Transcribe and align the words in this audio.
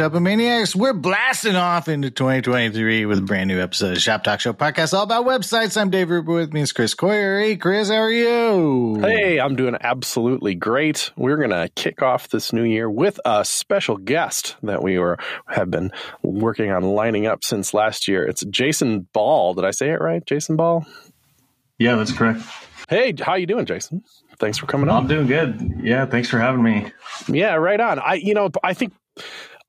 Shopomaniacs. 0.00 0.74
We're 0.74 0.94
blasting 0.94 1.56
off 1.56 1.86
into 1.86 2.10
2023 2.10 3.04
with 3.04 3.18
a 3.18 3.20
brand 3.20 3.48
new 3.48 3.60
episode 3.60 3.98
of 3.98 4.02
Shop 4.02 4.24
Talk 4.24 4.40
Show 4.40 4.54
podcast 4.54 4.94
all 4.94 5.02
about 5.02 5.26
websites. 5.26 5.78
I'm 5.78 5.90
Dave 5.90 6.08
Rupert. 6.08 6.34
With 6.34 6.52
me 6.54 6.62
is 6.62 6.72
Chris 6.72 6.94
Coyier. 6.94 7.42
Hey, 7.42 7.56
Chris, 7.56 7.90
how 7.90 7.96
are 7.96 8.10
you? 8.10 8.98
Hey, 8.98 9.38
I'm 9.38 9.56
doing 9.56 9.76
absolutely 9.78 10.54
great. 10.54 11.10
We're 11.18 11.36
going 11.36 11.50
to 11.50 11.68
kick 11.74 12.00
off 12.00 12.30
this 12.30 12.50
new 12.50 12.62
year 12.62 12.88
with 12.88 13.20
a 13.26 13.44
special 13.44 13.98
guest 13.98 14.56
that 14.62 14.82
we 14.82 14.98
were 14.98 15.18
have 15.46 15.70
been 15.70 15.92
working 16.22 16.70
on 16.70 16.82
lining 16.82 17.26
up 17.26 17.44
since 17.44 17.74
last 17.74 18.08
year. 18.08 18.26
It's 18.26 18.42
Jason 18.46 19.06
Bahl. 19.12 19.52
Did 19.52 19.66
I 19.66 19.70
say 19.70 19.90
it 19.90 20.00
right? 20.00 20.24
Jason 20.24 20.56
Bahl? 20.56 20.86
Yeah, 21.78 21.96
that's 21.96 22.12
correct. 22.12 22.40
Hey, 22.88 23.12
how 23.20 23.34
you 23.34 23.46
doing, 23.46 23.66
Jason? 23.66 24.02
Thanks 24.38 24.56
for 24.56 24.64
coming 24.64 24.88
on. 24.88 25.02
I'm 25.02 25.08
doing 25.08 25.26
good. 25.26 25.82
Yeah, 25.82 26.06
thanks 26.06 26.30
for 26.30 26.38
having 26.38 26.62
me. 26.62 26.90
Yeah, 27.28 27.56
right 27.56 27.78
on. 27.78 27.98
I 27.98 28.14
you 28.14 28.32
know, 28.32 28.48
I 28.64 28.72
think 28.72 28.94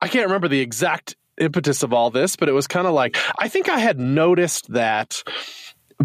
I 0.02 0.08
can't 0.08 0.26
remember 0.26 0.48
the 0.48 0.60
exact 0.60 1.14
impetus 1.38 1.84
of 1.84 1.92
all 1.92 2.10
this, 2.10 2.34
but 2.34 2.48
it 2.48 2.52
was 2.52 2.66
kind 2.66 2.88
of 2.88 2.92
like 2.92 3.16
I 3.38 3.48
think 3.48 3.68
I 3.68 3.78
had 3.78 4.00
noticed 4.00 4.72
that 4.72 5.22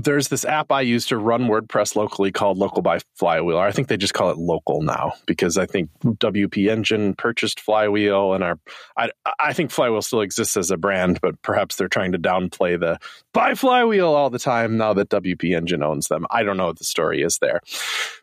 there's 0.04 0.28
this 0.28 0.46
app 0.46 0.72
I 0.72 0.82
use 0.82 1.08
to 1.08 1.18
run 1.18 1.48
WordPress 1.48 1.96
locally 1.96 2.32
called 2.32 2.58
Local 2.58 2.82
by 2.82 3.00
Flywheel. 3.16 3.58
I 3.58 3.72
think 3.72 3.88
they 3.88 3.98
just 3.98 4.14
call 4.14 4.30
it 4.30 4.38
Local 4.38 4.82
now 4.82 5.14
because 5.26 5.58
I 5.58 5.66
think 5.66 5.90
WP 6.04 6.70
Engine 6.70 7.16
purchased 7.16 7.60
Flywheel, 7.60 8.34
and 8.34 8.44
our 8.44 8.60
I 8.98 9.10
I 9.40 9.54
think 9.54 9.72
Flywheel 9.72 10.02
still 10.02 10.22
exists 10.22 10.58
as 10.58 10.72
a 10.72 10.78
brand, 10.78 11.20
but 11.22 11.42
perhaps 11.42 11.76
they're 11.76 11.88
trying 11.88 12.12
to 12.12 12.20
downplay 12.20 12.80
the 12.80 13.00
buy 13.34 13.56
Flywheel 13.56 14.14
all 14.14 14.30
the 14.30 14.40
time 14.40 14.78
now 14.78 14.94
that 14.94 15.10
WP 15.10 15.56
Engine 15.56 15.84
owns 15.84 16.08
them. 16.08 16.26
I 16.30 16.44
don't 16.44 16.58
know 16.58 16.68
what 16.68 16.78
the 16.78 16.84
story 16.84 17.22
is 17.22 17.40
there, 17.40 17.62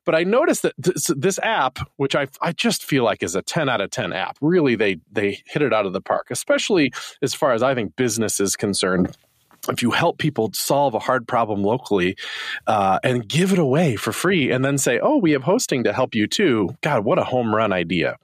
but 0.04 0.14
I 0.14 0.22
noticed 0.22 0.62
that 0.62 0.74
this, 0.78 1.10
this 1.16 1.38
app, 1.42 1.78
which 1.96 2.14
I 2.14 2.28
I 2.40 2.52
just 2.52 2.84
feel 2.84 3.04
like 3.04 3.22
is 3.22 3.34
a 3.34 3.42
ten 3.42 3.68
out 3.68 3.80
of 3.80 3.90
ten 3.90 4.12
app, 4.12 4.36
really 4.40 4.76
they 4.76 4.98
they 5.10 5.42
hit 5.46 5.62
it 5.62 5.72
out 5.72 5.86
of 5.86 5.92
the 5.92 6.00
park, 6.00 6.28
especially 6.30 6.92
as 7.22 7.34
far 7.34 7.52
as 7.52 7.62
I 7.62 7.74
think 7.74 7.96
business 7.96 8.38
is 8.38 8.56
concerned 8.56 9.16
if 9.68 9.82
you 9.82 9.90
help 9.90 10.18
people 10.18 10.50
solve 10.52 10.94
a 10.94 10.98
hard 10.98 11.26
problem 11.26 11.62
locally 11.62 12.16
uh, 12.66 12.98
and 13.02 13.28
give 13.28 13.52
it 13.52 13.58
away 13.58 13.96
for 13.96 14.12
free 14.12 14.50
and 14.50 14.64
then 14.64 14.78
say 14.78 14.98
oh 15.00 15.16
we 15.16 15.32
have 15.32 15.42
hosting 15.42 15.84
to 15.84 15.92
help 15.92 16.14
you 16.14 16.26
too. 16.26 16.74
God 16.82 17.04
what 17.04 17.18
a 17.18 17.24
home 17.24 17.54
run 17.54 17.72
idea. 17.72 18.16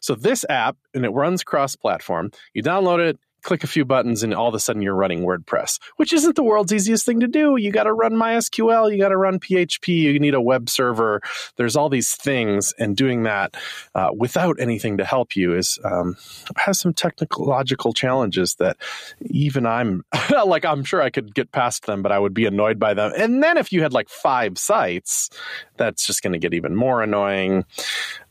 So 0.00 0.14
this 0.14 0.44
app 0.48 0.76
and 0.94 1.04
it 1.04 1.10
runs 1.10 1.44
cross 1.44 1.76
platform 1.76 2.30
you 2.52 2.62
download 2.62 2.98
it 2.98 3.18
click 3.44 3.62
a 3.62 3.68
few 3.68 3.84
buttons 3.84 4.22
and 4.22 4.34
all 4.34 4.48
of 4.48 4.54
a 4.54 4.58
sudden 4.58 4.82
you're 4.82 4.94
running 4.94 5.20
WordPress, 5.20 5.78
which 5.96 6.12
isn't 6.12 6.34
the 6.34 6.42
world's 6.42 6.72
easiest 6.72 7.06
thing 7.06 7.20
to 7.20 7.28
do. 7.28 7.56
You 7.56 7.70
got 7.70 7.84
to 7.84 7.92
run 7.92 8.14
MySQL, 8.14 8.90
you 8.90 8.98
got 8.98 9.10
to 9.10 9.16
run 9.16 9.38
PHP, 9.38 9.88
you 9.88 10.18
need 10.18 10.34
a 10.34 10.40
web 10.40 10.68
server. 10.68 11.20
There's 11.56 11.76
all 11.76 11.88
these 11.88 12.14
things, 12.14 12.74
and 12.78 12.96
doing 12.96 13.22
that 13.24 13.56
uh, 13.94 14.10
without 14.16 14.56
anything 14.58 14.96
to 14.96 15.04
help 15.04 15.36
you 15.36 15.54
is 15.54 15.78
um, 15.84 16.16
has 16.56 16.80
some 16.80 16.92
technological 16.94 17.92
challenges 17.92 18.56
that 18.56 18.76
even 19.20 19.66
I'm 19.66 20.04
like 20.46 20.64
I'm 20.64 20.84
sure 20.84 21.02
I 21.02 21.10
could 21.10 21.34
get 21.34 21.52
past 21.52 21.86
them, 21.86 22.02
but 22.02 22.12
I 22.12 22.18
would 22.18 22.34
be 22.34 22.46
annoyed 22.46 22.78
by 22.78 22.94
them. 22.94 23.12
And 23.16 23.42
then 23.42 23.58
if 23.58 23.72
you 23.72 23.82
had 23.82 23.92
like 23.92 24.08
five 24.08 24.58
sites, 24.58 25.30
that's 25.76 26.06
just 26.06 26.22
going 26.22 26.32
to 26.32 26.38
get 26.38 26.54
even 26.54 26.74
more 26.74 27.02
annoying. 27.02 27.64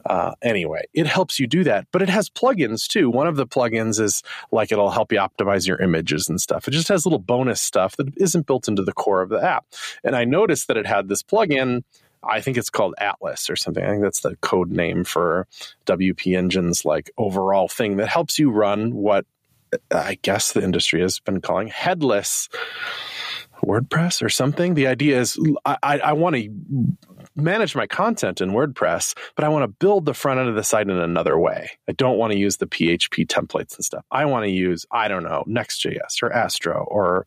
Uh, 0.06 0.34
anyway, 0.42 0.84
it 0.94 1.08
helps 1.08 1.40
you 1.40 1.48
do 1.48 1.64
that, 1.64 1.88
but 1.92 2.02
it 2.02 2.10
has 2.10 2.30
plugins 2.30 2.88
too. 2.88 3.10
One 3.10 3.28
of 3.28 3.36
the 3.36 3.48
plugins 3.48 4.00
is 4.00 4.24
like 4.52 4.72
it'll 4.72 4.92
help 4.92 5.12
you 5.12 5.20
optimize 5.20 5.68
your 5.68 5.82
images 5.82 6.28
and 6.28 6.40
stuff. 6.42 6.68
It 6.68 6.72
just 6.72 6.90
has 6.90 7.06
little 7.06 7.20
bonus 7.20 7.62
stuff 7.62 7.96
that 7.98 8.16
isn't 8.18 8.48
built 8.48 8.68
into 8.68 8.84
the 8.84 8.94
core 8.94 9.22
of 9.22 9.30
the 9.30 9.44
app. 9.44 9.66
And 10.04 10.16
I 10.16 10.26
noticed 10.26 10.68
that 10.68 10.78
it 10.78 10.86
had 10.86 11.08
this 11.08 11.24
plugin. 11.24 11.84
I 12.24 12.42
think 12.42 12.58
it's 12.58 12.70
called 12.70 12.96
Atlas 12.98 13.50
or 13.50 13.56
something. 13.56 13.84
I 13.84 13.90
think 13.90 14.02
that's 14.02 14.22
the 14.22 14.36
code 14.38 14.72
name 14.72 15.04
for 15.04 15.48
WP 15.86 16.38
Engine's 16.38 16.86
like 16.86 17.12
overall 17.18 17.68
thing 17.68 17.98
that 17.98 18.08
helps 18.08 18.40
you 18.40 18.50
run 18.50 18.94
what 18.94 19.26
I 19.92 20.20
guess 20.22 20.52
the 20.52 20.64
industry 20.64 21.02
has 21.02 21.20
been 21.20 21.42
calling 21.42 21.68
headless 21.68 22.50
WordPress 23.64 24.22
or 24.22 24.30
something. 24.30 24.74
The 24.74 24.88
idea 24.88 25.20
is 25.20 25.40
I, 25.66 25.78
I, 25.84 26.00
I 26.00 26.14
want 26.14 26.36
to 26.36 26.50
manage 27.36 27.76
my 27.76 27.88
content 27.88 28.42
in 28.42 28.52
WordPress, 28.52 29.16
but 29.36 29.46
I 29.46 29.50
want 29.50 29.64
to 29.64 29.68
build 29.68 30.06
the 30.06 30.14
front 30.14 30.40
end 30.40 30.50
of 30.50 30.56
the 30.56 30.64
site 30.64 30.90
in 30.90 30.98
another 30.98 31.38
way. 31.38 31.72
I 31.90 31.94
don't 31.94 32.18
want 32.18 32.34
to 32.34 32.40
use 32.40 32.58
the 32.58 32.68
PHP 32.68 33.28
templates 33.28 33.76
and 33.76 33.86
stuff. 33.86 34.06
I 34.12 34.26
want 34.26 34.46
to 34.46 34.52
use, 34.52 34.86
I 34.92 35.08
don't 35.08 35.24
know, 35.24 35.44
Next.js 35.48 36.22
or 36.22 36.32
Astro 36.32 36.86
or 36.90 37.26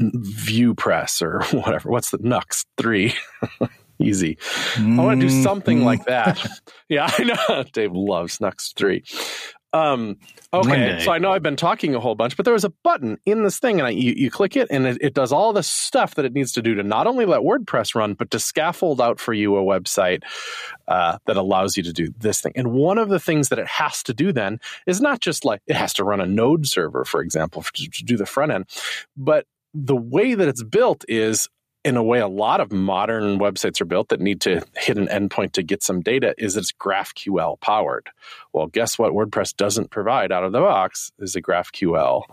VuePress 0.00 1.22
or 1.22 1.42
whatever. 1.58 1.90
What's 1.90 2.10
the 2.10 2.18
Nuxt 2.18 2.66
3? 2.76 3.14
Easy. 4.00 4.36
Mm-hmm. 4.36 5.00
I 5.00 5.04
want 5.04 5.20
to 5.20 5.26
do 5.26 5.42
something 5.42 5.84
like 5.84 6.04
that. 6.04 6.46
yeah, 6.88 7.10
I 7.18 7.24
know. 7.24 7.64
Dave 7.72 7.92
loves 7.92 8.38
Nuxt 8.38 8.74
3. 8.76 9.02
Um, 9.72 10.16
okay, 10.52 10.98
so 11.04 11.12
I 11.12 11.18
know 11.18 11.32
I've 11.32 11.42
been 11.42 11.56
talking 11.56 11.94
a 11.94 12.00
whole 12.00 12.14
bunch, 12.14 12.36
but 12.36 12.44
there 12.44 12.54
was 12.54 12.64
a 12.64 12.72
button 12.82 13.18
in 13.26 13.42
this 13.42 13.58
thing, 13.58 13.78
and 13.78 13.86
I, 13.86 13.90
you, 13.90 14.14
you 14.16 14.30
click 14.30 14.56
it, 14.56 14.66
and 14.70 14.86
it, 14.86 14.98
it, 15.00 15.14
does 15.14 15.30
all 15.30 15.52
the 15.52 15.62
stuff 15.62 16.14
that 16.14 16.24
it 16.24 16.32
needs 16.32 16.52
to 16.52 16.62
do 16.62 16.74
to 16.74 16.82
not 16.82 17.06
only 17.06 17.26
let 17.26 17.40
WordPress 17.40 17.94
run, 17.94 18.14
but 18.14 18.30
to 18.30 18.38
scaffold 18.38 18.98
out 18.98 19.20
for 19.20 19.34
you 19.34 19.56
a 19.56 19.62
website 19.62 20.22
uh, 20.86 21.18
that 21.26 21.36
allows 21.36 21.76
you 21.76 21.82
to 21.82 21.92
do 21.92 22.08
this 22.18 22.40
thing. 22.40 22.52
And 22.56 22.72
one 22.72 22.96
of 22.96 23.10
the 23.10 23.20
things 23.20 23.50
that 23.50 23.58
it 23.58 23.66
has 23.66 24.02
to 24.04 24.14
do 24.14 24.32
then 24.32 24.58
is 24.86 25.02
not 25.02 25.20
just 25.20 25.44
like 25.44 25.60
it 25.66 25.76
has 25.76 25.92
to 25.94 26.04
run 26.04 26.22
a 26.22 26.26
Node 26.26 26.66
server, 26.66 27.04
for 27.04 27.20
example, 27.20 27.62
to, 27.62 27.90
to 27.90 28.04
do 28.04 28.16
the 28.16 28.26
front 28.26 28.52
end, 28.52 28.64
but 29.18 29.46
the 29.74 29.96
way 29.96 30.34
that 30.34 30.48
it's 30.48 30.62
built 30.62 31.04
is 31.08 31.46
in 31.84 31.96
a 31.96 32.02
way 32.02 32.18
a 32.18 32.28
lot 32.28 32.60
of 32.60 32.72
modern 32.72 33.38
websites 33.38 33.80
are 33.80 33.86
built 33.86 34.08
that 34.08 34.20
need 34.20 34.40
to 34.42 34.62
hit 34.76 34.98
an 34.98 35.06
endpoint 35.08 35.52
to 35.52 35.62
get 35.62 35.82
some 35.82 36.00
data 36.00 36.34
is 36.36 36.56
it's 36.56 36.72
GraphQL 36.72 37.60
powered. 37.60 38.10
Well, 38.52 38.66
guess 38.66 38.98
what 38.98 39.12
WordPress 39.12 39.56
doesn't 39.56 39.90
provide 39.90 40.32
out 40.32 40.44
of 40.44 40.52
the 40.52 40.60
box 40.60 41.12
is 41.18 41.36
a 41.36 41.42
GraphQL 41.42 42.24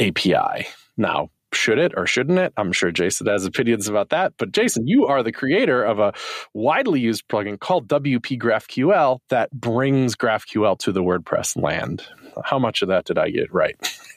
API. 0.00 0.66
Now, 0.96 1.30
should 1.52 1.78
it 1.78 1.92
or 1.96 2.06
shouldn't 2.06 2.38
it? 2.38 2.52
I'm 2.56 2.72
sure 2.72 2.90
Jason 2.90 3.26
has 3.26 3.44
opinions 3.44 3.88
about 3.88 4.10
that. 4.10 4.34
But 4.36 4.52
Jason, 4.52 4.86
you 4.86 5.06
are 5.06 5.22
the 5.22 5.32
creator 5.32 5.82
of 5.82 5.98
a 5.98 6.12
widely 6.54 7.00
used 7.00 7.28
plugin 7.28 7.58
called 7.58 7.88
WP 7.88 8.38
GraphQL 8.38 9.20
that 9.30 9.50
brings 9.50 10.16
GraphQL 10.16 10.78
to 10.80 10.92
the 10.92 11.02
WordPress 11.02 11.60
land. 11.60 12.02
How 12.44 12.58
much 12.58 12.82
of 12.82 12.88
that 12.88 13.06
did 13.06 13.18
I 13.18 13.30
get 13.30 13.52
right? 13.52 13.76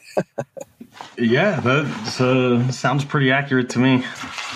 Yeah, 1.18 1.60
that 1.60 2.20
uh, 2.20 2.70
sounds 2.72 3.04
pretty 3.04 3.30
accurate 3.30 3.68
to 3.70 3.78
me. 3.78 4.04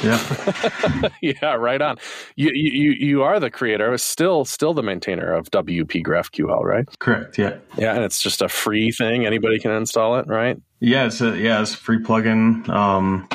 Yeah, 0.03 1.09
yeah, 1.23 1.55
right 1.55 1.81
on. 1.81 1.97
You, 2.37 2.51
you 2.55 2.93
you 2.93 3.23
are 3.23 3.39
the 3.39 3.51
creator, 3.51 3.97
still 3.99 4.45
still 4.45 4.75
the 4.75 4.83
maintainer 4.83 5.33
of 5.33 5.51
WP 5.51 6.05
GraphQL, 6.05 6.63
right? 6.63 6.87
Correct. 6.99 7.39
Yeah. 7.39 7.59
Yeah, 7.77 7.95
and 7.95 8.05
it's 8.05 8.21
just 8.21 8.43
a 8.43 8.49
free 8.49 8.93
thing. 8.93 9.27
Anybody 9.27 9.59
can 9.59 9.73
install 9.73 10.17
it, 10.19 10.27
right? 10.27 10.61
Yeah, 10.81 11.07
it's 11.07 11.21
a 11.21 11.37
yeah, 11.37 11.61
it's 11.61 11.75
a 11.75 11.77
free 11.77 11.99
plugin. 11.99 12.69
Um, 12.69 13.29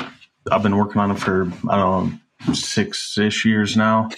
I've 0.50 0.62
been 0.62 0.76
working 0.76 1.00
on 1.00 1.10
it 1.10 1.18
for 1.18 1.50
I 1.68 1.76
don't 1.76 2.10
know 2.10 2.18
six 2.54 3.18
ish 3.18 3.44
years 3.44 3.76
now. 3.76 4.08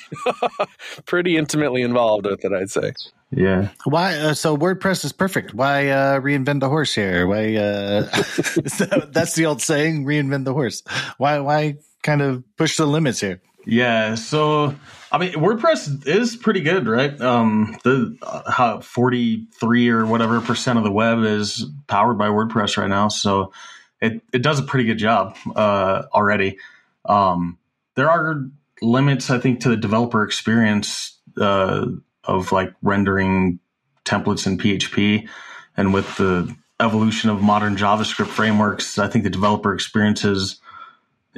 Pretty 1.06 1.36
intimately 1.36 1.82
involved 1.82 2.26
with 2.26 2.44
it, 2.44 2.52
I'd 2.52 2.70
say. 2.70 2.92
Yeah. 3.30 3.70
Why? 3.84 4.14
Uh, 4.14 4.34
so 4.34 4.56
WordPress 4.56 5.04
is 5.04 5.12
perfect. 5.12 5.54
Why 5.54 5.88
uh, 5.88 6.20
reinvent 6.20 6.60
the 6.60 6.68
horse 6.68 6.94
here? 6.94 7.26
Why? 7.26 7.56
Uh, 7.56 8.00
that, 8.10 9.08
that's 9.10 9.34
the 9.34 9.46
old 9.46 9.62
saying: 9.62 10.04
reinvent 10.04 10.44
the 10.44 10.52
horse. 10.52 10.82
Why? 11.16 11.38
Why 11.38 11.76
kind 12.02 12.20
of 12.20 12.44
push 12.56 12.76
the 12.76 12.86
limits 12.86 13.20
here? 13.20 13.40
Yeah. 13.64 14.16
So 14.16 14.74
I 15.10 15.18
mean, 15.18 15.32
WordPress 15.32 16.06
is 16.06 16.36
pretty 16.36 16.60
good, 16.60 16.86
right? 16.86 17.18
Um, 17.20 17.76
the 17.84 18.16
uh, 18.22 18.80
forty 18.80 19.46
three 19.58 19.88
or 19.88 20.04
whatever 20.04 20.40
percent 20.40 20.78
of 20.78 20.84
the 20.84 20.92
web 20.92 21.20
is 21.24 21.64
powered 21.86 22.18
by 22.18 22.28
WordPress 22.28 22.76
right 22.76 22.88
now, 22.88 23.08
so 23.08 23.52
it 24.00 24.22
it 24.32 24.42
does 24.42 24.58
a 24.58 24.62
pretty 24.62 24.84
good 24.84 24.98
job 24.98 25.36
uh, 25.56 26.04
already. 26.12 26.58
Um, 27.04 27.58
there 27.94 28.10
are 28.10 28.44
limits, 28.80 29.30
I 29.30 29.38
think, 29.38 29.60
to 29.60 29.68
the 29.68 29.76
developer 29.76 30.22
experience 30.22 31.18
uh, 31.40 31.86
of 32.24 32.52
like 32.52 32.72
rendering 32.82 33.58
templates 34.04 34.46
in 34.46 34.58
PHP, 34.58 35.28
and 35.76 35.94
with 35.94 36.16
the 36.16 36.54
evolution 36.80 37.30
of 37.30 37.42
modern 37.42 37.76
JavaScript 37.76 38.26
frameworks, 38.26 38.98
I 38.98 39.08
think 39.08 39.24
the 39.24 39.30
developer 39.30 39.72
experience 39.72 40.22
has 40.22 40.60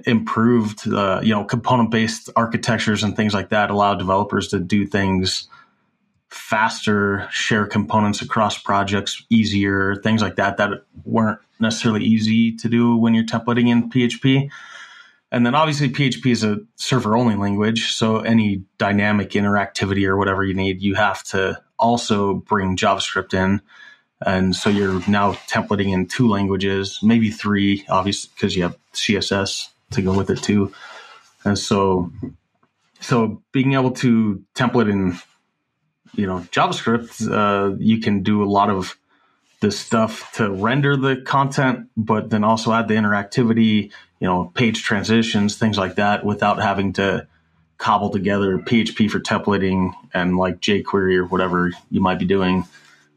improved. 0.06 0.88
Uh, 0.92 1.20
you 1.22 1.34
know, 1.34 1.44
component-based 1.44 2.30
architectures 2.36 3.02
and 3.02 3.16
things 3.16 3.34
like 3.34 3.50
that 3.50 3.70
allow 3.70 3.94
developers 3.94 4.48
to 4.48 4.58
do 4.58 4.86
things 4.86 5.48
faster, 6.34 7.28
share 7.30 7.64
components 7.64 8.20
across 8.20 8.58
projects 8.58 9.24
easier, 9.30 9.94
things 9.96 10.20
like 10.20 10.36
that 10.36 10.56
that 10.56 10.70
weren't 11.04 11.38
necessarily 11.60 12.04
easy 12.04 12.56
to 12.56 12.68
do 12.68 12.96
when 12.96 13.14
you're 13.14 13.24
templating 13.24 13.68
in 13.68 13.88
PHP. 13.88 14.50
And 15.34 15.44
then 15.44 15.56
obviously 15.56 15.88
PHP 15.88 16.30
is 16.30 16.44
a 16.44 16.60
server 16.76 17.16
only 17.16 17.34
language. 17.34 17.92
So 17.92 18.18
any 18.18 18.62
dynamic 18.78 19.30
interactivity 19.30 20.06
or 20.06 20.16
whatever 20.16 20.44
you 20.44 20.54
need, 20.54 20.80
you 20.80 20.94
have 20.94 21.24
to 21.24 21.60
also 21.76 22.34
bring 22.34 22.76
JavaScript 22.76 23.34
in. 23.34 23.60
And 24.24 24.54
so 24.54 24.70
you're 24.70 25.02
now 25.08 25.32
templating 25.50 25.92
in 25.92 26.06
two 26.06 26.28
languages, 26.28 27.00
maybe 27.02 27.32
three, 27.32 27.84
obviously, 27.88 28.30
because 28.36 28.54
you 28.54 28.62
have 28.62 28.78
CSS 28.92 29.70
to 29.90 30.02
go 30.02 30.16
with 30.16 30.30
it 30.30 30.40
too. 30.40 30.72
And 31.44 31.58
so, 31.58 32.12
so 33.00 33.42
being 33.50 33.72
able 33.72 33.90
to 33.90 34.40
template 34.54 34.88
in, 34.88 35.18
you 36.14 36.28
know, 36.28 36.46
JavaScript, 36.52 37.28
uh, 37.28 37.74
you 37.80 37.98
can 37.98 38.22
do 38.22 38.44
a 38.44 38.46
lot 38.46 38.70
of 38.70 38.96
the 39.58 39.72
stuff 39.72 40.30
to 40.34 40.48
render 40.48 40.96
the 40.96 41.16
content, 41.16 41.88
but 41.96 42.30
then 42.30 42.44
also 42.44 42.72
add 42.72 42.86
the 42.86 42.94
interactivity, 42.94 43.90
you 44.24 44.30
know, 44.30 44.50
page 44.54 44.82
transitions, 44.82 45.58
things 45.58 45.76
like 45.76 45.96
that, 45.96 46.24
without 46.24 46.58
having 46.58 46.94
to 46.94 47.26
cobble 47.76 48.08
together 48.08 48.56
PHP 48.56 49.10
for 49.10 49.20
templating 49.20 49.92
and 50.14 50.38
like 50.38 50.60
jQuery 50.60 51.18
or 51.18 51.26
whatever 51.26 51.72
you 51.90 52.00
might 52.00 52.18
be 52.18 52.24
doing 52.24 52.64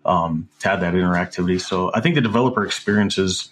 um, 0.03 0.49
to 0.59 0.69
add 0.69 0.81
that 0.81 0.95
interactivity. 0.95 1.61
So 1.61 1.91
I 1.93 2.01
think 2.01 2.15
the 2.15 2.21
developer 2.21 2.65
experience 2.65 3.17
is 3.17 3.47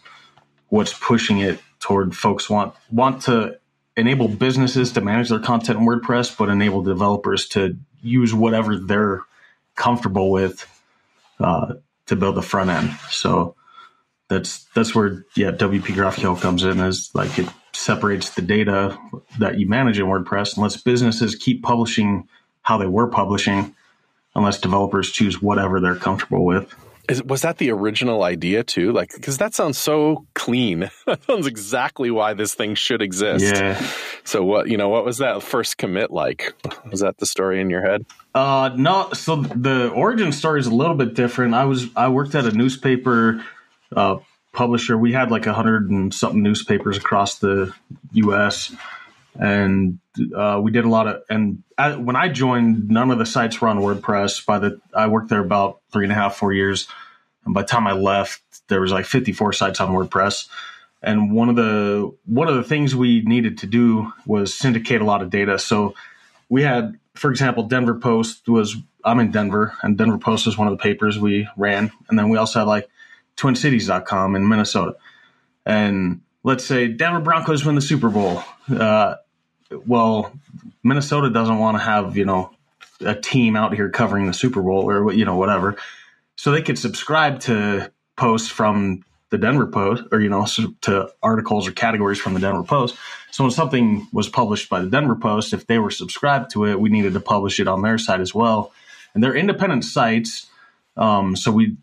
what's 0.68 0.92
pushing 0.92 1.40
it 1.40 1.62
toward 1.80 2.14
folks 2.14 2.50
want 2.50 2.76
want 2.92 3.22
to 3.22 3.58
enable 3.96 4.28
businesses 4.28 4.92
to 4.92 5.00
manage 5.00 5.30
their 5.30 5.40
content 5.40 5.80
in 5.80 5.86
WordPress, 5.86 6.38
but 6.38 6.50
enable 6.50 6.84
developers 6.84 7.48
to 7.50 7.78
use 8.02 8.34
whatever 8.34 8.78
they're 8.78 9.22
comfortable 9.76 10.30
with 10.30 10.68
uh, 11.40 11.76
to 12.08 12.18
build 12.18 12.36
the 12.36 12.42
front 12.42 12.70
end. 12.70 12.92
So 13.12 13.56
that's 14.28 14.66
that's 14.76 14.96
where 14.96 15.26
yeah 15.36 15.52
WP 15.52 15.82
GraphQL 15.82 16.40
comes 16.42 16.64
in 16.64 16.80
is 16.80 17.12
like 17.14 17.38
it 17.38 17.48
separates 17.74 18.32
the 18.32 18.42
data 18.42 18.98
that 19.40 19.60
you 19.60 19.68
manage 19.68 20.00
in 20.00 20.06
WordPress 20.06 20.56
and 20.56 20.64
lets 20.64 20.78
businesses 20.78 21.36
keep 21.36 21.64
publishing 21.64 22.28
how 22.62 22.78
they 22.78 22.88
were 22.88 23.08
publishing 23.08 23.76
unless 24.34 24.60
developers 24.60 25.12
choose 25.12 25.42
whatever 25.42 25.80
they're 25.80 25.96
comfortable 25.96 26.46
with. 26.46 26.74
Is, 27.08 27.22
was 27.22 27.44
that 27.44 27.60
the 27.60 27.70
original 27.72 28.24
idea 28.24 28.64
too? 28.64 28.92
Like, 28.92 29.14
because 29.14 29.38
that 29.38 29.54
sounds 29.54 29.78
so 29.78 30.26
clean. 30.34 30.90
that 31.06 31.24
sounds 31.26 31.46
exactly 31.46 32.10
why 32.10 32.34
this 32.34 32.56
thing 32.56 32.74
should 32.74 33.02
exist. 33.04 33.46
Yeah. 33.46 33.80
So 34.24 34.44
what 34.44 34.70
you 34.70 34.78
know? 34.78 34.90
What 34.90 35.06
was 35.06 35.20
that 35.20 35.44
first 35.44 35.78
commit 35.78 36.10
like? 36.10 36.54
Was 36.90 37.02
that 37.02 37.20
the 37.20 37.28
story 37.28 37.62
in 37.62 37.70
your 37.70 37.86
head? 37.86 38.08
Uh, 38.34 38.72
no. 38.76 39.12
So 39.14 39.36
the 39.36 39.90
origin 39.90 40.32
story 40.32 40.60
is 40.60 40.66
a 40.66 40.74
little 40.74 40.96
bit 40.96 41.14
different. 41.14 41.54
I 41.54 41.66
was 41.66 41.86
I 41.96 42.08
worked 42.08 42.34
at 42.34 42.46
a 42.46 42.52
newspaper 42.52 43.46
uh, 43.96 44.18
publisher. 44.54 44.98
We 44.98 45.14
had 45.14 45.32
like 45.32 45.46
a 45.46 45.54
hundred 45.54 45.90
and 45.90 46.14
something 46.14 46.42
newspapers 46.42 46.98
across 46.98 47.40
the 47.40 47.74
U.S. 48.14 48.74
and 49.36 50.00
uh, 50.36 50.60
we 50.64 50.72
did 50.72 50.86
a 50.86 50.90
lot 50.90 51.08
of. 51.08 51.24
And 51.30 51.64
I, 51.78 51.96
when 51.96 52.16
I 52.16 52.30
joined, 52.30 52.90
none 52.90 53.12
of 53.12 53.20
the 53.20 53.26
sites 53.26 53.60
were 53.62 53.68
on 53.68 53.80
WordPress. 53.80 54.46
By 54.46 54.60
the 54.60 54.80
I 54.94 55.08
worked 55.08 55.30
there 55.30 55.42
about 55.42 55.82
three 55.92 56.06
and 56.06 56.12
a 56.12 56.16
half, 56.16 56.36
four 56.38 56.54
years, 56.54 56.88
and 57.46 57.54
by 57.54 57.62
the 57.62 57.68
time 57.68 57.86
I 57.86 57.92
left, 57.92 58.42
there 58.70 58.82
was 58.82 58.92
like 58.92 59.06
fifty 59.06 59.34
four 59.34 59.54
sites 59.54 59.80
on 59.80 59.90
WordPress. 59.90 60.48
And 61.04 61.32
one 61.32 61.50
of 61.50 61.56
the 61.56 62.16
one 62.26 62.48
of 62.48 62.56
the 62.56 62.64
things 62.64 62.96
we 62.96 63.22
needed 63.22 63.60
to 63.60 63.68
do 63.68 64.12
was 64.26 64.58
syndicate 64.58 65.02
a 65.02 65.06
lot 65.06 65.22
of 65.22 65.30
data. 65.30 65.60
So 65.60 65.94
we 66.50 66.64
had, 66.64 66.98
for 67.14 67.30
example, 67.30 67.64
Denver 67.64 67.96
Post 67.96 68.48
was 68.48 68.76
I'm 69.04 69.20
in 69.20 69.32
Denver, 69.32 69.78
and 69.84 69.98
Denver 69.98 70.18
Post 70.18 70.48
was 70.48 70.58
one 70.58 70.68
of 70.68 70.76
the 70.76 70.82
papers 70.82 71.20
we 71.20 71.48
ran, 71.58 71.92
and 72.10 72.18
then 72.18 72.30
we 72.30 72.38
also 72.38 72.60
had 72.60 72.68
like 72.68 72.90
TwinCities.com 73.38 74.36
in 74.36 74.48
Minnesota. 74.48 74.96
And 75.66 76.22
let's 76.44 76.64
say 76.64 76.88
Denver 76.88 77.20
Broncos 77.20 77.66
win 77.66 77.76
the 77.76 77.82
Super 77.82 78.10
Bowl. 78.10 78.44
Uh, 78.70 79.16
well, 79.86 80.32
Minnesota 80.84 81.30
doesn't 81.30 81.58
want 81.58 81.78
to 81.78 81.84
have, 81.84 82.18
you 82.18 82.26
know, 82.26 82.52
a 83.02 83.16
team 83.16 83.56
out 83.56 83.74
here 83.74 83.90
covering 83.90 84.28
the 84.28 84.34
Super 84.34 84.62
Bowl 84.62 84.90
or, 84.90 85.12
you 85.12 85.26
know, 85.26 85.36
whatever. 85.36 85.76
So 86.36 86.52
they 86.52 86.62
could 86.62 86.78
subscribe 86.78 87.40
to 87.42 87.92
posts 88.16 88.50
from 88.50 89.04
the 89.32 89.38
Denver 89.38 89.66
Post 89.66 90.04
or, 90.12 90.22
you 90.22 90.30
know, 90.30 90.46
to 90.82 91.10
articles 91.22 91.68
or 91.68 91.72
categories 91.72 92.20
from 92.20 92.36
the 92.36 92.40
Denver 92.40 92.64
Post. 92.64 92.96
So 93.32 93.44
when 93.44 93.52
something 93.52 94.08
was 94.14 94.30
published 94.30 94.70
by 94.70 94.82
the 94.82 94.90
Denver 94.90 95.16
Post, 95.16 95.54
if 95.54 95.68
they 95.68 95.80
were 95.80 95.92
subscribed 95.92 96.52
to 96.52 96.66
it, 96.66 96.80
we 96.80 96.90
needed 96.90 97.14
to 97.14 97.20
publish 97.20 97.60
it 97.60 97.68
on 97.68 97.82
their 97.82 97.98
site 97.98 98.22
as 98.22 98.34
well. 98.34 98.72
And 99.14 99.24
they're 99.24 99.36
independent 99.36 99.84
sites. 99.84 100.48
Um, 100.96 101.36
so 101.36 101.52
we 101.52 101.76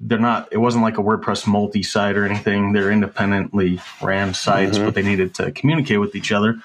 they're 0.00 0.18
not 0.18 0.48
it 0.50 0.58
wasn't 0.58 0.82
like 0.82 0.98
a 0.98 1.02
wordpress 1.02 1.46
multi-site 1.46 2.16
or 2.16 2.24
anything. 2.24 2.72
They're 2.72 2.90
independently 2.90 3.80
ran 4.02 4.34
sites 4.34 4.76
mm-hmm. 4.76 4.86
but 4.86 4.94
they 4.94 5.02
needed 5.02 5.34
to 5.36 5.52
communicate 5.52 6.00
with 6.00 6.14
each 6.14 6.32
other. 6.32 6.60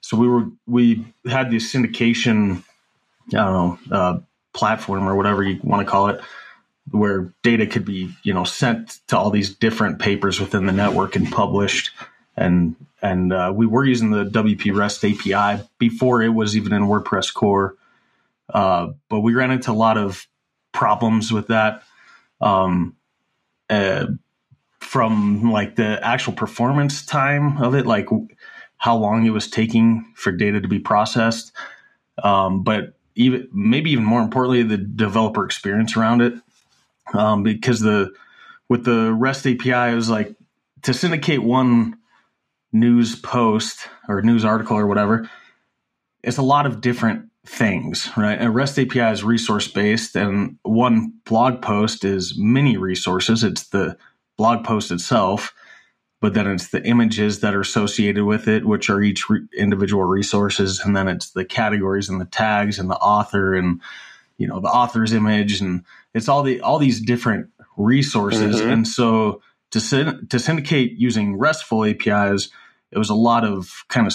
So 0.00 0.16
we 0.16 0.28
were 0.28 0.46
we 0.66 1.06
had 1.28 1.50
this 1.50 1.72
syndication 1.72 2.62
i 3.34 3.38
don't 3.38 3.88
know 3.90 3.96
uh, 3.96 4.18
platform 4.52 5.08
or 5.08 5.16
whatever 5.16 5.42
you 5.42 5.58
want 5.64 5.84
to 5.84 5.90
call 5.90 6.08
it 6.08 6.20
where 6.90 7.32
data 7.42 7.66
could 7.66 7.84
be 7.84 8.10
you 8.22 8.32
know 8.32 8.44
sent 8.44 9.00
to 9.08 9.18
all 9.18 9.30
these 9.30 9.54
different 9.54 9.98
papers 9.98 10.40
within 10.40 10.66
the 10.66 10.72
network 10.72 11.16
and 11.16 11.30
published. 11.30 11.90
And 12.36 12.76
and 13.02 13.32
uh, 13.32 13.52
we 13.54 13.66
were 13.66 13.84
using 13.84 14.10
the 14.10 14.24
wp 14.24 14.74
rest 14.74 15.04
api 15.04 15.62
before 15.78 16.22
it 16.22 16.28
was 16.28 16.56
even 16.56 16.72
in 16.72 16.82
wordpress 16.82 17.32
core. 17.32 17.76
Uh, 18.52 18.92
but 19.08 19.20
we 19.20 19.34
ran 19.34 19.50
into 19.50 19.70
a 19.70 19.74
lot 19.74 19.98
of 19.98 20.26
problems 20.72 21.32
with 21.32 21.48
that 21.48 21.82
um, 22.40 22.96
uh, 23.70 24.06
from 24.80 25.50
like 25.50 25.76
the 25.76 25.98
actual 26.04 26.32
performance 26.32 27.04
time 27.04 27.58
of 27.62 27.74
it, 27.74 27.86
like 27.86 28.08
how 28.76 28.96
long 28.96 29.26
it 29.26 29.30
was 29.30 29.48
taking 29.48 30.12
for 30.14 30.30
data 30.32 30.60
to 30.60 30.68
be 30.68 30.78
processed. 30.78 31.52
Um, 32.22 32.62
but 32.62 32.94
even 33.14 33.48
maybe 33.52 33.90
even 33.90 34.04
more 34.04 34.20
importantly, 34.20 34.62
the 34.62 34.76
developer 34.76 35.44
experience 35.44 35.96
around 35.96 36.22
it, 36.22 36.34
um, 37.14 37.42
because 37.42 37.80
the 37.80 38.12
with 38.68 38.84
the 38.84 39.12
REST 39.12 39.46
API, 39.46 39.92
it 39.92 39.94
was 39.94 40.10
like 40.10 40.34
to 40.82 40.92
syndicate 40.92 41.42
one 41.42 41.98
news 42.72 43.16
post 43.16 43.88
or 44.08 44.22
news 44.22 44.44
article 44.44 44.76
or 44.76 44.86
whatever. 44.86 45.30
It's 46.22 46.36
a 46.36 46.42
lot 46.42 46.66
of 46.66 46.80
different 46.80 47.30
things, 47.46 48.10
right? 48.16 48.40
A 48.40 48.50
REST 48.50 48.78
API 48.80 49.00
is 49.12 49.24
resource 49.24 49.68
based, 49.68 50.16
and 50.16 50.58
one 50.62 51.12
blog 51.24 51.62
post 51.62 52.04
is 52.04 52.34
many 52.36 52.76
resources. 52.76 53.44
It's 53.44 53.68
the 53.68 53.96
blog 54.36 54.64
post 54.64 54.90
itself, 54.90 55.54
but 56.20 56.34
then 56.34 56.46
it's 56.46 56.68
the 56.68 56.84
images 56.84 57.40
that 57.40 57.54
are 57.54 57.60
associated 57.60 58.24
with 58.24 58.48
it, 58.48 58.66
which 58.66 58.90
are 58.90 59.02
each 59.02 59.28
re- 59.28 59.46
individual 59.56 60.04
resources, 60.04 60.80
and 60.80 60.96
then 60.96 61.08
it's 61.08 61.30
the 61.30 61.44
categories 61.44 62.08
and 62.08 62.20
the 62.20 62.26
tags 62.26 62.78
and 62.78 62.90
the 62.90 62.96
author 62.96 63.54
and 63.54 63.80
you 64.38 64.46
know 64.46 64.60
the 64.60 64.68
author's 64.68 65.12
image, 65.12 65.60
and 65.60 65.84
it's 66.14 66.28
all 66.28 66.42
the 66.42 66.60
all 66.60 66.78
these 66.78 67.00
different 67.00 67.48
resources. 67.76 68.56
Mm-hmm. 68.60 68.70
And 68.70 68.88
so 68.88 69.40
to 69.70 70.20
to 70.28 70.38
syndicate 70.38 70.92
using 70.92 71.38
RESTful 71.38 71.84
APIs, 71.84 72.48
it 72.90 72.98
was 72.98 73.10
a 73.10 73.14
lot 73.14 73.44
of 73.44 73.84
kind 73.88 74.06
of 74.06 74.14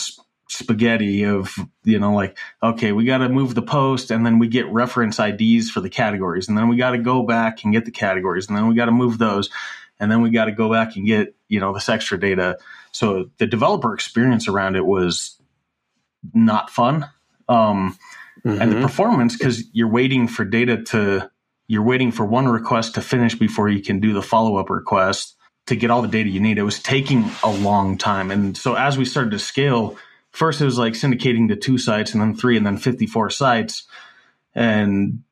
spaghetti 0.52 1.24
of 1.24 1.56
you 1.86 1.98
know 1.98 2.14
like 2.14 2.38
okay 2.62 2.92
we 2.92 3.06
got 3.06 3.20
to 3.20 3.30
move 3.30 3.56
the 3.56 3.62
post 3.62 4.12
and 4.12 4.26
then 4.26 4.38
we 4.38 4.50
get 4.50 4.68
reference 4.68 5.18
IDs 5.18 5.72
for 5.72 5.80
the 5.80 5.90
categories 5.90 6.50
and 6.50 6.58
then 6.58 6.68
we 6.68 6.76
got 6.76 6.92
to 6.92 6.98
go 6.98 7.24
back 7.24 7.64
and 7.64 7.72
get 7.72 7.86
the 7.86 7.92
categories 7.92 8.50
and 8.50 8.58
then 8.58 8.68
we 8.68 8.76
got 8.76 8.86
to 8.86 8.92
move 8.92 9.18
those 9.18 9.50
and 9.98 10.12
then 10.12 10.22
we 10.22 10.30
got 10.30 10.46
to 10.46 10.52
go 10.52 10.70
back 10.70 10.98
and 10.98 11.06
get 11.06 11.34
you 11.48 11.60
know 11.60 11.74
this 11.74 11.88
extra 11.88 12.20
data 12.20 12.58
so 12.92 13.30
the 13.38 13.48
developer 13.48 13.94
experience 13.94 14.50
around 14.50 14.76
it 14.76 14.86
was 14.86 15.40
not 16.34 16.70
fun 16.70 17.10
um, 17.48 17.98
mm-hmm. 18.46 18.62
and 18.62 18.72
the 18.72 18.76
mm-hmm. 18.76 18.84
performance 18.84 19.38
because 19.38 19.64
you're 19.72 19.88
waiting 19.88 20.28
for 20.28 20.44
data 20.44 20.84
to 20.84 21.32
you're 21.68 21.84
waiting 21.84 22.12
for 22.12 22.26
one 22.26 22.50
request 22.50 22.96
to 22.96 23.02
finish 23.02 23.36
before 23.36 23.70
you 23.70 23.82
can 23.82 24.02
do 24.02 24.12
the 24.12 24.22
follow-up 24.22 24.70
request 24.70 25.38
to 25.68 25.78
get 25.78 25.90
all 25.90 26.02
the 26.02 26.10
data 26.10 26.28
you 26.30 26.42
need 26.42 26.58
it 26.58 26.64
was 26.64 26.80
taking 26.80 27.24
a 27.42 27.50
long 27.50 27.98
time 27.98 28.32
and 28.32 28.58
so 28.58 28.76
as 28.76 28.98
we 28.98 29.06
started 29.06 29.32
to 29.32 29.40
scale 29.40 29.98
first 30.32 30.62
it 30.62 30.66
was 30.66 30.78
like 30.78 30.94
syndicating 30.94 31.50
to 31.50 31.56
two 31.56 31.78
sites 31.78 32.14
and 32.14 32.22
then 32.22 32.36
three 32.36 32.58
and 32.58 32.66
then 32.66 32.78
54 32.78 33.30
sites. 33.30 33.84
And 34.56 35.24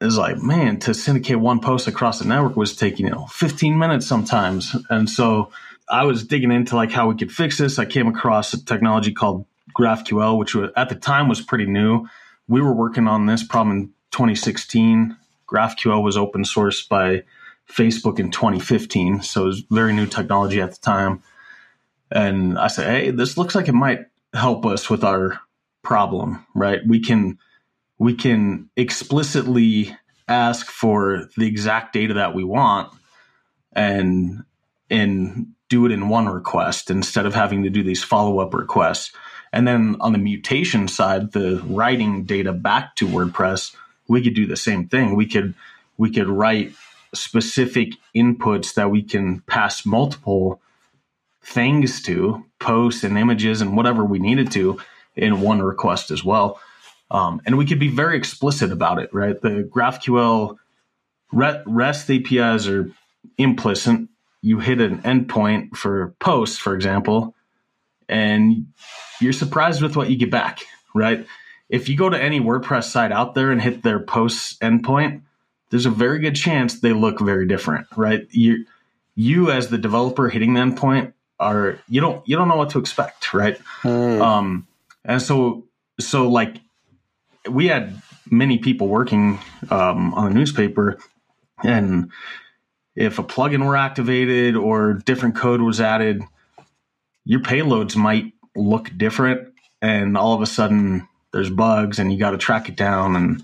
it 0.00 0.04
was 0.04 0.18
like, 0.18 0.38
man, 0.38 0.78
to 0.80 0.94
syndicate 0.94 1.38
one 1.38 1.60
post 1.60 1.86
across 1.86 2.18
the 2.18 2.24
network 2.24 2.56
was 2.56 2.76
taking, 2.76 3.06
you 3.06 3.12
know, 3.12 3.26
15 3.26 3.78
minutes 3.78 4.06
sometimes. 4.06 4.76
And 4.90 5.08
so 5.08 5.50
I 5.88 6.04
was 6.04 6.24
digging 6.24 6.52
into 6.52 6.76
like 6.76 6.90
how 6.90 7.08
we 7.08 7.16
could 7.16 7.32
fix 7.32 7.58
this. 7.58 7.78
I 7.78 7.84
came 7.84 8.08
across 8.08 8.52
a 8.54 8.64
technology 8.64 9.12
called 9.12 9.46
GraphQL, 9.76 10.38
which 10.38 10.54
was, 10.54 10.70
at 10.76 10.88
the 10.88 10.94
time 10.94 11.28
was 11.28 11.40
pretty 11.40 11.66
new. 11.66 12.06
We 12.48 12.60
were 12.60 12.74
working 12.74 13.08
on 13.08 13.26
this 13.26 13.42
problem 13.42 13.76
in 13.76 13.86
2016. 14.10 15.16
GraphQL 15.48 16.02
was 16.02 16.16
open 16.16 16.42
sourced 16.42 16.88
by 16.88 17.24
Facebook 17.70 18.18
in 18.18 18.30
2015. 18.30 19.22
So 19.22 19.42
it 19.42 19.46
was 19.46 19.60
very 19.70 19.92
new 19.92 20.06
technology 20.06 20.60
at 20.60 20.72
the 20.72 20.80
time. 20.80 21.22
And 22.10 22.58
I 22.58 22.68
said, 22.68 22.86
hey, 22.86 23.10
this 23.10 23.36
looks 23.36 23.54
like 23.54 23.68
it 23.68 23.72
might 23.72 24.06
help 24.34 24.66
us 24.66 24.90
with 24.90 25.04
our 25.04 25.40
problem, 25.82 26.44
right? 26.54 26.80
We 26.86 27.00
can 27.00 27.38
we 27.98 28.14
can 28.14 28.68
explicitly 28.76 29.96
ask 30.28 30.66
for 30.66 31.28
the 31.36 31.46
exact 31.46 31.92
data 31.92 32.14
that 32.14 32.34
we 32.34 32.44
want 32.44 32.92
and 33.72 34.44
and 34.90 35.46
do 35.68 35.86
it 35.86 35.92
in 35.92 36.08
one 36.08 36.28
request 36.28 36.90
instead 36.90 37.26
of 37.26 37.34
having 37.34 37.62
to 37.62 37.70
do 37.70 37.82
these 37.82 38.04
follow-up 38.04 38.52
requests. 38.52 39.12
And 39.52 39.66
then 39.66 39.96
on 40.00 40.12
the 40.12 40.18
mutation 40.18 40.88
side, 40.88 41.32
the 41.32 41.62
writing 41.66 42.24
data 42.24 42.52
back 42.52 42.96
to 42.96 43.06
WordPress, 43.06 43.74
we 44.08 44.22
could 44.22 44.34
do 44.34 44.46
the 44.46 44.56
same 44.56 44.88
thing. 44.88 45.14
We 45.14 45.26
could 45.26 45.54
we 45.96 46.10
could 46.10 46.28
write 46.28 46.74
specific 47.14 47.90
inputs 48.14 48.74
that 48.74 48.90
we 48.90 49.02
can 49.02 49.40
pass 49.42 49.86
multiple 49.86 50.60
things 51.44 52.02
to 52.02 52.44
posts 52.58 53.04
and 53.04 53.18
images 53.18 53.60
and 53.60 53.76
whatever 53.76 54.04
we 54.04 54.18
needed 54.18 54.50
to 54.52 54.80
in 55.14 55.40
one 55.40 55.62
request 55.62 56.10
as 56.10 56.24
well. 56.24 56.60
Um, 57.10 57.40
and 57.46 57.58
we 57.58 57.66
could 57.66 57.78
be 57.78 57.88
very 57.88 58.16
explicit 58.16 58.72
about 58.72 58.98
it, 58.98 59.12
right? 59.12 59.40
The 59.40 59.68
GraphQL 59.70 60.56
REST 61.32 62.10
APIs 62.10 62.68
are 62.68 62.90
implicit. 63.38 64.00
You 64.42 64.58
hit 64.58 64.80
an 64.80 65.02
endpoint 65.02 65.76
for 65.76 66.14
posts, 66.18 66.58
for 66.58 66.74
example, 66.74 67.34
and 68.08 68.66
you're 69.20 69.32
surprised 69.32 69.82
with 69.82 69.96
what 69.96 70.10
you 70.10 70.16
get 70.16 70.30
back, 70.30 70.60
right? 70.94 71.26
If 71.68 71.88
you 71.88 71.96
go 71.96 72.10
to 72.10 72.20
any 72.20 72.40
WordPress 72.40 72.84
site 72.84 73.12
out 73.12 73.34
there 73.34 73.50
and 73.50 73.60
hit 73.60 73.82
their 73.82 74.00
posts 74.00 74.56
endpoint, 74.58 75.22
there's 75.70 75.86
a 75.86 75.90
very 75.90 76.18
good 76.18 76.36
chance 76.36 76.80
they 76.80 76.92
look 76.92 77.20
very 77.20 77.46
different, 77.46 77.86
right? 77.96 78.26
You, 78.30 78.66
you 79.14 79.50
as 79.50 79.68
the 79.68 79.78
developer 79.78 80.28
hitting 80.28 80.54
the 80.54 80.60
endpoint 80.60 81.13
are 81.38 81.78
you 81.88 82.00
don't 82.00 82.26
you 82.28 82.36
don't 82.36 82.48
know 82.48 82.56
what 82.56 82.70
to 82.70 82.78
expect, 82.78 83.34
right? 83.34 83.58
Hmm. 83.82 84.22
Um, 84.22 84.66
and 85.04 85.20
so 85.20 85.64
so 86.00 86.28
like 86.28 86.56
we 87.48 87.66
had 87.66 88.00
many 88.30 88.58
people 88.58 88.88
working 88.88 89.38
um, 89.70 90.14
on 90.14 90.24
the 90.28 90.34
newspaper, 90.34 90.98
and 91.62 92.10
if 92.96 93.18
a 93.18 93.24
plugin 93.24 93.66
were 93.66 93.76
activated 93.76 94.56
or 94.56 94.94
different 94.94 95.36
code 95.36 95.60
was 95.60 95.80
added, 95.80 96.22
your 97.24 97.40
payloads 97.40 97.96
might 97.96 98.32
look 98.56 98.90
different, 98.96 99.52
and 99.82 100.16
all 100.16 100.34
of 100.34 100.40
a 100.40 100.46
sudden 100.46 101.08
there's 101.32 101.50
bugs, 101.50 101.98
and 101.98 102.12
you 102.12 102.18
got 102.18 102.30
to 102.30 102.38
track 102.38 102.68
it 102.68 102.76
down 102.76 103.16
and 103.16 103.42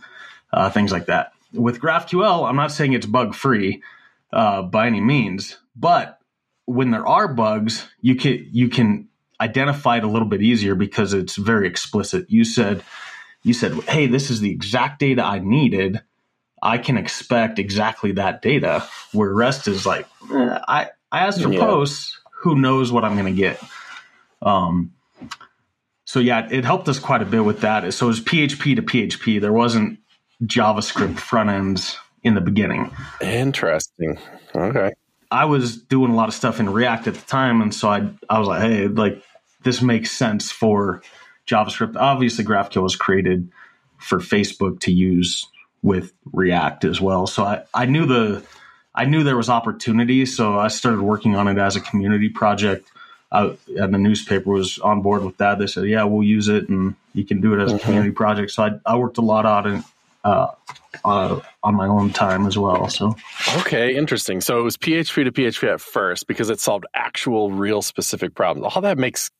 uh, 0.53 0.71
things 0.71 0.93
like 0.93 1.07
that. 1.07 1.33
With 1.53 1.81
GraphQL, 1.81 2.49
I'm 2.49 2.57
not 2.57 2.71
saying 2.71 2.93
it's 2.93 3.07
bug 3.07 3.35
free 3.35 3.83
uh, 4.33 4.63
by 4.63 4.87
any 4.87 5.01
means, 5.01 5.59
but 5.75 6.20
when 6.71 6.93
there 6.93 7.07
are 7.07 7.27
bugs, 7.27 7.87
you 8.01 8.15
can 8.15 8.47
you 8.53 8.69
can 8.69 9.09
identify 9.41 9.97
it 9.97 10.05
a 10.05 10.07
little 10.07 10.29
bit 10.29 10.41
easier 10.41 10.75
because 10.75 11.13
it's 11.13 11.37
very 11.37 11.67
explicit. 11.67 12.31
You 12.31 12.45
said 12.45 12.85
you 13.43 13.55
said, 13.55 13.73
"Hey, 13.89 14.07
this 14.07 14.31
is 14.31 14.41
the 14.41 14.51
exact 14.51 15.01
data 15.01 15.25
I 15.25 15.41
needed. 15.41 16.01
I 16.63 16.79
can 16.79 16.97
expect 16.97 17.59
exactly 17.59 18.13
that 18.13 18.43
data." 18.43 18.85
Where 19.13 19.35
REST 19.35 19.69
is 19.69 19.85
like, 19.85 20.07
eh, 20.33 20.59
I 20.69 20.89
I 21.11 21.27
asked 21.27 21.43
for 21.43 21.53
Yeah. 21.53 21.59
posts. 21.59 22.19
Who 22.43 22.55
knows 22.57 22.93
what 22.93 23.05
I'm 23.05 23.15
going 23.15 23.35
to 23.35 23.41
get? 23.41 23.61
Um. 24.41 24.93
So 26.05 26.21
yeah, 26.21 26.49
it 26.51 26.65
helped 26.65 26.89
us 26.89 26.99
quite 26.99 27.23
a 27.23 27.27
bit 27.27 27.45
with 27.45 27.61
that. 27.61 27.93
So 27.95 28.07
it 28.07 28.09
was 28.09 28.21
PHP 28.21 28.77
to 28.77 28.83
PHP. 28.83 29.41
There 29.41 29.53
wasn't 29.53 29.99
JavaScript 30.45 31.19
front 31.19 31.51
ends 31.51 31.99
in 32.23 32.35
the 32.35 32.41
beginning. 32.41 32.91
Interesting. 33.21 34.19
Okay. 34.55 34.91
I 35.31 35.45
was 35.45 35.77
doing 35.77 36.11
a 36.11 36.17
lot 36.17 36.29
of 36.29 36.35
stuff 36.35 36.59
in 36.61 36.69
React 36.71 37.09
at 37.09 37.15
the 37.15 37.27
time, 37.27 37.63
and 37.63 37.75
so 37.75 37.89
I 37.89 38.09
I 38.29 38.39
was 38.39 38.49
like, 38.49 38.63
hey, 38.63 38.89
like 38.89 39.23
this 39.63 39.81
makes 39.83 40.11
sense 40.11 40.51
for 40.51 41.03
JavaScript. 41.47 41.97
Obviously, 41.97 42.45
GraphQL 42.45 42.83
was 42.83 42.97
created 42.97 43.51
for 43.99 44.19
Facebook 44.19 44.81
to 44.81 44.93
use 44.93 45.47
with 45.83 46.13
React 46.33 46.85
as 46.85 47.01
well. 47.01 47.27
So 47.27 47.45
I, 47.45 47.63
I 47.75 47.87
knew 47.87 48.07
the 48.07 48.43
I 48.95 49.05
knew 49.05 49.23
there 49.23 49.37
was 49.37 49.49
opportunity, 49.49 50.27
so 50.27 50.59
I 50.59 50.69
started 50.69 51.03
working 51.03 51.37
on 51.37 51.47
it 51.49 51.59
as 51.59 51.77
a 51.77 51.81
community 51.81 52.29
project. 52.29 52.91
Uh, 53.33 53.53
and 53.77 53.95
the 53.95 53.99
newspaper 53.99 54.51
was 54.51 54.81
on 54.81 55.03
board 55.03 55.23
with 55.23 55.37
that. 55.37 55.61
They 55.61 55.69
said, 55.69 55.85
"Yeah, 55.85 56.03
we'll 56.05 56.25
use 56.25 56.49
it, 56.49 56.69
and 56.69 56.97
you 57.15 57.25
can 57.25 57.41
do 57.41 57.55
it 57.55 57.63
as 57.63 57.73
a 57.73 57.77
Mhm. 57.77 57.83
community 57.83 58.11
project." 58.11 58.51
So 58.51 58.65
I, 58.65 58.71
I 58.85 58.97
worked 58.97 59.19
a 59.19 59.23
lot 59.23 59.47
on 59.47 59.67
it 59.77 59.85
uh, 60.25 60.49
uh, 61.05 61.41
on 61.63 61.75
my 61.75 61.87
own 61.87 62.13
time 62.13 62.47
as 62.47 62.59
well. 62.59 62.89
So 62.89 63.17
Okay, 63.59 63.97
interesting. 63.97 64.41
So 64.41 64.59
it 64.59 64.63
was 64.63 64.77
PHP 64.77 65.25
to 65.25 65.33
PHP 65.33 65.73
at 65.73 65.81
first 65.81 66.27
because 66.27 66.51
it 66.51 66.61
solved 66.61 66.87
actual, 66.95 67.51
real, 67.51 67.83
specific 67.83 68.35
problems. 68.35 68.75
All 68.75 68.83
that 68.83 68.99
makes 68.99 69.31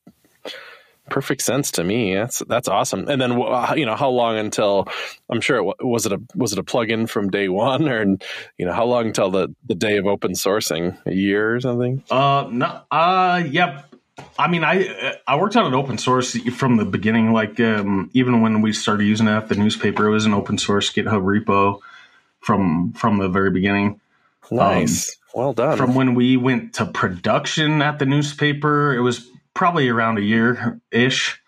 perfect 1.11 1.43
sense 1.43 1.73
to 1.73 1.85
me. 1.85 2.15
That's 2.15 2.39
that's 2.49 2.69
awesome. 2.69 3.09
And 3.09 3.21
then 3.21 3.33
you 3.77 3.85
know, 3.85 3.97
how 3.97 4.09
long 4.09 4.39
until 4.39 4.89
I'm 5.29 5.41
sure 5.43 5.59
it 5.59 5.85
was 5.85 6.07
it 6.07 6.13
a 6.13 6.21
was 6.35 6.53
it 6.53 6.59
a 6.59 6.63
plugin 6.63 7.09
from 7.09 7.31
day 7.31 7.49
one, 7.49 7.89
or 7.89 8.05
you 8.57 8.67
know, 8.67 8.73
how 8.73 8.87
long 8.87 9.07
until 9.07 9.31
the 9.31 9.55
the 9.67 9.75
day 9.75 9.99
of 9.99 10.07
open 10.07 10.33
sourcing? 10.33 10.97
A 11.05 11.13
year 11.13 11.55
or 11.55 11.61
something? 11.61 12.03
Uh, 12.11 12.49
no, 12.51 12.81
uh, 12.91 13.43
yep. 13.47 13.90
I 14.39 14.49
mean, 14.49 14.65
I 14.65 15.17
I 15.27 15.37
worked 15.37 15.57
on 15.57 15.67
an 15.67 15.75
open 15.75 15.99
source 15.99 16.37
from 16.53 16.77
the 16.77 16.85
beginning. 16.85 17.33
Like, 17.33 17.59
um, 17.61 18.11
even 18.15 18.41
when 18.43 18.63
we 18.63 18.73
started 18.73 19.05
using 19.05 19.27
it 19.29 19.33
at 19.33 19.49
the 19.49 19.55
newspaper, 19.55 20.07
it 20.07 20.11
was 20.11 20.27
an 20.27 20.35
open 20.35 20.59
source 20.59 20.93
GitHub 20.93 21.23
repo 21.23 21.81
from 22.41 22.93
from 22.95 23.19
the 23.19 23.29
very 23.29 23.51
beginning. 23.51 24.01
Nice. 24.51 25.17
well 25.35 25.53
done. 25.53 25.77
From 25.79 25.95
when 25.95 26.15
we 26.15 26.37
went 26.37 26.75
to 26.75 26.87
production 26.87 27.83
at 27.83 27.99
the 28.01 28.07
newspaper, 28.07 28.95
it 28.97 29.01
was 29.01 29.29
probably 29.55 29.89
around 29.89 30.19
a 30.19 30.23
year 30.23 30.81
ish, 30.91 31.41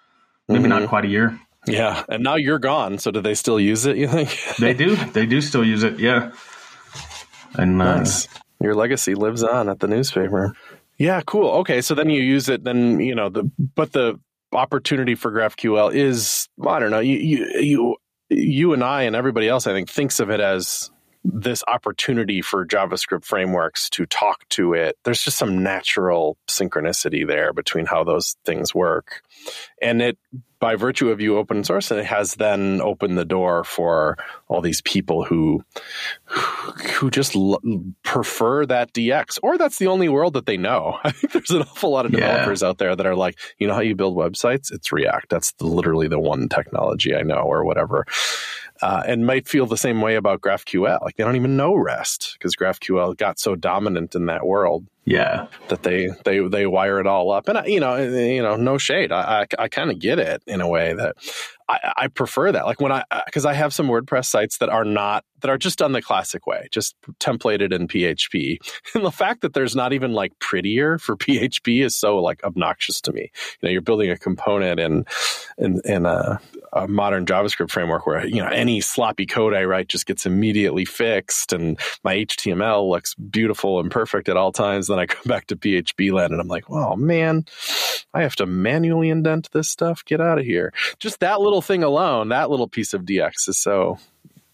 maybe 0.49 0.65
Mhm. 0.65 0.69
not 0.69 0.89
quite 0.89 1.05
a 1.05 1.09
year. 1.09 1.39
yeah, 1.67 2.05
and 2.09 2.23
now 2.23 2.37
you're 2.37 2.59
gone. 2.61 2.99
So 2.99 3.11
do 3.11 3.21
they 3.21 3.35
still 3.35 3.59
use 3.59 3.87
it? 3.87 3.97
You 3.97 4.07
think? 4.09 4.37
They 4.59 4.75
do, 4.75 4.95
they 4.97 5.27
do 5.27 5.41
still 5.41 5.65
use 5.65 5.83
it, 5.83 5.99
yeah. 5.99 6.31
And 7.55 7.81
uh, 7.83 7.97
Nice. 7.99 8.29
Your 8.61 8.75
legacy 8.77 9.15
lives 9.17 9.43
on 9.43 9.69
at 9.69 9.81
the 9.81 9.89
newspaper. 9.89 10.55
Yeah, 11.03 11.21
cool. 11.27 11.51
Okay, 11.63 11.81
so 11.81 11.97
then 11.97 12.11
you 12.11 12.23
use 12.23 12.49
it. 12.49 12.63
Then 12.63 13.01
you 13.01 13.17
know 13.17 13.29
the 13.29 13.51
but 13.75 13.91
the 13.93 14.21
opportunity 14.53 15.17
for 15.17 15.33
GraphQL 15.33 15.93
is 15.93 16.49
I 16.65 16.79
don't 16.79 16.93
know. 16.93 17.01
You 17.01 17.17
you 17.17 17.61
you 17.61 17.97
you 18.31 18.73
and 18.73 18.85
I 18.85 19.03
and 19.03 19.17
everybody 19.17 19.49
else 19.49 19.67
I 19.67 19.73
think 19.73 19.91
thinks 19.91 20.21
of 20.21 20.31
it 20.31 20.39
as 20.39 20.93
this 21.25 21.63
opportunity 21.69 22.43
for 22.43 22.67
JavaScript 22.67 23.25
frameworks 23.25 23.89
to 23.91 24.07
talk 24.07 24.49
to 24.51 24.75
it. 24.75 24.97
There's 25.05 25.23
just 25.23 25.39
some 25.39 25.63
natural 25.63 26.37
synchronicity 26.49 27.27
there 27.27 27.53
between 27.53 27.87
how 27.87 28.05
those 28.05 28.37
things 28.45 28.75
work, 28.75 29.23
and 29.81 30.03
it 30.03 30.19
by 30.59 30.77
virtue 30.77 31.11
of 31.11 31.21
you 31.21 31.39
open 31.39 31.65
source, 31.65 31.91
it 31.91 32.05
has 32.05 32.37
then 32.37 32.81
opened 32.81 33.19
the 33.19 33.25
door 33.25 33.65
for 33.65 34.17
all 34.47 34.61
these 34.61 34.81
people 34.83 35.25
who 35.25 35.65
who 36.25 37.11
just 37.11 37.35
l- 37.35 37.59
prefer 38.05 38.65
that 38.67 38.93
DX, 38.93 39.39
or 39.43 39.59
that's 39.59 39.79
the 39.79 39.89
only 39.89 40.09
world 40.09 40.35
that 40.35 40.47
they 40.47 40.57
know. 40.57 40.99
I 41.05 41.11
think 41.11 41.33
there's 41.33 41.51
an 41.51 41.63
awful 41.63 41.91
lot 41.91 42.07
of 42.07 42.13
Yeah. 42.13 42.21
developers 42.21 42.63
out 42.63 42.79
there 42.79 42.95
that 42.95 43.07
are 43.07 43.17
like, 43.17 43.39
you 43.59 43.67
know 43.67 43.75
how 43.75 43.81
you 43.81 43.97
build 43.97 44.17
websites? 44.17 44.73
It's 44.73 44.93
React. 44.93 45.29
That's 45.31 45.53
the, 45.55 45.67
literally 45.67 46.07
the 46.09 46.21
one 46.21 46.49
technology 46.49 47.15
I 47.15 47.23
know, 47.23 47.41
or 47.43 47.65
whatever. 47.65 48.07
Uh, 48.83 49.03
and 49.07 49.25
might 49.25 49.47
feel 49.47 49.65
the 49.65 49.77
same 49.77 50.01
way 50.01 50.17
about 50.17 50.41
GraphQL. 50.41 51.01
Like 51.03 51.17
they 51.17 51.23
don't 51.25 51.37
even 51.37 51.57
know 51.57 51.75
REST 51.75 52.37
because 52.37 52.57
GraphQL 52.57 53.17
got 53.17 53.39
so 53.39 53.55
dominant 53.55 54.15
in 54.15 54.27
that 54.27 54.45
world 54.45 54.87
yeah, 55.05 55.49
that 55.69 55.83
they 55.83 56.11
they 56.25 56.47
they 56.47 56.65
wire 56.67 57.01
it 57.01 57.09
all 57.09 57.33
up. 57.33 57.49
And 57.49 57.59
I, 57.59 57.67
you 57.67 57.81
know, 57.81 57.97
you 57.97 58.41
know, 58.41 58.55
no 58.55 58.79
shade. 58.79 59.11
I 59.11 59.43
I, 59.43 59.65
I 59.65 59.69
kind 59.69 59.91
of 59.91 59.99
get 59.99 60.21
it 60.21 60.45
in 60.47 60.61
a 60.61 60.69
way 60.69 60.95
that 60.95 61.17
I, 61.69 61.93
I 61.97 62.07
prefer 62.07 62.53
that. 62.53 62.67
Like 62.67 62.81
when 62.81 62.93
I 62.93 63.03
because 63.27 63.45
I 63.45 63.53
have 63.53 63.75
some 63.75 63.89
WordPress 63.89 64.27
sites 64.27 64.59
that 64.59 64.69
are 64.69 64.85
not 64.85 65.25
that 65.41 65.51
are 65.51 65.59
just 65.59 65.81
done 65.81 65.91
the 65.91 66.03
classic 66.03 66.47
way, 66.47 66.69
just 66.71 66.95
templated 67.19 67.73
in 67.73 67.89
PHP. 67.89 68.59
And 68.95 69.05
the 69.05 69.11
fact 69.11 69.41
that 69.41 69.55
there's 69.55 69.75
not 69.75 69.93
even 69.93 70.13
like 70.13 70.39
prettier 70.39 70.99
for 70.99 71.17
PHP 71.17 71.85
is 71.85 71.97
so 71.97 72.19
like 72.19 72.45
obnoxious 72.45 73.01
to 73.03 73.13
me. 73.13 73.33
You 73.61 73.67
know, 73.67 73.71
you're 73.71 73.81
building 73.81 74.11
a 74.11 74.17
component 74.17 74.79
in 74.79 75.05
in, 75.59 75.81
in 75.85 76.07
a, 76.07 76.41
a 76.73 76.89
modern 76.89 77.27
JavaScript 77.27 77.71
framework 77.71 78.07
where 78.07 78.27
you 78.27 78.43
know 78.43 78.49
any 78.49 78.81
sloppy 78.81 79.27
code 79.27 79.55
I 79.55 79.65
write 79.65 79.89
just 79.89 80.07
gets 80.07 80.27
immediately 80.27 80.85
fixed, 80.85 81.53
and 81.53 81.79
my 82.03 82.17
HTML 82.17 82.89
looks 82.89 83.15
beautiful 83.15 83.81
and 83.81 83.91
perfect 83.91 84.29
at 84.29 84.37
all 84.37 84.53
times. 84.53 84.87
Then 84.87 84.99
I 84.99 85.07
come 85.07 85.25
back 85.27 85.47
to 85.49 85.57
PHP 85.57 86.13
land, 86.13 86.33
and 86.33 86.41
I'm 86.41 86.49
like, 86.49 86.71
oh 86.71 86.97
man, 86.97 87.45
I 88.15 88.23
have 88.23 88.37
to 88.37 88.47
manually 88.47 89.11
indent 89.11 89.51
this 89.53 89.69
stuff. 89.69 90.05
Get 90.05 90.21
out 90.21 90.39
of 90.39 90.45
here. 90.45 90.73
Just 90.99 91.21
that 91.21 91.41
little 91.41 91.63
thing 91.63 91.83
alone, 91.83 92.31
that 92.31 92.51
little 92.51 92.69
piece 92.69 92.95
of 92.95 93.03
DX 93.03 93.49
is 93.49 93.59
so 93.59 93.99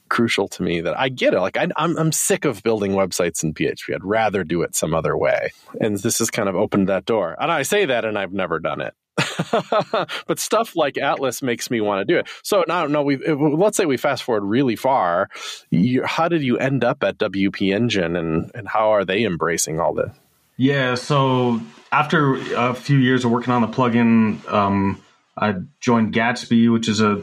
crucial 0.08 0.48
to 0.48 0.62
me 0.62 0.80
that 0.80 0.98
I 0.98 1.08
get 1.08 1.34
it. 1.34 1.40
Like 1.40 1.56
I, 1.56 1.68
I'm, 1.76 1.96
I'm 1.98 2.12
sick 2.12 2.44
of 2.44 2.62
building 2.62 2.92
websites 2.92 3.42
in 3.42 3.54
PHP. 3.54 3.94
I'd 3.94 4.04
rather 4.04 4.44
do 4.44 4.62
it 4.62 4.74
some 4.74 4.94
other 4.94 5.16
way. 5.16 5.50
And 5.80 5.98
this 5.98 6.18
has 6.18 6.30
kind 6.30 6.48
of 6.48 6.56
opened 6.56 6.88
that 6.88 7.04
door. 7.04 7.36
And 7.38 7.52
I 7.52 7.62
say 7.62 7.84
that, 7.86 8.04
and 8.04 8.18
I've 8.18 8.32
never 8.32 8.58
done 8.58 8.80
it. 8.80 8.94
but 10.26 10.38
stuff 10.38 10.76
like 10.76 10.98
Atlas 10.98 11.42
makes 11.42 11.70
me 11.70 11.80
want 11.80 12.00
to 12.06 12.12
do 12.12 12.18
it. 12.18 12.28
So 12.42 12.64
now, 12.68 12.86
no, 12.86 13.02
we 13.02 13.16
let's 13.16 13.76
say 13.76 13.86
we 13.86 13.96
fast 13.96 14.22
forward 14.22 14.44
really 14.44 14.76
far. 14.76 15.28
You, 15.70 16.04
how 16.04 16.28
did 16.28 16.42
you 16.42 16.58
end 16.58 16.84
up 16.84 17.02
at 17.02 17.18
WP 17.18 17.74
Engine, 17.74 18.16
and 18.16 18.50
and 18.54 18.68
how 18.68 18.90
are 18.90 19.04
they 19.04 19.24
embracing 19.24 19.80
all 19.80 19.94
this? 19.94 20.10
Yeah, 20.56 20.94
so 20.96 21.60
after 21.92 22.34
a 22.56 22.74
few 22.74 22.98
years 22.98 23.24
of 23.24 23.30
working 23.30 23.52
on 23.52 23.62
the 23.62 23.68
plugin, 23.68 24.46
um, 24.52 25.00
I 25.36 25.54
joined 25.80 26.12
Gatsby, 26.12 26.72
which 26.72 26.88
is 26.88 27.00
a, 27.00 27.22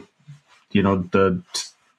you 0.72 0.82
know, 0.82 1.02
the 1.12 1.42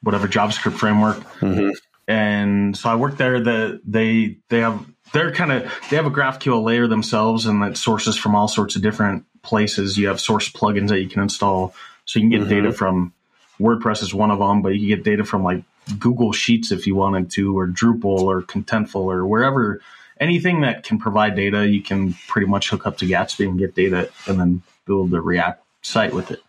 whatever 0.02 0.28
JavaScript 0.28 0.74
framework, 0.78 1.18
Mm-hmm. 1.40 1.70
and 2.08 2.76
so 2.78 2.90
I 2.90 2.96
worked 2.96 3.18
there. 3.18 3.40
That 3.40 3.82
they 3.86 4.38
they 4.50 4.60
have 4.60 4.86
they're 5.14 5.32
kind 5.32 5.52
of 5.52 5.72
they 5.90 5.96
have 5.96 6.06
a 6.06 6.12
GraphQL 6.12 6.64
layer 6.64 6.88
themselves, 6.88 7.46
and 7.46 7.62
that 7.62 7.78
sources 7.78 8.18
from 8.18 8.36
all 8.36 8.48
sorts 8.48 8.76
of 8.76 8.82
different 8.82 9.26
places. 9.48 9.98
You 9.98 10.08
have 10.10 10.20
source 10.20 10.50
plugins 10.50 10.90
that 10.90 11.02
you 11.02 11.10
can 11.10 11.22
install, 11.24 11.74
so 12.06 12.20
you 12.20 12.24
can 12.24 12.30
get 12.30 12.48
Mhm. 12.48 12.50
data 12.50 12.72
from 12.72 13.14
WordPress 13.60 14.04
is 14.04 14.14
one 14.14 14.30
of 14.30 14.40
them, 14.40 14.62
but 14.62 14.70
you 14.70 14.80
can 14.80 14.90
get 14.90 15.04
data 15.04 15.24
from 15.24 15.44
like 15.44 15.64
Google 15.98 16.32
Sheets 16.34 16.72
if 16.72 16.86
you 16.86 16.96
wanted 16.96 17.32
to, 17.32 17.58
or 17.58 17.68
Drupal, 17.68 18.22
or 18.32 18.44
Contentful, 18.44 19.06
or 19.16 19.26
wherever 19.26 19.82
anything 20.20 20.62
that 20.62 20.84
can 20.84 20.98
provide 21.00 21.36
data, 21.36 21.68
you 21.68 21.82
can 21.82 22.14
pretty 22.28 22.48
much 22.48 22.70
hook 22.70 22.86
up 22.86 22.98
to 22.98 23.06
Gatsby 23.06 23.48
and 23.48 23.58
get 23.58 23.76
data 23.76 24.10
and 24.28 24.40
then 24.40 24.62
build 24.86 25.14
a 25.14 25.22
React 25.22 25.64
site 25.82 26.14
with 26.14 26.32
it. 26.32 26.42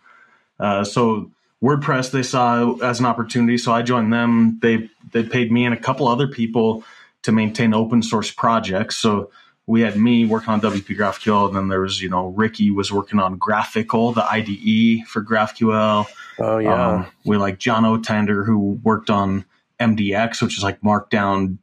Uh, 0.59 0.83
so 0.83 1.31
WordPress 1.63 2.11
they 2.11 2.23
saw 2.23 2.75
as 2.77 2.99
an 2.99 3.05
opportunity, 3.05 3.57
so 3.57 3.71
I 3.71 3.81
joined 3.81 4.11
them. 4.11 4.59
They 4.61 4.89
they 5.11 5.23
paid 5.23 5.51
me 5.51 5.65
and 5.65 5.73
a 5.73 5.79
couple 5.79 6.07
other 6.07 6.27
people 6.27 6.83
to 7.23 7.31
maintain 7.31 7.73
open 7.73 8.01
source 8.01 8.31
projects. 8.31 8.97
So 8.97 9.29
we 9.69 9.81
had 9.81 9.95
me 9.95 10.25
working 10.25 10.49
on 10.49 10.59
WP 10.61 10.97
GraphQL, 10.97 11.45
and 11.45 11.55
then 11.55 11.67
there 11.67 11.81
was, 11.81 12.01
you 12.01 12.09
know, 12.09 12.29
Ricky 12.29 12.71
was 12.71 12.91
working 12.91 13.19
on 13.19 13.37
GraphiQL, 13.37 14.15
the 14.15 14.23
IDE 14.23 15.07
for 15.07 15.23
GraphQL. 15.23 16.07
Oh 16.39 16.57
yeah. 16.57 16.87
Um, 16.87 17.05
we 17.23 17.37
like 17.37 17.59
John 17.59 17.83
Otander 17.83 18.43
who 18.43 18.79
worked 18.83 19.11
on 19.11 19.45
MDX, 19.79 20.41
which 20.41 20.57
is 20.57 20.63
like 20.63 20.81
Markdown, 20.81 21.59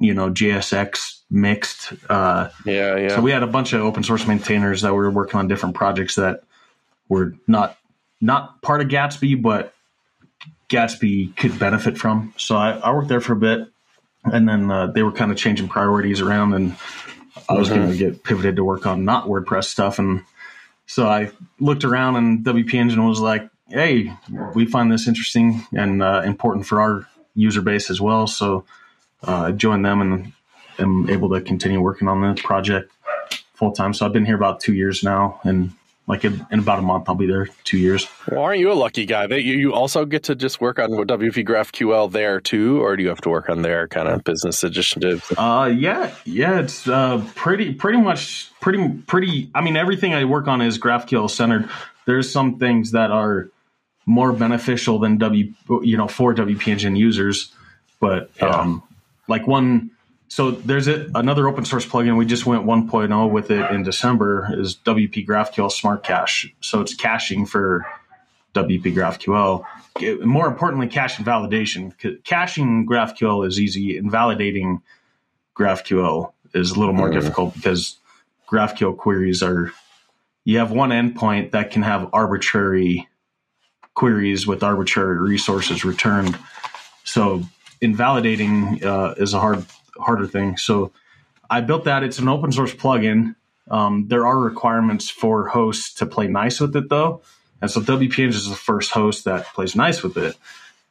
you 0.00 0.14
know, 0.14 0.30
JSX 0.30 1.20
mixed. 1.30 1.92
Uh, 2.10 2.48
yeah, 2.66 2.96
yeah. 2.96 3.14
So 3.14 3.20
we 3.20 3.30
had 3.30 3.44
a 3.44 3.46
bunch 3.46 3.72
of 3.72 3.82
open 3.82 4.02
source 4.02 4.26
maintainers 4.26 4.82
that 4.82 4.92
were 4.92 5.08
working 5.08 5.38
on 5.38 5.46
different 5.46 5.76
projects 5.76 6.16
that 6.16 6.42
were 7.08 7.36
not 7.46 7.78
not 8.20 8.62
part 8.62 8.80
of 8.80 8.88
Gatsby, 8.88 9.40
but 9.40 9.72
Gatsby 10.68 11.36
could 11.36 11.56
benefit 11.60 11.98
from. 11.98 12.34
So 12.36 12.56
I, 12.56 12.72
I 12.72 12.92
worked 12.92 13.08
there 13.08 13.20
for 13.20 13.34
a 13.34 13.36
bit, 13.36 13.68
and 14.24 14.48
then 14.48 14.72
uh, 14.72 14.88
they 14.88 15.04
were 15.04 15.12
kind 15.12 15.30
of 15.30 15.36
changing 15.36 15.68
priorities 15.68 16.20
around, 16.20 16.54
and 16.54 16.76
I 17.48 17.54
was 17.54 17.68
mm-hmm. 17.68 17.78
going 17.78 17.90
to 17.90 17.96
get 17.96 18.24
pivoted 18.24 18.56
to 18.56 18.64
work 18.64 18.86
on 18.86 19.04
not 19.04 19.26
WordPress 19.26 19.64
stuff, 19.64 19.98
and 19.98 20.22
so 20.86 21.06
I 21.06 21.30
looked 21.58 21.84
around, 21.84 22.16
and 22.16 22.44
WP 22.44 22.74
Engine 22.74 23.06
was 23.06 23.20
like, 23.20 23.48
"Hey, 23.68 24.12
we 24.54 24.66
find 24.66 24.90
this 24.90 25.08
interesting 25.08 25.66
and 25.72 26.02
uh, 26.02 26.22
important 26.24 26.66
for 26.66 26.80
our 26.80 27.08
user 27.34 27.60
base 27.60 27.90
as 27.90 28.00
well." 28.00 28.26
So 28.26 28.64
uh, 29.26 29.46
I 29.46 29.52
joined 29.52 29.84
them 29.84 30.00
and 30.00 30.32
am 30.78 31.08
able 31.10 31.30
to 31.30 31.40
continue 31.40 31.80
working 31.80 32.08
on 32.08 32.20
the 32.20 32.40
project 32.40 32.92
full 33.54 33.72
time. 33.72 33.94
So 33.94 34.06
I've 34.06 34.12
been 34.12 34.26
here 34.26 34.36
about 34.36 34.60
two 34.60 34.74
years 34.74 35.02
now, 35.02 35.40
and 35.44 35.72
like 36.06 36.24
in, 36.24 36.46
in, 36.50 36.58
about 36.58 36.78
a 36.78 36.82
month 36.82 37.08
i'll 37.08 37.14
be 37.14 37.26
there 37.26 37.48
two 37.64 37.78
years. 37.78 38.06
Well 38.30 38.42
aren't 38.42 38.60
you 38.60 38.70
a 38.70 38.74
lucky 38.74 39.06
guy? 39.06 39.26
That 39.26 39.42
you, 39.42 39.54
you 39.54 39.72
also 39.72 40.04
get 40.04 40.24
to 40.24 40.34
just 40.34 40.60
work 40.60 40.78
on 40.78 40.90
wp 40.90 41.46
graphql 41.46 42.10
there 42.12 42.40
too? 42.40 42.82
Or 42.82 42.96
do 42.96 43.02
you 43.02 43.08
have 43.08 43.20
to 43.22 43.30
work 43.30 43.48
on 43.48 43.62
their 43.62 43.88
kind 43.88 44.08
of 44.08 44.24
business 44.24 44.62
initiative? 44.62 45.32
Uh 45.36 45.72
yeah 45.74 46.14
yeah 46.24 46.60
it's 46.60 46.86
uh 46.88 47.24
pretty 47.34 47.74
pretty 47.74 47.98
much 48.00 48.50
pretty 48.60 48.88
pretty 49.06 49.50
i 49.54 49.60
mean 49.60 49.76
everything 49.76 50.14
i 50.14 50.24
work 50.24 50.48
on 50.48 50.60
is 50.60 50.78
graphql 50.78 51.30
centered. 51.30 51.68
There's 52.06 52.30
some 52.30 52.58
things 52.58 52.90
that 52.90 53.10
are 53.10 53.48
more 54.06 54.32
beneficial 54.32 54.98
than 54.98 55.18
w 55.18 55.52
you 55.82 55.96
know 55.96 56.08
for 56.08 56.34
wp 56.34 56.68
engine 56.68 56.96
users 56.96 57.52
but 58.00 58.30
yeah. 58.38 58.48
um 58.48 58.82
like 59.28 59.46
one 59.46 59.90
so 60.34 60.50
there's 60.50 60.88
a, 60.88 61.08
another 61.14 61.46
open 61.46 61.64
source 61.64 61.86
plugin. 61.86 62.16
We 62.16 62.26
just 62.26 62.44
went 62.44 62.66
1.0 62.66 63.30
with 63.30 63.52
it 63.52 63.70
in 63.70 63.84
December. 63.84 64.48
Is 64.58 64.74
WP 64.74 65.24
GraphQL 65.24 65.70
Smart 65.70 66.02
Cache. 66.02 66.52
So 66.60 66.80
it's 66.80 66.92
caching 66.92 67.46
for 67.46 67.86
WP 68.52 68.82
GraphQL. 68.82 70.24
More 70.26 70.48
importantly, 70.48 70.88
cache 70.88 71.20
invalidation. 71.20 71.94
Caching 72.24 72.84
GraphQL 72.84 73.46
is 73.46 73.60
easy, 73.60 73.96
and 73.96 74.10
validating 74.10 74.82
GraphQL 75.56 76.32
is 76.52 76.72
a 76.72 76.80
little 76.80 76.94
more 76.94 77.10
mm. 77.10 77.12
difficult 77.12 77.54
because 77.54 77.98
GraphQL 78.50 78.96
queries 78.96 79.40
are 79.40 79.70
you 80.44 80.58
have 80.58 80.72
one 80.72 80.90
endpoint 80.90 81.52
that 81.52 81.70
can 81.70 81.82
have 81.82 82.10
arbitrary 82.12 83.08
queries 83.94 84.48
with 84.48 84.64
arbitrary 84.64 85.20
resources 85.20 85.84
returned. 85.84 86.36
So 87.04 87.44
invalidating 87.80 88.84
uh, 88.84 89.14
is 89.16 89.32
a 89.32 89.38
hard 89.38 89.64
harder 89.98 90.26
thing. 90.26 90.56
So 90.56 90.92
I 91.50 91.60
built 91.60 91.84
that. 91.84 92.02
It's 92.02 92.18
an 92.18 92.28
open 92.28 92.52
source 92.52 92.74
plugin. 92.74 93.34
Um, 93.70 94.08
there 94.08 94.26
are 94.26 94.38
requirements 94.38 95.10
for 95.10 95.48
hosts 95.48 95.94
to 95.94 96.06
play 96.06 96.26
nice 96.26 96.60
with 96.60 96.76
it, 96.76 96.88
though. 96.88 97.22
And 97.62 97.70
so 97.70 97.80
WP 97.80 98.28
is 98.28 98.48
the 98.48 98.56
first 98.56 98.90
host 98.90 99.24
that 99.24 99.46
plays 99.46 99.74
nice 99.74 100.02
with 100.02 100.16
it. 100.16 100.36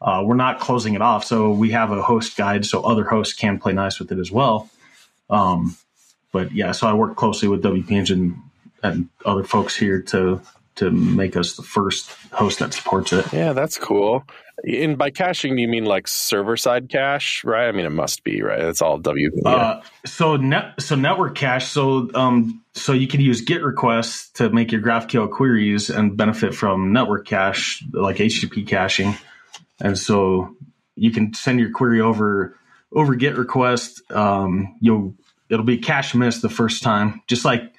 Uh, 0.02 0.24
we're 0.26 0.36
not 0.36 0.60
closing 0.60 0.96
it 0.96 1.02
off. 1.02 1.24
So 1.24 1.52
we 1.52 1.72
have 1.72 1.92
a 1.92 2.02
host 2.02 2.36
guide 2.36 2.66
so 2.66 2.84
other 2.84 3.04
hosts 3.04 3.34
can 3.34 3.60
play 3.60 3.74
nice 3.74 4.00
with 4.00 4.12
it 4.12 4.20
as 4.20 4.32
well. 4.32 4.70
Um, 5.30 5.78
but 6.32 6.52
yeah, 6.52 6.72
so 6.72 6.88
I 6.88 6.94
work 6.94 7.16
closely 7.16 7.48
with 7.48 7.63
WP 7.63 7.92
Engine 7.92 8.42
and 8.82 9.08
other 9.26 9.44
folks 9.44 9.76
here 9.76 10.02
to 10.02 10.42
to 10.75 10.91
make 10.91 11.36
us 11.36 11.55
the 11.55 11.63
first 11.63 12.09
host 12.31 12.59
that 12.59 12.73
supports 12.73 13.13
it. 13.13 13.31
Yeah, 13.31 13.53
that's 13.53 13.77
cool. 13.77 14.23
And 14.65 14.97
by 14.97 15.09
caching, 15.09 15.57
you 15.57 15.67
mean 15.67 15.86
like 15.86 16.07
server 16.07 16.57
side 16.57 16.89
cache, 16.89 17.43
right? 17.43 17.67
I 17.67 17.71
mean, 17.71 17.86
it 17.86 17.91
must 17.91 18.23
be 18.23 18.41
right. 18.41 18.59
It's 18.59 18.81
all 18.81 18.97
W. 18.97 19.31
Yeah. 19.33 19.49
Uh, 19.49 19.81
so 20.05 20.38
net, 20.38 20.79
so 20.79 20.95
network 20.95 21.36
cache. 21.36 21.67
So 21.67 22.09
um, 22.13 22.63
so 22.73 22.93
you 22.93 23.07
can 23.07 23.21
use 23.21 23.41
GET 23.41 23.63
requests 23.63 24.29
to 24.33 24.49
make 24.49 24.71
your 24.71 24.81
GraphQL 24.81 25.31
queries 25.31 25.89
and 25.89 26.15
benefit 26.15 26.55
from 26.55 26.93
network 26.93 27.25
cache, 27.25 27.83
like 27.91 28.17
HTTP 28.17 28.67
caching. 28.67 29.15
And 29.81 29.97
so 29.97 30.55
you 30.95 31.12
can 31.12 31.33
send 31.33 31.59
your 31.59 31.71
query 31.71 31.99
over 31.99 32.57
over 32.91 33.15
GET 33.15 33.38
request. 33.38 34.01
Um, 34.12 34.75
you'll 34.79 35.15
it'll 35.49 35.65
be 35.65 35.77
cache 35.77 36.15
miss 36.15 36.41
the 36.41 36.49
first 36.49 36.83
time, 36.83 37.21
just 37.27 37.43
like 37.43 37.72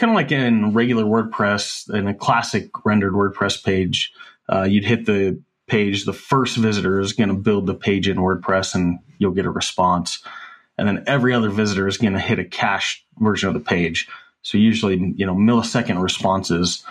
kind 0.00 0.10
of 0.10 0.14
like 0.14 0.32
in 0.32 0.72
regular 0.72 1.04
WordPress 1.04 1.92
in 1.94 2.08
a 2.08 2.14
classic 2.14 2.70
rendered 2.84 3.12
WordPress 3.12 3.62
page. 3.62 4.12
Uh, 4.50 4.62
you'd 4.62 4.84
hit 4.84 5.04
the 5.04 5.38
page, 5.66 6.06
the 6.06 6.14
first 6.14 6.56
visitor 6.56 6.98
is 7.00 7.12
going 7.12 7.28
to 7.28 7.34
build 7.34 7.66
the 7.66 7.74
page 7.74 8.08
in 8.08 8.16
WordPress 8.16 8.74
and 8.74 8.98
you'll 9.18 9.32
get 9.32 9.44
a 9.44 9.50
response. 9.50 10.24
And 10.78 10.88
then 10.88 11.04
every 11.06 11.34
other 11.34 11.50
visitor 11.50 11.86
is 11.86 11.98
going 11.98 12.14
to 12.14 12.18
hit 12.18 12.38
a 12.38 12.44
cached 12.44 13.04
version 13.18 13.48
of 13.48 13.54
the 13.54 13.60
page. 13.60 14.08
So 14.40 14.56
usually, 14.56 14.96
you 15.16 15.26
know, 15.26 15.34
millisecond 15.34 16.02
responses. 16.02 16.82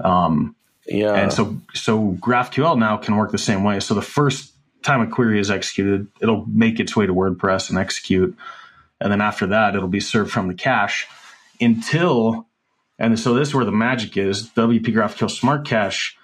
Um, 0.00 0.56
yeah. 0.86 1.14
And 1.14 1.32
so, 1.32 1.58
so 1.74 2.12
GraphQL 2.20 2.78
now 2.78 2.96
can 2.96 3.16
work 3.16 3.30
the 3.30 3.38
same 3.38 3.62
way. 3.62 3.78
So 3.80 3.92
the 3.92 4.02
first 4.02 4.54
time 4.82 5.02
a 5.02 5.06
query 5.06 5.38
is 5.38 5.50
executed, 5.50 6.08
it'll 6.20 6.46
make 6.46 6.80
its 6.80 6.96
way 6.96 7.06
to 7.06 7.14
WordPress 7.14 7.68
and 7.68 7.78
execute. 7.78 8.34
And 9.00 9.12
then 9.12 9.20
after 9.20 9.48
that, 9.48 9.76
it'll 9.76 9.86
be 9.86 10.00
served 10.00 10.30
from 10.30 10.48
the 10.48 10.54
cache 10.54 11.06
until, 11.60 12.46
and 12.98 13.18
so 13.18 13.34
this 13.34 13.48
is 13.48 13.54
where 13.54 13.64
the 13.64 13.72
magic 13.72 14.16
is 14.16 14.50
WP 14.50 14.86
GraphQL 14.86 15.30
Smart 15.30 15.66
Cache 15.66 16.16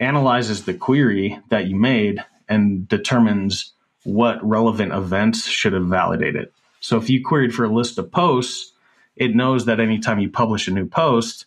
analyzes 0.00 0.64
the 0.64 0.74
query 0.74 1.38
that 1.50 1.66
you 1.66 1.76
made 1.76 2.24
and 2.48 2.88
determines 2.88 3.72
what 4.04 4.42
relevant 4.46 4.92
events 4.92 5.46
should 5.46 5.72
have 5.72 5.86
validated. 5.86 6.50
So 6.80 6.96
if 6.96 7.10
you 7.10 7.24
queried 7.24 7.54
for 7.54 7.64
a 7.64 7.68
list 7.68 7.98
of 7.98 8.10
posts, 8.10 8.72
it 9.16 9.34
knows 9.34 9.66
that 9.66 9.80
anytime 9.80 10.20
you 10.20 10.30
publish 10.30 10.68
a 10.68 10.70
new 10.70 10.86
post, 10.86 11.46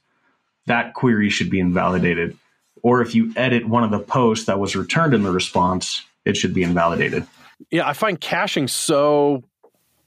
that 0.67 0.93
query 0.93 1.29
should 1.29 1.49
be 1.49 1.59
invalidated. 1.59 2.37
Or 2.83 3.01
if 3.01 3.15
you 3.15 3.33
edit 3.35 3.67
one 3.67 3.83
of 3.83 3.91
the 3.91 3.99
posts 3.99 4.45
that 4.45 4.59
was 4.59 4.75
returned 4.75 5.13
in 5.13 5.23
the 5.23 5.31
response, 5.31 6.03
it 6.25 6.35
should 6.35 6.53
be 6.53 6.63
invalidated. 6.63 7.25
Yeah, 7.69 7.87
I 7.87 7.93
find 7.93 8.19
caching 8.19 8.67
so 8.67 9.43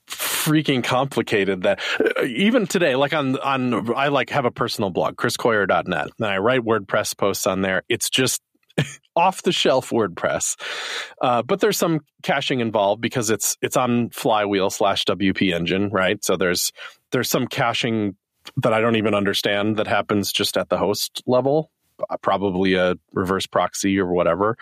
freaking 0.06 0.84
complicated 0.84 1.62
that 1.62 1.80
uh, 1.98 2.24
even 2.24 2.66
today 2.66 2.94
like 2.94 3.14
on 3.14 3.38
on 3.38 3.94
i 3.94 4.08
like 4.08 4.28
have 4.28 4.44
a 4.44 4.50
personal 4.50 4.90
blog 4.90 5.16
chriscoyier.net 5.16 6.08
and 6.18 6.26
i 6.26 6.36
write 6.36 6.60
wordpress 6.60 7.16
posts 7.16 7.46
on 7.46 7.62
there. 7.62 7.82
It's 7.88 8.10
just 8.10 8.42
off 9.16 9.42
the 9.42 9.52
shelf 9.52 9.90
wordpress. 9.90 10.56
Uh, 11.22 11.42
but 11.42 11.60
there's 11.60 11.78
some 11.78 12.00
caching 12.22 12.60
involved 12.60 13.00
because 13.00 13.30
it's 13.30 13.56
it's 13.62 13.76
on 13.76 14.10
flywheel 14.10 14.70
slash 14.70 15.04
wp 15.04 15.54
engine 15.54 15.88
right? 15.90 16.22
So 16.24 16.36
there's 16.36 16.72
there's 17.12 17.30
some 17.30 17.46
caching 17.46 18.16
that 18.58 18.74
i 18.74 18.80
don't 18.80 18.96
even 18.96 19.14
understand 19.14 19.78
that 19.78 19.86
happens 19.86 20.30
just 20.30 20.58
at 20.58 20.68
the 20.68 20.76
host 20.76 21.22
level 21.26 21.70
probably 22.22 22.74
a 22.74 22.96
reverse 23.12 23.46
proxy 23.46 23.98
or 23.98 24.12
whatever. 24.12 24.56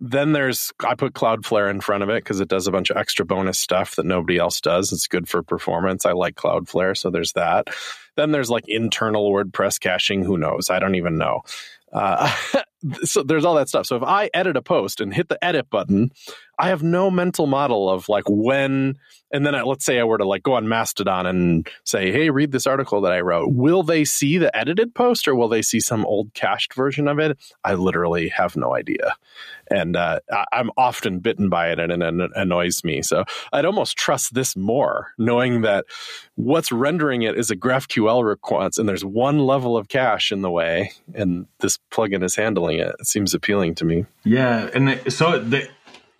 Then 0.00 0.32
there's, 0.32 0.72
I 0.84 0.94
put 0.94 1.14
Cloudflare 1.14 1.70
in 1.70 1.80
front 1.80 2.02
of 2.02 2.08
it 2.08 2.22
because 2.22 2.40
it 2.40 2.48
does 2.48 2.66
a 2.66 2.72
bunch 2.72 2.90
of 2.90 2.96
extra 2.96 3.24
bonus 3.24 3.58
stuff 3.58 3.96
that 3.96 4.06
nobody 4.06 4.38
else 4.38 4.60
does. 4.60 4.92
It's 4.92 5.06
good 5.06 5.28
for 5.28 5.42
performance. 5.42 6.06
I 6.06 6.12
like 6.12 6.36
Cloudflare. 6.36 6.96
So 6.96 7.10
there's 7.10 7.32
that. 7.32 7.68
Then 8.16 8.32
there's 8.32 8.50
like 8.50 8.64
internal 8.66 9.30
WordPress 9.30 9.80
caching. 9.80 10.24
Who 10.24 10.38
knows? 10.38 10.70
I 10.70 10.78
don't 10.78 10.94
even 10.94 11.18
know. 11.18 11.42
Uh, 11.92 12.34
so 13.04 13.22
there's 13.22 13.44
all 13.44 13.54
that 13.54 13.68
stuff. 13.68 13.86
So 13.86 13.96
if 13.96 14.02
I 14.02 14.30
edit 14.34 14.56
a 14.56 14.62
post 14.62 15.00
and 15.00 15.12
hit 15.12 15.28
the 15.28 15.42
edit 15.44 15.70
button, 15.70 16.10
I 16.58 16.68
have 16.68 16.82
no 16.82 17.10
mental 17.10 17.46
model 17.46 17.90
of 17.90 18.08
like 18.08 18.24
when, 18.28 18.96
and 19.30 19.44
then 19.44 19.54
I, 19.54 19.62
let's 19.62 19.84
say 19.84 19.98
I 19.98 20.04
were 20.04 20.18
to 20.18 20.24
like 20.24 20.42
go 20.42 20.54
on 20.54 20.68
Mastodon 20.68 21.26
and 21.26 21.68
say, 21.84 22.10
hey, 22.10 22.30
read 22.30 22.52
this 22.52 22.66
article 22.66 23.02
that 23.02 23.12
I 23.12 23.20
wrote. 23.20 23.52
Will 23.52 23.82
they 23.82 24.04
see 24.04 24.38
the 24.38 24.54
edited 24.56 24.94
post 24.94 25.28
or 25.28 25.34
will 25.34 25.48
they 25.48 25.62
see 25.62 25.80
some 25.80 26.06
old 26.06 26.32
cached 26.32 26.74
version 26.74 27.08
of 27.08 27.18
it? 27.18 27.38
I 27.64 27.74
literally 27.74 28.28
have 28.30 28.56
no 28.56 28.74
idea. 28.74 29.16
And 29.70 29.96
uh, 29.96 30.20
I'm 30.52 30.70
often 30.76 31.18
bitten 31.18 31.48
by 31.48 31.70
it 31.70 31.80
and 31.80 32.02
it 32.02 32.30
annoys 32.34 32.84
me. 32.84 33.02
So 33.02 33.24
I'd 33.52 33.64
almost 33.64 33.96
trust 33.98 34.32
this 34.32 34.56
more, 34.56 35.12
knowing 35.18 35.62
that 35.62 35.84
what's 36.36 36.70
rendering 36.70 37.22
it 37.22 37.36
is 37.36 37.50
a 37.50 37.56
GraphQL 37.56 38.24
request 38.24 38.78
and 38.78 38.88
there's 38.88 39.04
one 39.04 39.40
level 39.40 39.76
of 39.76 39.88
cache 39.88 40.32
in 40.32 40.42
the 40.42 40.50
way 40.50 40.92
and 41.14 41.46
this 41.58 41.78
plugin 41.90 42.22
is 42.22 42.36
handling 42.36 42.78
it. 42.78 42.94
It 43.00 43.06
seems 43.06 43.34
appealing 43.34 43.74
to 43.76 43.84
me. 43.84 44.06
Yeah. 44.24 44.70
And 44.72 45.12
so 45.12 45.38
the, 45.38 45.68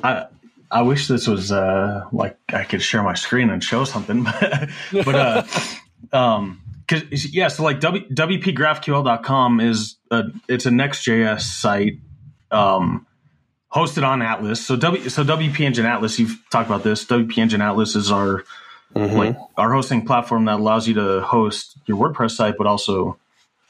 I 0.03 0.27
I 0.71 0.83
wish 0.83 1.09
this 1.09 1.27
was 1.27 1.53
uh, 1.53 2.05
like 2.13 2.39
I 2.53 2.65
could 2.65 2.83
share 2.83 3.03
my 3.03 3.15
screen 3.15 3.51
and 3.51 3.63
show 3.63 3.85
something, 3.85 4.25
but 4.41 4.69
but 4.93 5.15
uh, 5.15 5.43
um, 6.13 6.61
because 6.87 7.35
yeah, 7.35 7.49
so 7.49 7.65
like 7.65 7.81
w, 7.81 8.07
WPGraphQL.com 8.09 9.61
is 9.61 9.97
a, 10.11 10.25
it's 10.49 10.67
a 10.67 10.71
Next.js 10.71 11.41
site 11.41 11.99
um, 12.51 13.07
hosted 13.73 14.07
on 14.07 14.23
Atlas. 14.23 14.65
So 14.65 14.77
W 14.77 15.09
so 15.09 15.25
WP 15.25 15.61
Engine 15.61 15.87
Atlas, 15.87 16.19
you've 16.19 16.39
talked 16.51 16.69
about 16.69 16.83
this. 16.85 17.05
WP 17.05 17.39
Engine 17.39 17.61
Atlas 17.61 17.97
is 17.97 18.13
our 18.13 18.45
Mhm. 18.95 19.17
like 19.17 19.37
our 19.59 19.73
hosting 19.73 20.07
platform 20.07 20.47
that 20.47 20.55
allows 20.61 20.89
you 20.89 20.95
to 20.95 21.21
host 21.21 21.77
your 21.87 21.99
WordPress 21.99 22.31
site, 22.31 22.57
but 22.57 22.67
also 22.67 23.19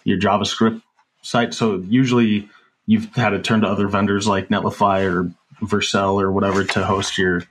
your 0.05 0.19
JavaScript 0.19 0.83
site. 1.23 1.53
So 1.53 1.83
usually 1.89 2.49
you've 2.87 3.13
had 3.17 3.31
to 3.31 3.41
turn 3.41 3.63
to 3.63 3.67
other 3.67 3.89
vendors 3.89 4.29
like 4.29 4.49
Netlify 4.49 5.11
or 5.11 5.33
Vercel 5.63 6.21
or 6.21 6.31
whatever 6.33 6.65
to 6.65 6.85
host 6.85 7.19
your 7.19 7.43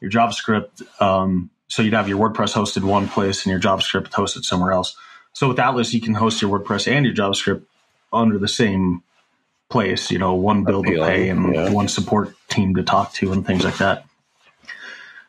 your 0.00 0.10
JavaScript. 0.10 0.82
Um, 1.00 1.50
so 1.68 1.82
you'd 1.82 1.94
have 1.94 2.08
your 2.08 2.18
WordPress 2.18 2.52
hosted 2.54 2.84
one 2.84 3.08
place 3.08 3.44
and 3.44 3.50
your 3.50 3.60
JavaScript 3.60 4.10
hosted 4.10 4.44
somewhere 4.44 4.72
else. 4.72 4.96
So 5.32 5.48
with 5.48 5.58
Atlas, 5.58 5.92
you 5.92 6.00
can 6.00 6.14
host 6.14 6.40
your 6.40 6.58
WordPress 6.58 6.90
and 6.90 7.04
your 7.04 7.14
JavaScript 7.14 7.62
under 8.12 8.38
the 8.38 8.48
same 8.48 9.02
place. 9.68 10.10
You 10.10 10.18
know, 10.18 10.34
one 10.34 10.64
bill 10.64 10.82
to 10.82 10.96
pay 10.96 11.28
and 11.28 11.54
yeah. 11.54 11.70
one 11.70 11.88
support 11.88 12.34
team 12.48 12.74
to 12.76 12.82
talk 12.82 13.12
to 13.14 13.32
and 13.32 13.46
things 13.46 13.64
like 13.64 13.78
that. 13.78 14.04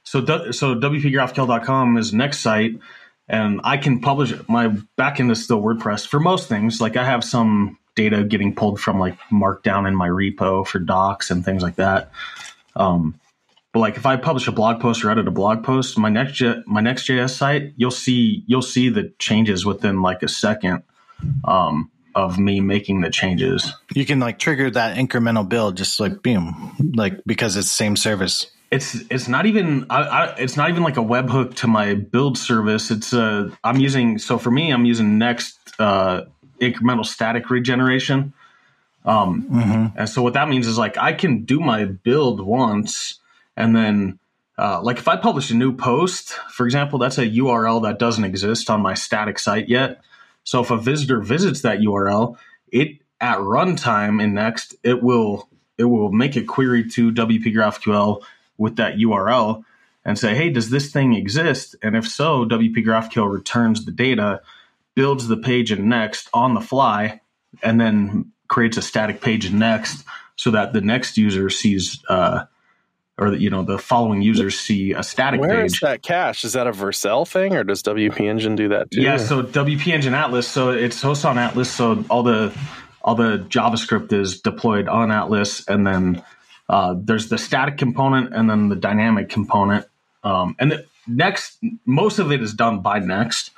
So, 0.03 0.23
so 0.51 0.75
WPGraphQL.com 0.75 1.97
is 1.97 2.11
the 2.11 2.17
next 2.17 2.39
site, 2.39 2.79
and 3.27 3.59
I 3.65 3.75
can 3.75 3.99
publish 3.99 4.33
my 4.47 4.69
backend 4.97 5.31
is 5.31 5.43
still 5.43 5.61
WordPress 5.61 6.07
for 6.07 6.19
most 6.19 6.47
things. 6.47 6.79
Like 6.79 6.95
I 6.95 7.03
have 7.03 7.25
some 7.25 7.77
data 7.97 8.23
getting 8.23 8.55
pulled 8.55 8.79
from 8.79 8.99
like 8.99 9.19
Markdown 9.29 9.85
in 9.87 9.95
my 9.95 10.07
repo 10.07 10.65
for 10.65 10.79
docs 10.79 11.29
and 11.31 11.43
things 11.43 11.61
like 11.61 11.75
that. 11.75 12.11
Um, 12.77 13.19
but 13.73 13.79
like 13.79 13.97
if 13.97 14.05
I 14.05 14.15
publish 14.15 14.47
a 14.47 14.53
blog 14.53 14.79
post 14.79 15.03
or 15.03 15.11
edit 15.11 15.27
a 15.27 15.31
blog 15.31 15.63
post, 15.63 15.97
my 15.97 16.09
next 16.09 16.41
my 16.65 16.79
next 16.79 17.07
JS 17.07 17.31
site, 17.31 17.73
you'll 17.75 17.91
see 17.91 18.43
you'll 18.47 18.61
see 18.61 18.87
the 18.87 19.11
changes 19.19 19.65
within 19.65 20.01
like 20.01 20.23
a 20.23 20.29
second 20.29 20.83
um, 21.43 21.91
of 22.15 22.39
me 22.39 22.61
making 22.61 23.01
the 23.01 23.09
changes. 23.09 23.73
You 23.93 24.05
can 24.05 24.19
like 24.19 24.39
trigger 24.39 24.69
that 24.71 24.95
incremental 24.95 25.47
build, 25.47 25.75
just 25.75 25.99
like 25.99 26.23
boom, 26.23 26.93
like 26.95 27.19
because 27.25 27.57
it's 27.57 27.69
same 27.69 27.97
service. 27.97 28.49
it's 28.71 28.95
it's 29.09 29.27
not 29.27 29.45
even 29.45 29.85
I, 29.89 30.01
I, 30.01 30.35
it's 30.37 30.55
not 30.55 30.69
even 30.69 30.83
like 30.83 30.97
a 30.97 31.03
webhook 31.03 31.55
to 31.55 31.67
my 31.67 31.95
build 31.95 32.37
service. 32.37 32.89
It's 32.89 33.11
uh 33.13 33.49
I'm 33.63 33.79
using 33.79 34.17
so 34.17 34.37
for 34.37 34.51
me 34.51 34.71
I'm 34.71 34.85
using 34.85 35.17
Next 35.17 35.57
uh, 35.79 36.25
incremental 36.59 37.05
static 37.05 37.49
regeneration. 37.49 38.33
Um, 39.05 39.47
and 39.97 40.09
so 40.09 40.21
what 40.21 40.33
that 40.33 40.49
means 40.49 40.67
is 40.67 40.77
like 40.77 40.97
I 40.97 41.13
can 41.13 41.45
do 41.45 41.59
my 41.59 41.85
build 41.85 42.41
once, 42.41 43.19
and 43.55 43.75
then 43.75 44.19
uh, 44.57 44.81
like 44.81 44.97
if 44.97 45.07
I 45.07 45.15
publish 45.15 45.49
a 45.51 45.55
new 45.55 45.75
post, 45.75 46.33
for 46.51 46.65
example, 46.65 46.99
that's 46.99 47.17
a 47.17 47.25
URL 47.25 47.83
that 47.83 47.99
doesn't 47.99 48.23
exist 48.23 48.69
on 48.69 48.81
my 48.81 48.95
static 48.95 49.39
site 49.39 49.69
yet. 49.69 50.01
So 50.43 50.61
if 50.61 50.71
a 50.71 50.77
visitor 50.77 51.21
visits 51.21 51.61
that 51.61 51.79
URL, 51.79 52.37
it 52.71 52.97
at 53.21 53.37
runtime 53.39 54.21
in 54.21 54.33
Next, 54.33 54.75
it 54.83 55.01
will 55.01 55.47
it 55.77 55.85
will 55.85 56.11
make 56.11 56.35
a 56.35 56.43
query 56.43 56.89
to 56.89 57.11
WP 57.11 57.53
GraphQL 57.53 58.23
with 58.57 58.77
that 58.77 58.95
URL 58.95 59.63
and 60.03 60.17
say, 60.17 60.33
hey, 60.35 60.49
does 60.49 60.69
this 60.69 60.91
thing 60.91 61.13
exist? 61.13 61.75
And 61.83 61.95
if 61.95 62.07
so, 62.07 62.45
WP 62.45 62.77
GraphQL 62.77 63.31
returns 63.31 63.85
the 63.85 63.91
data, 63.91 64.41
builds 64.97 65.27
the 65.27 65.37
page 65.37 65.71
in 65.71 65.87
Next 65.87 66.27
on 66.33 66.55
the 66.55 66.59
fly, 66.59 67.21
and 67.61 67.79
then 67.79 68.31
creates 68.47 68.77
a 68.77 68.81
static 68.81 69.21
page 69.21 69.45
in 69.45 69.59
Next 69.59 70.03
so 70.35 70.49
that 70.49 70.73
the 70.73 70.81
next 70.81 71.19
user 71.19 71.51
sees, 71.51 72.03
uh, 72.09 72.45
or 73.19 73.33
you 73.33 73.51
know, 73.51 73.61
the 73.61 73.77
following 73.77 74.23
users 74.23 74.59
see 74.59 74.93
a 74.93 75.03
static 75.03 75.39
Where 75.39 75.61
page. 75.61 75.73
is 75.73 75.79
that 75.81 76.01
cache? 76.01 76.43
Is 76.43 76.53
that 76.53 76.65
a 76.65 76.71
Vercel 76.71 77.27
thing, 77.27 77.55
or 77.55 77.63
does 77.63 77.83
WP 77.83 78.21
Engine 78.21 78.55
do 78.55 78.69
that 78.69 78.89
too? 78.89 79.03
Yeah, 79.03 79.17
so 79.17 79.43
WP 79.43 79.85
Engine 79.93 80.15
Atlas, 80.15 80.47
so 80.47 80.71
it's 80.71 80.99
hosted 81.03 81.25
on 81.25 81.37
Atlas, 81.37 81.69
so 81.69 82.03
all 82.09 82.23
the 82.23 82.51
all 83.03 83.13
the 83.13 83.45
JavaScript 83.49 84.11
is 84.11 84.41
deployed 84.41 84.87
on 84.87 85.11
Atlas, 85.11 85.63
and 85.67 85.85
then 85.85 86.23
uh, 86.69 86.95
there's 86.97 87.29
the 87.29 87.37
static 87.37 87.77
component 87.77 88.33
and 88.33 88.49
then 88.49 88.69
the 88.69 88.75
dynamic 88.75 89.29
component. 89.29 89.85
Um, 90.23 90.55
and 90.57 90.71
the 90.71 90.85
next, 91.07 91.59
most 91.85 92.17
of 92.17 92.31
it 92.31 92.41
is 92.41 92.55
done 92.55 92.81
by 92.81 92.97
Next, 92.97 93.51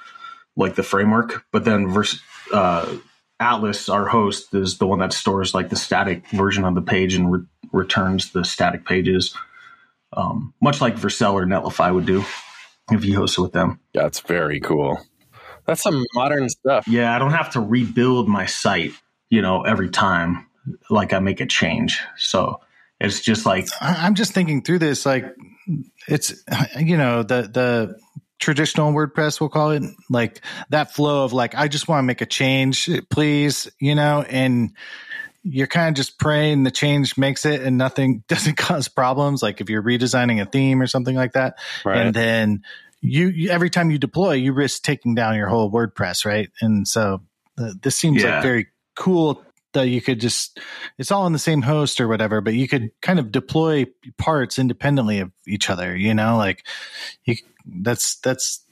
like 0.60 0.76
the 0.76 0.84
framework, 0.84 1.45
but 1.52 1.65
then 1.65 1.88
vers- 1.88 2.22
uh, 2.54 2.98
Atlas, 3.39 3.88
our 3.89 4.06
host, 4.08 4.54
is 4.54 4.78
the 4.78 4.86
one 4.86 5.00
that 5.00 5.13
stores 5.13 5.54
like 5.54 5.69
the 5.69 5.76
static 5.78 6.28
version 6.30 6.65
of 6.65 6.76
the 6.76 6.82
page 6.82 7.15
and 7.15 7.32
re- 7.32 7.39
returns 7.72 8.32
the 8.34 8.43
static 8.43 8.86
pages, 8.86 9.34
um, 10.13 10.54
much 10.62 10.82
like 10.82 10.95
Vercel 10.98 11.34
or 11.34 11.45
Netlify 11.45 11.93
would 11.93 12.06
do 12.06 12.26
if 12.91 13.06
you 13.06 13.15
host 13.15 13.38
it 13.38 13.41
with 13.41 13.54
them. 13.54 13.80
that's 13.93 14.19
very 14.19 14.60
cool. 14.60 15.00
That's 15.65 15.82
some 15.84 16.04
modern 16.15 16.50
stuff. 16.50 16.88
Yeah, 16.88 17.15
I 17.15 17.19
don't 17.19 17.32
have 17.32 17.52
to 17.52 17.60
rebuild 17.62 18.28
my 18.28 18.45
site, 18.48 18.91
you 19.30 19.41
know, 19.41 19.62
every 19.62 19.89
time 19.89 20.48
like 20.89 21.13
I 21.13 21.19
make 21.19 21.39
a 21.41 21.45
change. 21.45 22.02
So 22.17 22.60
it's 23.00 23.22
just 23.22 23.45
like 23.45 23.67
I- 23.80 24.06
I'm 24.06 24.15
just 24.15 24.34
thinking 24.34 24.62
through 24.63 24.80
this, 24.80 25.06
like 25.06 25.26
it's 26.08 26.34
you 26.78 26.98
know 26.98 27.24
the 27.24 27.43
the 27.43 27.95
traditional 28.39 28.91
WordPress, 28.93 29.39
we'll 29.39 29.49
call 29.49 29.71
it, 29.71 29.84
like 30.10 30.41
that 30.69 30.93
flow 30.93 31.23
of 31.25 31.34
like 31.34 31.56
I 31.56 31.67
just 31.67 31.88
want 31.88 31.99
to 31.99 32.04
make 32.04 32.21
a 32.21 32.25
change, 32.25 32.89
please, 33.10 33.69
you 33.80 33.95
know, 33.95 34.23
and 34.28 34.71
you're 35.43 35.67
kind 35.67 35.89
of 35.89 35.95
just 35.95 36.19
praying 36.19 36.63
the 36.63 36.71
change 36.71 37.17
makes 37.17 37.45
it 37.45 37.62
and 37.62 37.78
nothing 37.78 38.23
doesn't 38.28 38.58
cause 38.58 38.88
problems. 38.88 39.41
Like 39.43 39.62
if 39.62 39.69
you're 39.69 39.84
redesigning 39.84 40.41
a 40.41 40.45
theme 40.45 40.82
or 40.82 40.88
something 40.88 41.15
like 41.15 41.34
that, 41.34 41.58
Right. 41.86 41.97
and 41.97 42.13
then 42.13 42.63
you, 43.02 43.28
you 43.28 43.49
every 43.49 43.69
time 43.69 43.91
you 43.91 43.97
deploy, 43.97 44.34
you 44.34 44.52
risk 44.54 44.84
taking 44.84 45.15
down 45.15 45.36
your 45.36 45.47
whole 45.47 45.71
WordPress, 45.71 46.25
right? 46.25 46.49
And 46.62 46.88
so 46.88 47.21
uh, 47.58 47.71
this 47.82 47.95
seems 47.95 48.23
Yeah. 48.23 48.34
like 48.36 48.43
very 48.43 48.67
cool 48.95 49.43
that 49.74 49.88
you 49.88 50.02
could 50.02 50.20
just 50.20 50.60
it's 50.98 51.12
all 51.12 51.24
on 51.24 51.34
the 51.34 51.40
same 51.40 51.62
host 51.62 52.02
or 52.02 52.08
whatever, 52.08 52.42
but 52.42 52.54
you 52.54 52.68
could 52.68 52.92
kind 53.02 53.20
of 53.20 53.32
deploy 53.32 53.86
parts 54.18 54.60
independently 54.60 55.20
of 55.20 55.32
each 55.48 55.70
other. 55.70 55.96
You 55.96 56.14
know, 56.14 56.38
like 56.38 56.66
you 57.26 57.36
that's 57.66 58.18
that's 58.18 58.64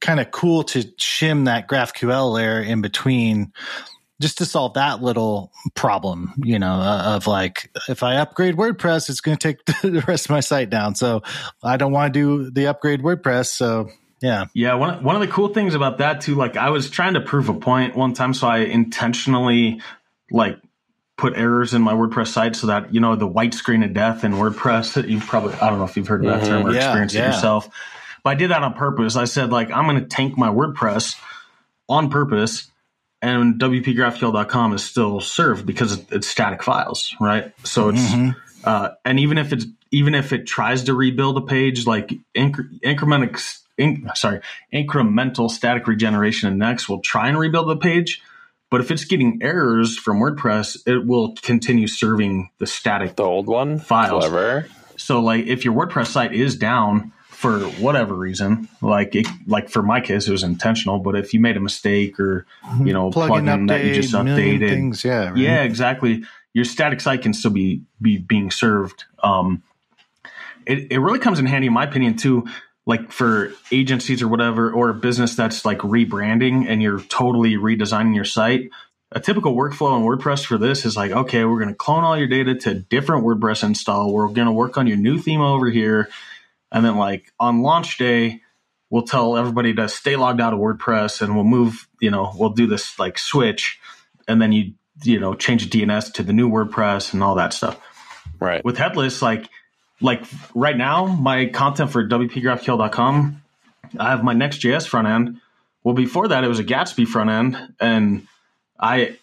kind 0.00 0.20
of 0.20 0.30
cool 0.30 0.62
to 0.62 0.80
shim 0.98 1.46
that 1.46 1.68
GraphQL 1.68 2.32
layer 2.32 2.60
in 2.60 2.82
between. 2.82 3.52
Just 4.18 4.38
to 4.38 4.46
solve 4.46 4.72
that 4.74 5.02
little 5.02 5.52
problem, 5.74 6.32
you 6.42 6.58
know, 6.58 6.72
uh, 6.72 7.16
of 7.16 7.26
like, 7.26 7.70
if 7.86 8.02
I 8.02 8.16
upgrade 8.16 8.56
WordPress, 8.56 9.10
it's 9.10 9.20
going 9.20 9.36
to 9.36 9.48
take 9.48 9.62
the 9.82 10.02
rest 10.08 10.24
of 10.24 10.30
my 10.30 10.40
site 10.40 10.70
down. 10.70 10.94
So 10.94 11.22
I 11.62 11.76
don't 11.76 11.92
want 11.92 12.14
to 12.14 12.18
do 12.18 12.50
the 12.50 12.68
upgrade 12.68 13.02
WordPress. 13.02 13.48
So 13.48 13.90
yeah, 14.22 14.46
Yeah, 14.54 14.74
one 14.74 15.04
one 15.04 15.14
of 15.14 15.20
the 15.20 15.28
cool 15.28 15.48
things 15.48 15.74
about 15.74 15.98
that 15.98 16.22
too, 16.22 16.34
like 16.34 16.56
I 16.56 16.70
was 16.70 16.88
trying 16.88 17.14
to 17.14 17.20
prove 17.20 17.48
a 17.50 17.54
point 17.54 17.94
one 17.94 18.14
time, 18.14 18.32
so 18.32 18.46
I 18.46 18.58
intentionally 18.58 19.82
like 20.30 20.58
put 21.16 21.36
errors 21.36 21.72
in 21.74 21.82
my 21.82 21.94
WordPress 21.94 22.28
site 22.28 22.56
so 22.56 22.66
that 22.68 22.92
you 22.92 23.00
know 23.00 23.16
the 23.16 23.26
white 23.26 23.54
screen 23.54 23.82
of 23.82 23.94
death 23.94 24.24
in 24.24 24.32
WordPress. 24.32 24.94
that 24.94 25.08
You 25.08 25.20
probably 25.20 25.54
I 25.54 25.70
don't 25.70 25.78
know 25.78 25.84
if 25.84 25.96
you've 25.96 26.08
heard 26.08 26.24
of 26.24 26.26
that 26.26 26.42
Mhm. 26.42 26.48
term 26.48 26.66
or 26.66 26.72
Yeah, 26.72 26.76
experienced 26.76 27.14
yeah. 27.14 27.22
it 27.22 27.26
yourself, 27.28 27.68
but 28.22 28.30
I 28.30 28.34
did 28.34 28.50
that 28.50 28.62
on 28.62 28.74
purpose. 28.74 29.16
I 29.16 29.24
said 29.24 29.50
like 29.50 29.70
I'm 29.70 29.86
going 29.86 30.00
to 30.00 30.06
tank 30.06 30.36
my 30.36 30.48
WordPress 30.48 31.16
on 31.88 32.10
purpose, 32.10 32.70
and 33.22 33.58
WPGraphQL.com 33.60 34.74
is 34.74 34.84
still 34.84 35.20
served 35.20 35.64
because 35.66 36.04
it's 36.10 36.26
static 36.26 36.62
files, 36.62 37.14
right? 37.20 37.52
So 37.64 37.88
it's 37.90 38.00
Mhm. 38.00 38.36
uh, 38.64 38.90
and 39.04 39.20
even 39.20 39.38
if 39.38 39.52
it's 39.52 39.66
even 39.92 40.14
if 40.14 40.32
it 40.32 40.46
tries 40.46 40.84
to 40.84 40.94
rebuild 40.94 41.38
a 41.38 41.40
page 41.42 41.86
like 41.86 42.12
incre- 42.36 42.68
incremental 42.84 43.58
in, 43.78 44.10
sorry 44.14 44.40
incremental 44.72 45.48
static 45.50 45.86
regeneration 45.86 46.50
in 46.50 46.58
next 46.58 46.88
will 46.88 47.00
try 47.00 47.28
and 47.28 47.38
rebuild 47.38 47.68
the 47.68 47.76
page 47.76 48.20
but 48.76 48.82
if 48.82 48.90
it's 48.90 49.06
getting 49.06 49.38
errors 49.40 49.96
from 49.96 50.20
wordpress 50.20 50.76
it 50.86 51.06
will 51.06 51.34
continue 51.36 51.86
serving 51.86 52.50
the 52.58 52.66
static 52.66 53.16
The 53.16 53.22
old 53.22 53.46
one, 53.46 53.78
Files. 53.78 54.26
Clever. 54.26 54.66
so 54.96 55.20
like 55.20 55.46
if 55.46 55.64
your 55.64 55.72
wordpress 55.72 56.08
site 56.08 56.34
is 56.34 56.56
down 56.56 57.12
for 57.28 57.60
whatever 57.60 58.14
reason 58.14 58.68
like 58.82 59.14
it, 59.14 59.26
like 59.46 59.70
for 59.70 59.82
my 59.82 60.02
case 60.02 60.28
it 60.28 60.32
was 60.32 60.42
intentional 60.42 60.98
but 60.98 61.16
if 61.16 61.32
you 61.32 61.40
made 61.40 61.56
a 61.56 61.60
mistake 61.60 62.20
or 62.20 62.44
you 62.84 62.92
know 62.92 63.10
plugin 63.10 63.44
plugin 63.44 63.68
that 63.68 63.82
you 63.82 63.94
just 63.94 64.12
updated 64.12 64.68
things. 64.68 65.04
Yeah. 65.04 65.30
right? 65.30 65.36
yeah, 65.38 65.62
exactly. 65.62 66.24
Your 66.52 66.66
static 66.66 67.00
site 67.00 67.22
can 67.22 67.32
still 67.32 67.50
be 67.50 67.82
be 68.00 68.18
being 68.18 68.50
served. 68.50 69.04
Um, 69.22 69.62
it 70.66 70.90
it 70.90 70.98
really 70.98 71.18
comes 71.18 71.38
in 71.38 71.46
handy, 71.46 71.68
in 71.68 71.72
my 71.72 71.84
opinion, 71.84 72.16
too. 72.16 72.46
Like 72.86 73.10
for 73.10 73.52
agencies 73.72 74.22
or 74.22 74.28
whatever, 74.28 74.70
or 74.70 74.90
a 74.90 74.94
business 74.94 75.34
that's 75.34 75.64
like 75.64 75.78
rebranding 75.78 76.66
and 76.68 76.80
you're 76.80 77.00
totally 77.00 77.56
redesigning 77.56 78.14
your 78.14 78.24
site. 78.24 78.70
A 79.12 79.20
typical 79.20 79.54
workflow 79.54 79.96
in 79.96 80.04
WordPress 80.04 80.46
for 80.46 80.58
this 80.58 80.84
is 80.84 80.96
like, 80.96 81.10
okay, 81.10 81.44
we're 81.44 81.58
going 81.58 81.68
to 81.68 81.74
clone 81.74 82.04
all 82.04 82.16
your 82.16 82.26
data 82.26 82.54
to 82.54 82.74
different 82.74 83.24
WordPress 83.24 83.64
install. 83.64 84.12
We're 84.12 84.28
going 84.28 84.46
to 84.46 84.52
work 84.52 84.78
on 84.78 84.86
your 84.86 84.96
new 84.96 85.18
theme 85.18 85.40
over 85.40 85.68
here, 85.70 86.08
and 86.72 86.84
then 86.84 86.96
like 86.96 87.32
on 87.38 87.62
launch 87.62 87.98
day, 87.98 88.42
we'll 88.90 89.02
tell 89.02 89.36
everybody 89.36 89.74
to 89.74 89.88
stay 89.88 90.16
logged 90.16 90.40
out 90.40 90.52
of 90.52 90.58
WordPress, 90.58 91.22
and 91.22 91.34
we'll 91.34 91.44
move. 91.44 91.88
You 92.00 92.10
know, 92.10 92.32
we'll 92.36 92.50
do 92.50 92.66
this 92.66 92.98
like 92.98 93.18
switch, 93.18 93.78
and 94.26 94.42
then 94.42 94.52
you 94.52 94.74
you 95.02 95.20
know 95.20 95.34
change 95.34 95.68
the 95.68 95.82
DNS 95.82 96.12
to 96.14 96.22
the 96.22 96.32
new 96.32 96.50
WordPress 96.50 97.12
and 97.14 97.22
all 97.22 97.36
that 97.36 97.52
stuff. 97.52 97.80
Right. 98.40 98.64
With 98.64 98.76
headless, 98.76 99.22
like 99.22 99.48
like 100.00 100.24
right 100.54 100.76
now, 100.76 101.06
my 101.06 101.46
content 101.46 101.90
for 101.90 102.06
WPGraphQL.com, 102.06 103.42
I 103.98 104.10
have 104.10 104.22
my 104.22 104.34
Next.js 104.34 104.86
front 104.86 105.08
end. 105.08 105.40
Well, 105.84 105.94
before 105.94 106.28
that, 106.28 106.44
it 106.44 106.48
was 106.48 106.58
a 106.58 106.64
Gatsby 106.64 107.06
front 107.06 107.30
end, 107.30 107.74
and 107.80 108.26
I 108.78 109.16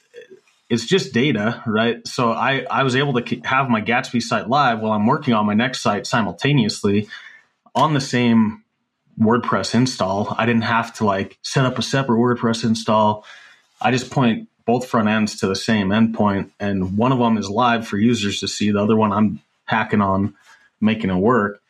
it's 0.70 0.86
just 0.86 1.14
data, 1.14 1.62
right? 1.66 2.06
So 2.08 2.32
I 2.32 2.66
I 2.70 2.84
was 2.84 2.96
able 2.96 3.20
to 3.22 3.42
have 3.42 3.70
my 3.70 3.82
Gatsby 3.82 4.22
site 4.22 4.50
live 4.50 4.80
while 4.80 4.94
I'm 4.94 5.06
working 5.06 5.34
on 5.34 5.46
my 5.46 5.54
next 5.54 5.82
site 5.82 6.08
simultaneously 6.08 7.08
on 7.76 7.94
the 7.94 8.02
same 8.02 8.64
WordPress 9.20 9.76
install. 9.76 10.34
I 10.38 10.46
didn't 10.46 10.64
have 10.64 10.94
to 10.96 11.06
like 11.06 11.38
set 11.44 11.66
up 11.66 11.78
a 11.78 11.82
separate 11.82 12.18
WordPress 12.18 12.64
install. 12.64 13.26
I 13.82 13.92
just 13.92 14.10
point 14.10 14.48
both 14.66 14.88
front 14.88 15.10
ends 15.10 15.38
to 15.40 15.48
the 15.48 15.56
same 15.56 15.90
endpoint, 15.90 16.50
and 16.60 16.98
one 16.98 17.12
of 17.12 17.20
them 17.20 17.38
is 17.38 17.50
live 17.50 17.88
for 17.88 17.98
users 17.98 18.40
to 18.40 18.48
see. 18.48 18.72
The 18.72 18.82
other 18.82 18.96
one 18.96 19.12
I'm 19.12 19.42
hacking 19.66 20.02
on, 20.02 20.34
making 20.84 21.10
it 21.10 21.15
work. 21.15 21.62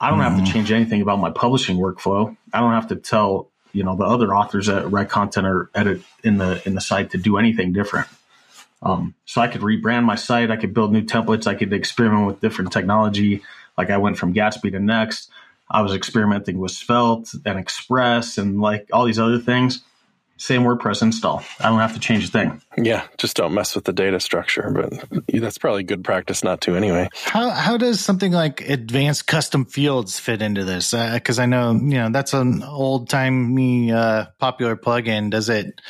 I 0.00 0.10
don't 0.10 0.20
have 0.20 0.44
to 0.44 0.50
change 0.50 0.72
anything 0.72 1.00
about 1.00 1.20
my 1.20 1.30
publishing 1.30 1.76
workflow. 1.76 2.36
I 2.52 2.60
don't 2.60 2.72
have 2.72 2.88
to 2.88 2.96
tell 2.96 3.48
you 3.72 3.84
know 3.84 3.96
the 3.96 4.04
other 4.04 4.34
authors 4.34 4.66
that 4.66 4.90
write 4.90 5.08
content 5.08 5.46
or 5.46 5.70
edit 5.74 6.02
in 6.24 6.38
the 6.38 6.62
in 6.66 6.74
the 6.74 6.80
site 6.80 7.10
to 7.10 7.18
do 7.18 7.36
anything 7.36 7.72
different. 7.72 8.08
Um, 8.82 9.14
so 9.26 9.40
I 9.40 9.46
could 9.46 9.60
rebrand 9.60 10.04
my 10.04 10.16
site. 10.16 10.50
I 10.50 10.56
could 10.56 10.74
build 10.74 10.92
new 10.92 11.02
templates. 11.02 11.46
I 11.46 11.54
could 11.54 11.72
experiment 11.72 12.26
with 12.26 12.40
different 12.40 12.72
technology. 12.72 13.42
Like 13.78 13.90
I 13.90 13.98
went 13.98 14.18
from 14.18 14.34
Gatsby 14.34 14.72
to 14.72 14.80
Next. 14.80 15.30
I 15.70 15.82
was 15.82 15.94
experimenting 15.94 16.58
with 16.58 16.72
Svelte 16.72 17.32
and 17.46 17.58
Express 17.58 18.38
and 18.38 18.60
like 18.60 18.88
all 18.92 19.04
these 19.04 19.20
other 19.20 19.38
things 19.38 19.82
same 20.42 20.62
WordPress 20.62 21.02
install. 21.02 21.44
I 21.60 21.68
don't 21.68 21.78
have 21.78 21.94
to 21.94 22.00
change 22.00 22.24
a 22.24 22.28
thing. 22.28 22.60
Yeah, 22.76 23.06
just 23.16 23.36
don't 23.36 23.54
mess 23.54 23.76
with 23.76 23.84
the 23.84 23.92
data 23.92 24.18
structure. 24.18 24.72
But 24.74 25.22
that's 25.32 25.56
probably 25.56 25.84
good 25.84 26.02
practice 26.02 26.42
not 26.42 26.60
to 26.62 26.74
anyway. 26.74 27.08
How 27.24 27.50
how 27.50 27.76
does 27.76 28.00
something 28.00 28.32
like 28.32 28.68
advanced 28.68 29.28
custom 29.28 29.64
fields 29.64 30.18
fit 30.18 30.42
into 30.42 30.64
this? 30.64 30.90
Because 30.90 31.38
uh, 31.38 31.42
I 31.42 31.46
know 31.46 31.72
you 31.74 31.94
know 31.94 32.10
that's 32.10 32.34
an 32.34 32.64
old 32.64 33.08
timey 33.08 33.92
uh, 33.92 34.26
popular 34.40 34.76
plugin. 34.76 35.30
Does 35.30 35.48
it 35.48 35.80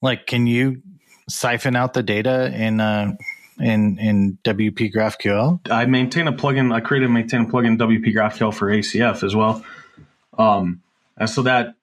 like 0.00 0.28
can 0.28 0.46
you 0.46 0.82
siphon 1.28 1.74
out 1.74 1.92
the 1.92 2.04
data 2.04 2.52
in 2.54 2.78
uh, 2.78 3.16
in 3.58 3.98
in 3.98 4.38
WP 4.44 4.94
GraphQL? 4.94 5.68
I 5.68 5.86
maintain 5.86 6.28
a 6.28 6.32
plugin. 6.32 6.72
I 6.72 6.78
created 6.78 7.06
and 7.06 7.14
maintain 7.14 7.40
a 7.40 7.46
plugin 7.46 7.76
WP 7.76 8.14
GraphQL 8.14 8.54
for 8.54 8.68
ACF 8.70 9.24
as 9.24 9.34
well. 9.34 9.64
Um, 10.38 10.82
and 11.16 11.28
so 11.28 11.42
that 11.42 11.74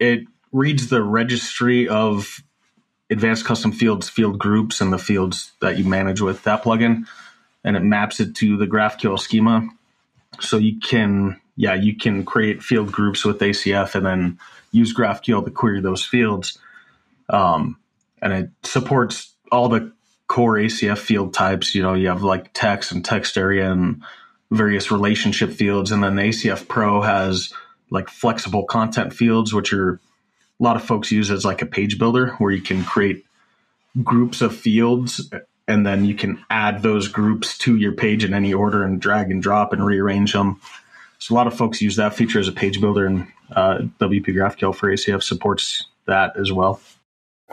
it 0.00 0.24
reads 0.52 0.88
the 0.88 1.02
registry 1.02 1.88
of 1.88 2.42
advanced 3.10 3.44
custom 3.44 3.72
fields, 3.72 4.08
field 4.08 4.38
groups, 4.38 4.80
and 4.80 4.92
the 4.92 4.98
fields 4.98 5.52
that 5.60 5.78
you 5.78 5.84
manage 5.84 6.20
with 6.20 6.42
that 6.44 6.62
plugin, 6.62 7.06
and 7.64 7.76
it 7.76 7.82
maps 7.82 8.20
it 8.20 8.34
to 8.36 8.56
the 8.56 8.66
GraphQL 8.66 9.18
schema. 9.18 9.68
So 10.40 10.56
you 10.58 10.78
can, 10.78 11.40
yeah, 11.56 11.74
you 11.74 11.96
can 11.96 12.24
create 12.24 12.62
field 12.62 12.92
groups 12.92 13.24
with 13.24 13.38
ACF 13.38 13.94
and 13.94 14.06
then 14.06 14.38
use 14.70 14.94
GraphQL 14.94 15.44
to 15.44 15.50
query 15.50 15.80
those 15.80 16.04
fields. 16.04 16.58
Um, 17.28 17.78
and 18.20 18.32
it 18.32 18.50
supports 18.62 19.34
all 19.50 19.68
the 19.68 19.92
core 20.26 20.54
ACF 20.54 20.98
field 20.98 21.34
types. 21.34 21.74
You 21.74 21.82
know, 21.82 21.94
you 21.94 22.08
have 22.08 22.22
like 22.22 22.50
text 22.52 22.92
and 22.92 23.04
text 23.04 23.36
area 23.36 23.70
and 23.70 24.02
various 24.50 24.90
relationship 24.90 25.50
fields, 25.50 25.90
and 25.90 26.02
then 26.02 26.16
ACF 26.16 26.68
Pro 26.68 27.02
has 27.02 27.52
like 27.90 28.08
flexible 28.08 28.64
content 28.64 29.12
fields, 29.12 29.52
which 29.52 29.72
are 29.72 30.00
a 30.58 30.62
lot 30.62 30.76
of 30.76 30.84
folks 30.84 31.12
use 31.12 31.30
as 31.30 31.44
like 31.44 31.62
a 31.62 31.66
page 31.66 31.98
builder 31.98 32.30
where 32.38 32.50
you 32.50 32.62
can 32.62 32.84
create 32.84 33.24
groups 34.02 34.40
of 34.40 34.54
fields 34.54 35.30
and 35.68 35.86
then 35.86 36.04
you 36.04 36.14
can 36.14 36.42
add 36.50 36.82
those 36.82 37.08
groups 37.08 37.58
to 37.58 37.76
your 37.76 37.92
page 37.92 38.24
in 38.24 38.32
any 38.32 38.54
order 38.54 38.82
and 38.82 39.00
drag 39.00 39.30
and 39.30 39.42
drop 39.42 39.72
and 39.72 39.84
rearrange 39.84 40.32
them. 40.32 40.60
So 41.18 41.34
a 41.34 41.36
lot 41.36 41.46
of 41.46 41.54
folks 41.54 41.82
use 41.82 41.96
that 41.96 42.14
feature 42.14 42.38
as 42.38 42.48
a 42.48 42.52
page 42.52 42.80
builder, 42.80 43.06
and 43.06 43.26
uh, 43.54 43.78
WP 44.00 44.26
GraphQL 44.26 44.74
for 44.74 44.88
ACF 44.88 45.22
supports 45.22 45.84
that 46.06 46.36
as 46.36 46.52
well. 46.52 46.80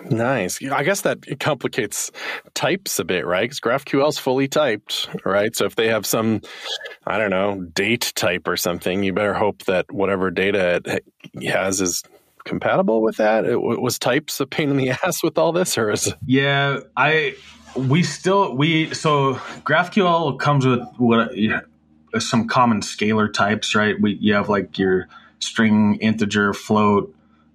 Nice. 0.09 0.61
I 0.61 0.83
guess 0.83 1.01
that 1.01 1.39
complicates 1.39 2.11
types 2.53 2.99
a 2.99 3.05
bit, 3.05 3.25
right? 3.25 3.43
Because 3.43 3.59
GraphQL 3.59 4.09
is 4.09 4.17
fully 4.17 4.47
typed, 4.47 5.09
right? 5.25 5.55
So 5.55 5.65
if 5.65 5.75
they 5.75 5.87
have 5.87 6.05
some, 6.05 6.41
I 7.07 7.17
don't 7.17 7.29
know, 7.29 7.61
date 7.61 8.11
type 8.15 8.47
or 8.47 8.57
something, 8.57 9.03
you 9.03 9.13
better 9.13 9.33
hope 9.33 9.63
that 9.63 9.91
whatever 9.91 10.31
data 10.31 10.81
it 10.85 11.05
has 11.45 11.81
is 11.81 12.03
compatible 12.45 13.01
with 13.01 13.17
that? 13.17 13.45
It, 13.45 13.61
was 13.61 13.99
types 13.99 14.39
a 14.39 14.47
pain 14.47 14.69
in 14.69 14.77
the 14.77 14.89
ass 15.03 15.21
with 15.23 15.37
all 15.37 15.51
this, 15.51 15.77
or 15.77 15.91
is 15.91 16.13
yeah, 16.25 16.79
I 16.95 17.35
we 17.75 18.03
still 18.03 18.55
we 18.55 18.93
so 18.93 19.35
GraphQL 19.65 20.39
comes 20.39 20.65
with 20.65 20.87
what 20.97 21.35
know, 21.35 21.61
some 22.19 22.47
common 22.47 22.81
scalar 22.81 23.31
types, 23.31 23.75
right? 23.75 23.99
We 23.99 24.13
you 24.13 24.33
have 24.33 24.49
like 24.49 24.77
your 24.77 25.07
string, 25.39 25.95
integer, 25.95 26.53
float, 26.53 27.13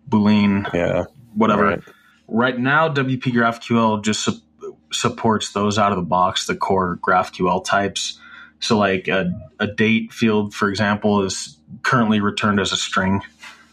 boolean, 0.09 0.73
yeah, 0.75 1.05
whatever. 1.35 1.65
Right, 1.65 1.83
right 2.29 2.59
now, 2.59 2.89
WP 2.89 3.23
GraphQL 3.23 4.03
just 4.03 4.25
su- 4.25 4.77
supports 4.93 5.53
those 5.53 5.79
out 5.79 5.93
of 5.93 5.97
the 5.97 6.05
box, 6.05 6.47
the 6.47 6.57
core 6.57 6.99
GraphQL 7.03 7.65
types. 7.65 8.19
So, 8.61 8.77
like 8.77 9.09
a, 9.09 9.33
a 9.59 9.67
date 9.67 10.13
field, 10.13 10.55
for 10.55 10.69
example, 10.69 11.23
is 11.23 11.57
currently 11.83 12.21
returned 12.21 12.61
as 12.61 12.73
a 12.73 12.77
string. 12.77 13.23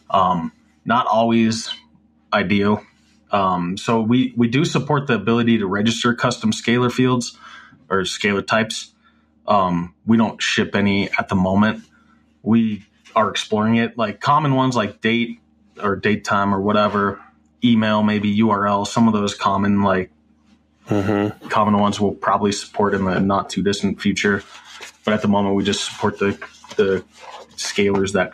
Um, 0.10 0.52
not 0.88 1.06
always 1.06 1.69
ideal. 2.34 2.82
Um, 3.32 3.78
so 3.78 4.02
we 4.02 4.34
we 4.36 4.47
do 4.47 4.65
support 4.65 5.06
the 5.06 5.13
ability 5.13 5.60
to 5.60 5.67
register 5.67 6.15
custom 6.15 6.52
scalar 6.52 6.91
fields 6.91 7.38
or 7.89 8.02
scalar 8.02 8.45
types. 8.45 8.93
Um, 9.45 9.93
we 10.06 10.17
don't 10.17 10.41
ship 10.41 10.76
any 10.76 11.10
at 11.12 11.28
the 11.28 11.36
moment. 11.36 11.84
We 12.41 12.86
are 13.15 13.30
exploring 13.30 13.76
it. 13.76 13.97
Like 13.97 14.21
common 14.21 14.56
ones 14.56 14.76
like 14.76 15.02
date 15.02 15.39
or 15.82 15.95
date 15.97 16.23
time 16.23 16.56
or 16.56 16.62
whatever, 16.62 17.21
email, 17.63 18.02
maybe 18.02 18.36
URL. 18.39 18.88
Some 18.88 19.08
of 19.08 19.13
those 19.13 19.36
common 19.36 19.84
like 19.84 20.10
mm-hmm. 20.88 21.47
common 21.50 21.78
ones 21.78 22.00
will 22.00 22.13
probably 22.13 22.54
support 22.54 22.93
in 22.93 23.04
the 23.04 23.19
not 23.19 23.50
too 23.50 23.62
distant 23.62 24.02
future. 24.02 24.41
But 25.04 25.13
at 25.13 25.21
the 25.21 25.28
moment, 25.28 25.56
we 25.56 25.65
just 25.65 25.84
support 25.84 26.17
the 26.17 26.32
the 26.78 27.04
scalars 27.58 28.13
that 28.13 28.34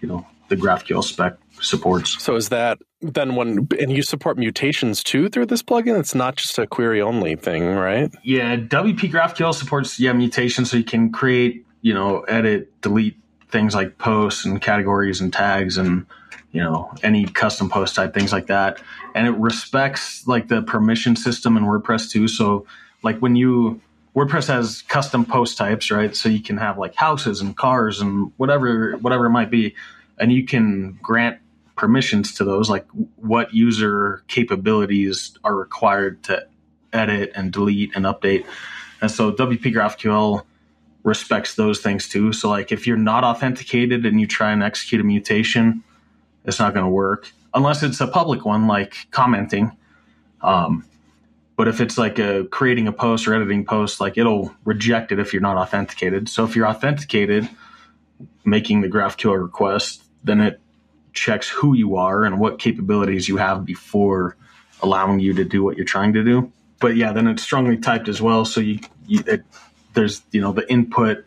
you 0.00 0.08
know 0.08 0.26
the 0.48 0.56
GraphQL 0.56 1.02
spec 1.02 1.36
supports. 1.60 2.22
So 2.22 2.36
is 2.36 2.48
that 2.50 2.78
then 3.00 3.36
when 3.36 3.68
and 3.80 3.92
you 3.92 4.02
support 4.02 4.38
mutations 4.38 5.02
too 5.02 5.28
through 5.28 5.46
this 5.46 5.62
plugin? 5.62 5.98
It's 5.98 6.14
not 6.14 6.36
just 6.36 6.58
a 6.58 6.66
query 6.66 7.00
only 7.00 7.36
thing, 7.36 7.66
right? 7.66 8.12
Yeah, 8.22 8.56
WP 8.56 9.10
GraphQL 9.10 9.54
supports 9.54 9.98
yeah 9.98 10.12
mutations, 10.12 10.70
so 10.70 10.76
you 10.76 10.84
can 10.84 11.12
create, 11.12 11.64
you 11.82 11.94
know, 11.94 12.20
edit, 12.22 12.80
delete 12.80 13.16
things 13.54 13.74
like 13.74 13.98
posts 13.98 14.44
and 14.44 14.60
categories 14.60 15.20
and 15.20 15.32
tags 15.32 15.78
and 15.78 16.06
you 16.50 16.60
know 16.60 16.92
any 17.04 17.24
custom 17.24 17.68
post 17.68 17.94
type 17.94 18.12
things 18.12 18.32
like 18.32 18.46
that 18.48 18.80
and 19.14 19.28
it 19.28 19.34
respects 19.36 20.26
like 20.26 20.48
the 20.48 20.60
permission 20.62 21.14
system 21.14 21.56
in 21.56 21.62
wordpress 21.62 22.10
too 22.10 22.26
so 22.26 22.66
like 23.04 23.18
when 23.18 23.36
you 23.36 23.80
wordpress 24.16 24.48
has 24.48 24.82
custom 24.82 25.24
post 25.24 25.56
types 25.56 25.90
right 25.92 26.16
so 26.16 26.28
you 26.28 26.42
can 26.42 26.56
have 26.56 26.78
like 26.78 26.96
houses 26.96 27.40
and 27.40 27.56
cars 27.56 28.00
and 28.00 28.32
whatever 28.38 28.96
whatever 28.98 29.26
it 29.26 29.30
might 29.30 29.52
be 29.52 29.72
and 30.18 30.32
you 30.32 30.44
can 30.44 30.98
grant 31.02 31.38
permissions 31.76 32.34
to 32.34 32.44
those, 32.44 32.70
like 32.70 32.86
what 33.16 33.52
user 33.54 34.22
capabilities 34.28 35.36
are 35.42 35.56
required 35.56 36.22
to 36.24 36.46
edit 36.92 37.32
and 37.34 37.52
delete 37.52 37.94
and 37.96 38.04
update. 38.04 38.46
And 39.00 39.10
so 39.10 39.32
WP 39.32 39.74
GraphQL 39.74 40.44
respects 41.02 41.56
those 41.56 41.80
things 41.80 42.08
too. 42.08 42.32
So 42.32 42.48
like 42.48 42.72
if 42.72 42.86
you're 42.86 42.96
not 42.96 43.24
authenticated 43.24 44.06
and 44.06 44.20
you 44.20 44.26
try 44.26 44.52
and 44.52 44.62
execute 44.62 45.00
a 45.00 45.04
mutation, 45.04 45.82
it's 46.44 46.58
not 46.58 46.74
going 46.74 46.84
to 46.84 46.90
work 46.90 47.30
unless 47.54 47.82
it's 47.82 48.00
a 48.00 48.06
public 48.06 48.44
one 48.44 48.66
like 48.66 49.06
commenting. 49.10 49.72
Um, 50.42 50.84
but 51.56 51.68
if 51.68 51.80
it's 51.80 51.96
like 51.96 52.18
a 52.18 52.44
creating 52.50 52.88
a 52.88 52.92
post 52.92 53.28
or 53.28 53.34
editing 53.34 53.64
post, 53.64 54.00
like 54.00 54.18
it'll 54.18 54.54
reject 54.64 55.12
it 55.12 55.18
if 55.18 55.32
you're 55.32 55.42
not 55.42 55.56
authenticated. 55.56 56.28
So 56.28 56.44
if 56.44 56.56
you're 56.56 56.66
authenticated, 56.66 57.48
making 58.44 58.80
the 58.80 58.88
GraphQL 58.88 59.40
request, 59.40 60.03
then 60.24 60.40
it 60.40 60.60
checks 61.12 61.48
who 61.48 61.74
you 61.74 61.96
are 61.96 62.24
and 62.24 62.40
what 62.40 62.58
capabilities 62.58 63.28
you 63.28 63.36
have 63.36 63.64
before 63.64 64.36
allowing 64.82 65.20
you 65.20 65.32
to 65.34 65.44
do 65.44 65.62
what 65.62 65.76
you're 65.76 65.86
trying 65.86 66.12
to 66.14 66.24
do. 66.24 66.50
But 66.80 66.96
yeah, 66.96 67.12
then 67.12 67.28
it's 67.28 67.42
strongly 67.42 67.76
typed 67.76 68.08
as 68.08 68.20
well. 68.20 68.44
So 68.44 68.60
you, 68.60 68.80
you 69.06 69.22
it, 69.26 69.44
there's 69.94 70.22
you 70.32 70.40
know 70.40 70.52
the 70.52 70.70
input 70.70 71.24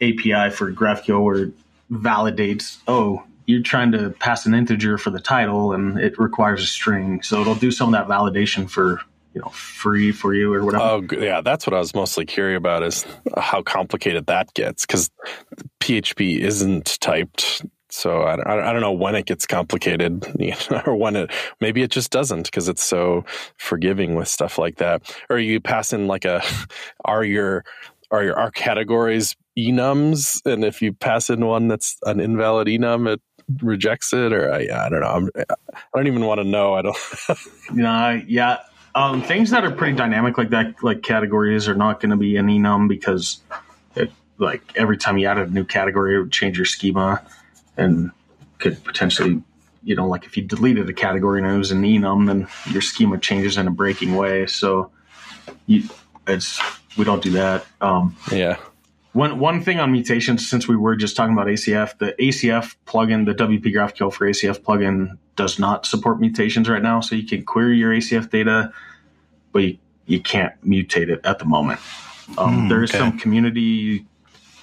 API 0.00 0.50
for 0.50 0.72
GraphQL 0.72 1.24
where 1.24 1.36
it 1.44 1.54
validates 1.90 2.78
oh 2.88 3.22
you're 3.46 3.62
trying 3.62 3.92
to 3.92 4.10
pass 4.10 4.46
an 4.46 4.54
integer 4.54 4.98
for 4.98 5.10
the 5.10 5.20
title 5.20 5.72
and 5.72 5.98
it 5.98 6.18
requires 6.18 6.62
a 6.62 6.66
string. 6.66 7.22
So 7.22 7.40
it'll 7.40 7.54
do 7.54 7.70
some 7.70 7.92
of 7.92 8.00
that 8.00 8.12
validation 8.12 8.68
for 8.68 9.00
you 9.34 9.40
know 9.40 9.48
free 9.48 10.12
for 10.12 10.34
you 10.34 10.52
or 10.52 10.64
whatever. 10.64 10.84
Oh 10.84 11.06
yeah, 11.18 11.40
that's 11.40 11.66
what 11.66 11.74
I 11.74 11.78
was 11.78 11.94
mostly 11.94 12.26
curious 12.26 12.58
about 12.58 12.82
is 12.82 13.04
how 13.36 13.62
complicated 13.62 14.26
that 14.26 14.52
gets 14.54 14.86
because 14.86 15.10
PHP 15.80 16.38
isn't 16.38 17.00
typed 17.00 17.62
so 17.92 18.22
I, 18.22 18.34
I 18.34 18.72
don't 18.72 18.80
know 18.80 18.92
when 18.92 19.14
it 19.14 19.26
gets 19.26 19.46
complicated 19.46 20.24
or 20.86 20.96
when 20.96 21.14
it, 21.14 21.30
maybe 21.60 21.82
it 21.82 21.90
just 21.90 22.10
doesn't 22.10 22.44
because 22.44 22.68
it's 22.68 22.82
so 22.82 23.24
forgiving 23.58 24.14
with 24.14 24.28
stuff 24.28 24.56
like 24.56 24.76
that. 24.76 25.14
Or 25.28 25.38
you 25.38 25.60
pass 25.60 25.92
in 25.92 26.06
like 26.06 26.24
a, 26.24 26.42
are 27.04 27.22
your, 27.22 27.64
are 28.10 28.24
your, 28.24 28.38
are 28.38 28.50
categories 28.50 29.36
enums? 29.58 30.40
And 30.50 30.64
if 30.64 30.80
you 30.80 30.94
pass 30.94 31.28
in 31.28 31.44
one 31.44 31.68
that's 31.68 31.98
an 32.04 32.18
invalid 32.18 32.66
enum, 32.66 33.12
it 33.12 33.20
rejects 33.60 34.12
it 34.14 34.32
or 34.32 34.50
I, 34.50 34.68
I 34.72 34.88
don't 34.88 35.00
know. 35.00 35.08
I'm, 35.08 35.28
I 35.36 35.54
don't 35.94 36.06
even 36.06 36.24
want 36.24 36.40
to 36.40 36.44
know. 36.44 36.74
I 36.74 36.82
don't. 36.82 36.96
yeah. 37.74 38.20
Yeah. 38.26 38.58
Um, 38.94 39.22
things 39.22 39.50
that 39.50 39.64
are 39.64 39.70
pretty 39.70 39.96
dynamic 39.96 40.38
like 40.38 40.50
that, 40.50 40.82
like 40.82 41.02
categories 41.02 41.68
are 41.68 41.74
not 41.74 42.00
going 42.00 42.10
to 42.10 42.16
be 42.16 42.36
an 42.36 42.46
enum 42.46 42.88
because 42.88 43.40
it, 43.96 44.10
like 44.38 44.62
every 44.76 44.96
time 44.96 45.18
you 45.18 45.26
added 45.26 45.50
a 45.50 45.52
new 45.52 45.64
category, 45.64 46.16
it 46.16 46.20
would 46.20 46.32
change 46.32 46.56
your 46.56 46.66
schema 46.66 47.22
and 47.76 48.10
could 48.58 48.82
potentially, 48.84 49.42
you 49.82 49.96
know, 49.96 50.06
like 50.06 50.24
if 50.24 50.36
you 50.36 50.42
deleted 50.42 50.88
a 50.88 50.92
category 50.92 51.42
and 51.42 51.50
it 51.50 51.58
was 51.58 51.70
an 51.70 51.82
enum, 51.82 52.26
then 52.26 52.48
your 52.72 52.82
schema 52.82 53.18
changes 53.18 53.56
in 53.56 53.66
a 53.66 53.70
breaking 53.70 54.14
way. 54.16 54.46
So 54.46 54.90
you, 55.66 55.88
it's 56.26 56.60
we 56.96 57.04
don't 57.04 57.22
do 57.22 57.30
that. 57.32 57.66
Um, 57.80 58.16
yeah. 58.30 58.56
One 59.12 59.38
one 59.38 59.62
thing 59.62 59.78
on 59.78 59.92
mutations, 59.92 60.48
since 60.48 60.66
we 60.66 60.76
were 60.76 60.96
just 60.96 61.16
talking 61.16 61.34
about 61.34 61.46
ACF, 61.46 61.98
the 61.98 62.14
ACF 62.18 62.76
plugin, 62.86 63.26
the 63.26 63.34
WP 63.34 63.64
GraphQL 63.64 64.12
for 64.12 64.26
ACF 64.26 64.60
plugin, 64.60 65.18
does 65.36 65.58
not 65.58 65.84
support 65.84 66.18
mutations 66.20 66.68
right 66.68 66.82
now. 66.82 67.00
So 67.00 67.14
you 67.14 67.26
can 67.26 67.44
query 67.44 67.76
your 67.76 67.92
ACF 67.92 68.30
data, 68.30 68.72
but 69.52 69.64
you, 69.64 69.78
you 70.06 70.20
can't 70.20 70.54
mutate 70.64 71.08
it 71.08 71.20
at 71.24 71.38
the 71.38 71.44
moment. 71.44 71.80
Um, 72.38 72.62
Mm, 72.62 72.68
there's 72.70 72.90
okay. 72.90 72.98
some 72.98 73.18
community 73.18 74.06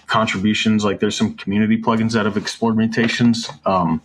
contributions, 0.09 0.83
like 0.83 0.99
there's 0.99 1.15
some 1.15 1.35
community 1.35 1.81
plugins 1.81 2.13
that 2.13 2.25
have 2.25 2.35
explored 2.35 2.75
mutations. 2.75 3.49
Um, 3.65 4.01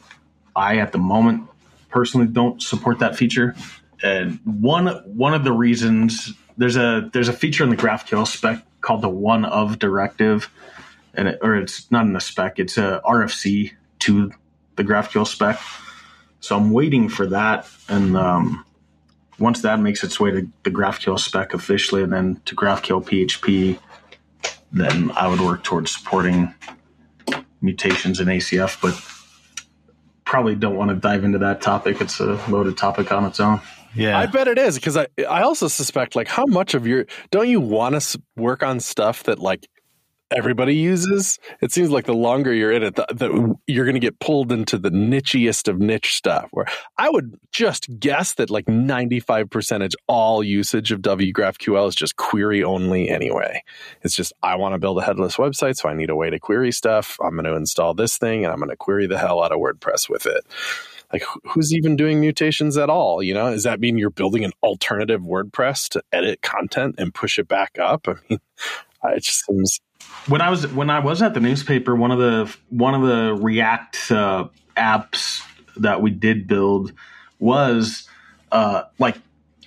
I, 0.55 0.77
at 0.77 0.93
the 0.93 0.99
moment, 0.99 1.49
personally 1.89 2.27
don't 2.27 2.63
support 2.63 3.01
that 3.01 3.17
feature. 3.17 3.57
And 4.03 4.39
one 4.45 4.87
one 5.05 5.35
of 5.35 5.45
the 5.45 5.53
reasons 5.53 6.33
there's 6.57 6.77
a 6.77 7.11
there's 7.13 7.29
a 7.29 7.33
feature 7.33 7.65
in 7.65 7.71
the 7.71 7.77
GraphQL 7.77 8.27
spec 8.27 8.63
called 8.81 9.03
the 9.03 9.09
one 9.09 9.45
of 9.45 9.79
directive, 9.79 10.51
and 11.15 11.29
it, 11.29 11.39
or 11.43 11.57
it's 11.57 11.91
not 11.91 12.05
in 12.05 12.13
the 12.13 12.21
spec, 12.21 12.59
it's 12.59 12.77
a 12.77 13.01
RFC 13.05 13.73
to 14.01 14.31
the 14.77 14.85
GraphQL 14.85 15.27
spec. 15.27 15.59
So 16.41 16.57
I'm 16.57 16.71
waiting 16.71 17.09
for 17.09 17.27
that, 17.29 17.67
and 17.89 18.17
um, 18.17 18.65
once 19.39 19.63
that 19.63 19.81
makes 19.81 20.05
its 20.05 20.21
way 20.21 20.31
to 20.31 20.49
the 20.65 20.71
GraphQL 20.71 21.19
spec 21.19 21.55
officially, 21.55 22.03
and 22.03 22.13
then 22.13 22.41
to 22.45 22.55
GraphQL 22.55 23.03
PHP, 23.03 23.79
then 24.75 25.11
I 25.13 25.29
would 25.29 25.41
work 25.41 25.63
towards 25.63 25.93
supporting 25.93 26.53
mutations 27.63 28.21
in 28.21 28.27
ACF, 28.27 28.81
but 28.83 29.01
probably 30.25 30.55
don't 30.55 30.77
want 30.77 30.91
to 30.91 30.97
dive 30.97 31.25
into 31.25 31.39
that 31.39 31.63
topic. 31.63 32.01
It's 32.01 32.21
a 32.21 32.41
loaded 32.51 32.77
topic 32.77 33.13
on 33.13 33.25
its 33.25 33.41
own. 33.41 33.61
Yeah. 33.95 34.19
I 34.19 34.27
bet 34.27 34.49
it 34.49 34.59
is 34.59 34.75
because 34.75 34.97
I 34.97 35.07
I 35.29 35.43
also 35.43 35.69
suspect 35.69 36.17
like 36.17 36.27
how 36.27 36.45
much 36.47 36.75
of 36.75 36.87
your 36.87 37.07
don't 37.31 37.49
you 37.49 37.61
want 37.61 38.01
to 38.01 38.21
work 38.37 38.65
on 38.65 38.81
stuff 38.81 39.23
that 39.25 39.39
like 39.39 39.69
everybody 40.31 40.75
uses? 40.75 41.39
It 41.61 41.73
seems 41.73 41.91
like 41.91 42.07
the 42.07 42.15
longer 42.15 42.53
you're 42.53 42.73
in 42.73 42.83
it, 42.83 42.97
the, 42.97 43.07
the, 43.11 43.55
you're 43.67 43.85
going 43.85 43.95
to 43.95 44.01
get 44.01 44.19
pulled 44.19 44.53
into 44.53 44.79
the 44.79 44.91
nichiest 44.91 45.69
of 45.69 45.79
niche 45.79 46.15
stuff. 46.15 46.49
Where 46.53 46.67
I 46.99 47.11
would 47.11 47.39
just 47.53 47.89
guess 47.99 48.35
that 48.35 48.51
like 48.51 48.69
95 48.69 49.51
percentage 49.51 49.95
all 50.07 50.43
usage 50.43 50.93
of 50.93 51.01
WP 51.01 51.33
GraphQL 51.33 51.89
is 51.89 51.95
just 51.95 52.17
query 52.17 52.63
only 52.63 53.09
anyway. 53.09 53.63
It's 54.03 54.15
just 54.15 54.33
I 54.43 54.57
want 54.57 54.75
to 54.75 54.79
build 54.79 54.99
a 54.99 55.05
headless 55.05 55.37
website, 55.37 55.77
so 55.77 55.89
I 55.89 55.95
need 55.95 56.11
a 56.11 56.17
way 56.17 56.31
to 56.31 56.39
query 56.39 56.73
stuff. 56.73 57.19
I'm 57.23 57.33
going 57.33 57.45
to 57.45 57.55
install 57.55 57.95
this 57.95 58.19
thing 58.19 58.45
and 58.45 58.53
I'm 58.53 58.59
going 58.59 58.71
to 58.71 58.77
query 58.77 59.07
the 59.07 59.19
hell 59.19 59.43
out 59.43 59.53
of 59.53 59.59
WordPress 59.59 60.09
with 60.09 60.27
it 60.27 60.45
like 61.13 61.23
who's 61.45 61.73
even 61.75 61.97
doing 61.97 62.19
mutations 62.19 62.77
at 62.77 62.89
all 62.89 63.23
you 63.23 63.35
know 63.35 63.51
does 63.51 63.63
that 63.63 63.79
mean 63.79 63.99
you're 63.99 64.11
building 64.11 64.45
an 64.45 64.53
alternative 64.63 65.21
wordpress 65.21 65.89
to 65.89 66.03
edit 66.13 66.41
content 66.43 66.95
and 66.99 67.15
push 67.15 67.39
it 67.39 67.47
back 67.47 67.79
up 67.79 68.09
i 68.09 68.15
mean 68.29 68.41
it 69.05 69.23
just 69.23 69.45
seems 69.45 69.81
when 70.27 70.41
I 70.41 70.51
was 70.51 70.67
when 70.69 70.91
I 70.91 71.01
was 71.01 71.23
at 71.23 71.35
the 71.35 71.41
newspaper, 71.41 71.95
one 71.95 72.11
of 72.11 72.19
the 72.19 72.57
one 72.71 72.95
of 72.95 73.03
the 73.03 73.35
React 73.35 74.11
uh, 74.11 74.49
apps 74.77 75.43
that 75.77 76.01
we 76.01 76.11
did 76.11 76.47
build 76.47 76.93
was 77.39 78.09
uh, 78.53 78.85
like 78.99 79.17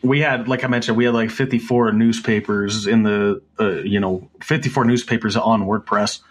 we 0.01 0.21
had 0.21 0.47
like 0.47 0.63
I 0.63 0.67
mentioned 0.67 0.97
we 0.97 1.05
had 1.05 1.13
like 1.13 1.29
54 1.29 1.91
newspapers 1.91 2.87
in 2.87 3.03
the 3.03 3.41
uh, 3.59 3.81
you 3.81 3.99
know 3.99 4.29
54 4.41 4.85
newspapers 4.85 5.35
on 5.35 5.63
WordPress, 5.63 6.21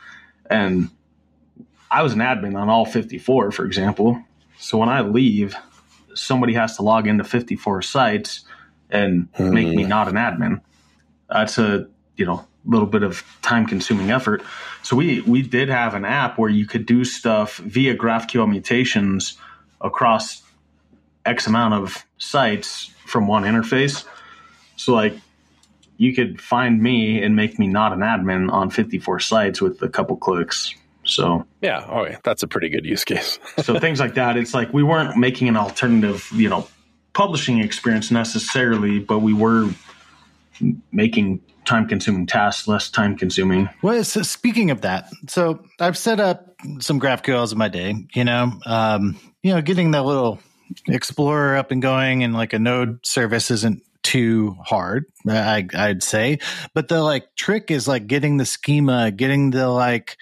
and 0.50 0.90
I 1.90 2.02
was 2.02 2.12
an 2.12 2.18
admin 2.18 2.56
on 2.56 2.68
all 2.68 2.84
54, 2.84 3.52
for 3.52 3.64
example. 3.64 4.22
So 4.58 4.78
when 4.78 4.88
I 4.88 5.02
leave, 5.02 5.54
somebody 6.14 6.54
has 6.54 6.76
to 6.76 6.82
log 6.82 7.06
into 7.06 7.24
54 7.24 7.82
sites 7.82 8.44
and 8.90 9.28
make 9.38 9.68
me 9.68 9.84
not 9.84 10.08
an 10.08 10.14
admin. 10.14 10.62
That's 11.28 11.58
a 11.58 11.88
you 12.16 12.26
know 12.26 12.46
little 12.66 12.86
bit 12.86 13.02
of 13.02 13.24
time 13.42 13.66
consuming 13.66 14.10
effort. 14.10 14.42
So 14.82 14.96
we 14.96 15.20
we 15.22 15.42
did 15.42 15.68
have 15.68 15.94
an 15.94 16.04
app 16.04 16.38
where 16.38 16.50
you 16.50 16.66
could 16.66 16.86
do 16.86 17.04
stuff 17.04 17.56
via 17.58 17.96
GraphQL 17.96 18.48
mutations 18.48 19.38
across 19.80 20.42
X 21.24 21.46
amount 21.46 21.74
of 21.74 22.04
sites 22.18 22.90
from 23.04 23.26
one 23.26 23.44
interface. 23.44 24.04
So 24.76 24.94
like 24.94 25.14
you 25.96 26.14
could 26.14 26.40
find 26.40 26.82
me 26.82 27.22
and 27.22 27.34
make 27.34 27.58
me 27.58 27.66
not 27.66 27.92
an 27.92 28.00
admin 28.00 28.52
on 28.52 28.70
54 28.70 29.20
sites 29.20 29.62
with 29.62 29.80
a 29.82 29.88
couple 29.88 30.16
clicks. 30.16 30.74
So 31.04 31.46
yeah 31.62 31.86
oh 31.88 32.04
yeah 32.04 32.18
that's 32.24 32.42
a 32.42 32.48
pretty 32.48 32.68
good 32.68 32.84
use 32.84 33.04
case 33.04 33.38
so 33.62 33.78
things 33.78 34.00
like 34.00 34.14
that. 34.14 34.36
It's 34.36 34.54
like 34.54 34.72
we 34.72 34.82
weren't 34.82 35.16
making 35.16 35.48
an 35.48 35.56
alternative, 35.56 36.28
you 36.34 36.48
know, 36.48 36.66
publishing 37.12 37.60
experience 37.60 38.10
necessarily, 38.10 38.98
but 38.98 39.20
we 39.20 39.32
were 39.32 39.70
making 40.92 41.40
time 41.66 41.86
consuming 41.86 42.26
tasks 42.26 42.66
less 42.66 42.88
time 42.90 43.16
consuming. 43.16 43.68
Well, 43.82 44.02
so 44.04 44.22
speaking 44.22 44.70
of 44.70 44.80
that, 44.82 45.10
so 45.28 45.64
I've 45.80 45.98
set 45.98 46.20
up 46.20 46.54
some 46.80 47.00
GraphQLs 47.00 47.52
in 47.52 47.58
my 47.58 47.68
day. 47.68 47.94
You 48.14 48.24
know, 48.24 48.52
um, 48.64 49.18
you 49.42 49.52
know, 49.52 49.60
getting 49.60 49.90
that 49.90 50.04
little 50.04 50.40
Explorer 50.88 51.56
up 51.56 51.70
and 51.70 51.80
going 51.80 52.24
and 52.24 52.34
like 52.34 52.52
a 52.52 52.58
node 52.58 53.04
service 53.06 53.50
isn't 53.50 53.82
too 54.02 54.56
hard, 54.64 55.04
I, 55.28 55.66
I'd 55.74 56.02
say. 56.02 56.38
But 56.74 56.88
the 56.88 57.02
like 57.02 57.34
trick 57.36 57.70
is 57.70 57.86
like 57.86 58.06
getting 58.06 58.36
the 58.36 58.46
schema, 58.46 59.10
getting 59.10 59.50
the 59.50 59.68
like, 59.68 60.16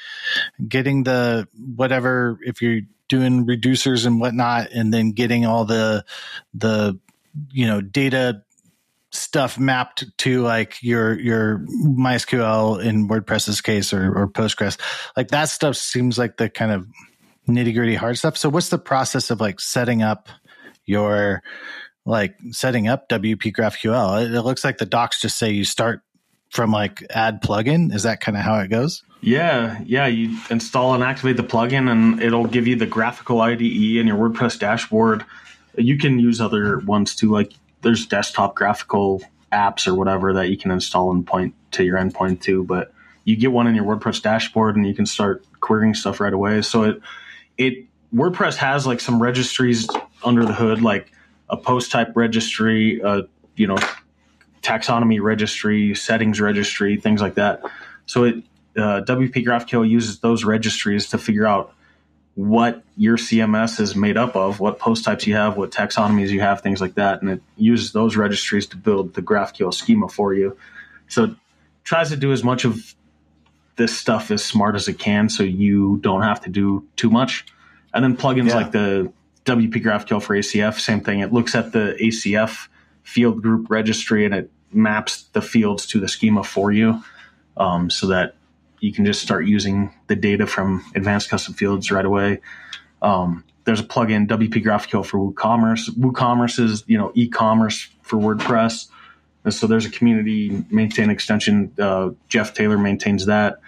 getting 0.67 1.05
the 1.05 1.49
whatever. 1.55 2.39
If 2.43 2.61
you're 2.63 2.83
doing 3.09 3.47
reducers 3.47 4.07
and 4.07 4.21
whatnot, 4.21 4.71
and 4.73 4.93
then 4.93 5.13
getting 5.13 5.47
all 5.47 5.65
the 5.65 6.05
the 6.53 6.99
you 7.51 7.67
know 7.67 7.81
data 7.81 8.43
stuff 9.14 9.59
mapped 9.59 10.05
to 10.18 10.42
like 10.42 10.83
your 10.83 11.18
your 11.18 11.59
MySQL 11.59 12.83
in 12.83 13.09
WordPress's 13.09 13.61
case 13.61 13.92
or, 13.92 14.12
or 14.16 14.29
Postgres. 14.29 14.79
Like 15.16 15.29
that 15.29 15.48
stuff 15.48 15.77
seems 15.77 16.18
like 16.18 16.37
the 16.37 16.48
kind 16.48 16.72
of 16.72 16.87
nitty 17.48 17.74
gritty 17.74 17.94
hard 17.94 18.18
stuff. 18.18 18.37
So 18.37 18.48
what's 18.48 18.68
the 18.68 18.79
process 18.79 19.31
of 19.31 19.40
like 19.40 19.61
setting 19.61 20.03
up 20.03 20.29
your 20.85 21.42
like 22.05 22.37
setting 22.50 22.88
up 22.88 23.09
WP 23.09 23.53
GraphQL? 23.53 24.24
It, 24.24 24.35
it 24.35 24.42
looks 24.42 24.64
like 24.64 24.79
the 24.79 24.87
docs 24.87 25.20
just 25.20 25.38
say 25.38 25.50
you 25.50 25.64
start 25.64 26.03
from 26.50 26.70
like 26.70 27.05
add 27.11 27.42
plugin. 27.42 27.94
Is 27.94 28.05
that 28.05 28.20
kind 28.20 28.37
of 28.37 28.44
how 28.44 28.59
it 28.59 28.68
goes? 28.68 29.03
Yeah, 29.20 29.81
yeah. 29.85 30.07
You 30.07 30.38
install 30.50 30.94
and 30.94 31.03
activate 31.03 31.37
the 31.37 31.44
plugin, 31.44 31.90
and 31.90 32.22
it'll 32.22 32.46
give 32.46 32.66
you 32.66 32.77
the 32.77 32.87
GraphiQL 32.87 33.40
IDE 33.40 33.98
in 34.00 34.07
your 34.07 34.16
WordPress 34.16 34.59
dashboard. 34.59 35.24
You 35.77 35.98
can 35.98 36.18
use 36.18 36.40
other 36.40 36.79
ones 36.81 37.16
too, 37.16 37.31
like 37.31 37.53
there's 37.85 38.07
desktop 38.07 38.57
GraphiQL 38.57 39.23
apps 39.53 39.87
or 39.87 39.94
whatever 39.94 40.33
that 40.33 40.49
you 40.49 40.57
can 40.57 40.73
install 40.73 41.12
and 41.12 41.25
point 41.25 41.55
to 41.73 41.85
your 41.85 41.97
endpoint 41.99 42.42
to. 42.42 42.64
But 42.64 42.92
you 43.25 43.37
get 43.37 43.53
one 43.53 43.66
in 43.66 43.75
your 43.75 43.85
WordPress 43.85 44.20
dashboard, 44.20 44.77
and 44.77 44.87
you 44.87 44.94
can 44.94 45.07
start 45.07 45.44
querying 45.61 45.94
stuff 45.94 46.20
right 46.20 46.33
away. 46.33 46.62
So 46.62 46.83
it 46.85 47.01
it 47.57 47.87
WordPress 48.14 48.57
has 48.57 48.87
like 48.87 49.01
some 49.01 49.23
registries 49.23 49.88
under 50.25 50.44
the 50.44 50.55
hood, 50.55 50.83
like 50.83 51.12
a 51.49 51.57
post 51.57 51.90
type 51.92 52.12
registry, 52.14 53.02
uh, 53.02 53.23
you 53.56 53.67
know, 53.67 53.79
taxonomy 54.63 55.21
registry, 55.21 55.94
settings 55.94 56.40
registry, 56.40 56.96
things 56.96 57.21
like 57.21 57.35
that. 57.35 57.63
So 58.06 58.25
it 58.25 58.37
uh, 58.77 59.02
WP 59.06 59.44
GraphQL 59.44 59.88
uses 59.88 60.19
those 60.19 60.44
registries 60.44 61.11
to 61.11 61.19
figure 61.19 61.46
out 61.46 61.73
what 62.35 62.83
your 62.97 63.17
CMS 63.17 63.79
is 63.79 63.95
made 63.95 64.17
up 64.17 64.35
of, 64.35 64.59
what 64.59 64.79
post 64.79 65.05
types 65.05 65.27
you 65.27 65.35
have, 65.35 65.57
what 65.57 65.71
taxonomies 65.71 66.31
you 66.31 66.41
have, 66.41 66.63
things 66.63 66.81
like 66.81 66.95
that, 66.95 67.23
and 67.23 67.31
it 67.31 67.43
uses 67.57 67.93
those 67.93 68.17
registries 68.17 68.67
to 68.67 68.77
build 68.77 69.15
the 69.15 69.23
GraphQL 69.23 69.73
schema 69.73 70.09
for 70.09 70.35
you. 70.35 70.57
So 71.09 71.25
it 71.25 71.31
tries 71.85 72.09
to 72.11 72.17
do 72.17 72.33
as 72.33 72.43
much 72.43 72.65
of 72.65 72.95
this 73.77 73.97
stuff 73.97 74.31
as 74.31 74.45
smart 74.45 74.75
as 74.75 74.89
it 74.89 74.99
can, 74.99 75.29
so 75.29 75.43
you 75.43 75.99
don't 75.99 76.23
have 76.23 76.41
to 76.43 76.51
do 76.51 76.87
too 76.97 77.11
much. 77.11 77.45
And 77.93 78.05
then 78.05 78.17
plugins 78.17 78.49
Yeah. 78.49 78.57
like 78.57 78.73
the 78.73 79.13
WP 79.45 79.83
GraphQL 79.83 80.23
for 80.23 80.35
ACF, 80.37 80.81
same 80.81 81.01
thing. 81.01 81.21
It 81.21 81.33
looks 81.33 81.55
at 81.55 81.73
the 81.73 81.97
ACF 82.01 82.69
field 83.03 83.43
group 83.43 83.69
registry 83.69 84.25
and 84.25 84.35
it 84.35 84.51
maps 84.73 85.25
the 85.35 85.43
fields 85.43 85.87
to 85.87 86.01
the 86.01 86.09
schema 86.09 86.43
for 86.43 86.73
you, 86.73 87.03
um, 87.57 87.91
so 87.91 88.09
that 88.09 88.35
you 88.85 88.93
can 88.93 89.07
just 89.07 89.23
start 89.23 89.47
using 89.47 89.91
the 90.09 90.15
data 90.15 90.47
from 90.47 90.85
advanced 90.95 91.31
custom 91.31 91.55
fields 91.55 91.91
right 91.91 92.05
away. 92.05 92.41
Um, 93.01 93.43
there's 93.65 93.81
a 93.81 93.85
plugin 93.85 94.27
WP 94.29 94.63
GraphQL 94.63 95.07
for 95.07 95.19
WooCommerce. 95.19 95.89
WooCommerce 95.97 96.63
is 96.63 96.85
you 96.87 96.99
know 96.99 97.11
e-commerce 97.15 97.89
for 98.03 98.19
WordPress, 98.19 98.89
and 99.45 99.55
so 99.55 99.67
there's 99.67 99.87
a 99.87 99.91
community 99.91 100.65
maintained 100.71 101.11
extension. 101.11 101.73
Uh, 101.79 102.11
Jeff 102.29 102.53
Taylor 102.53 102.77
maintains 102.77 103.25
that, 103.25 103.61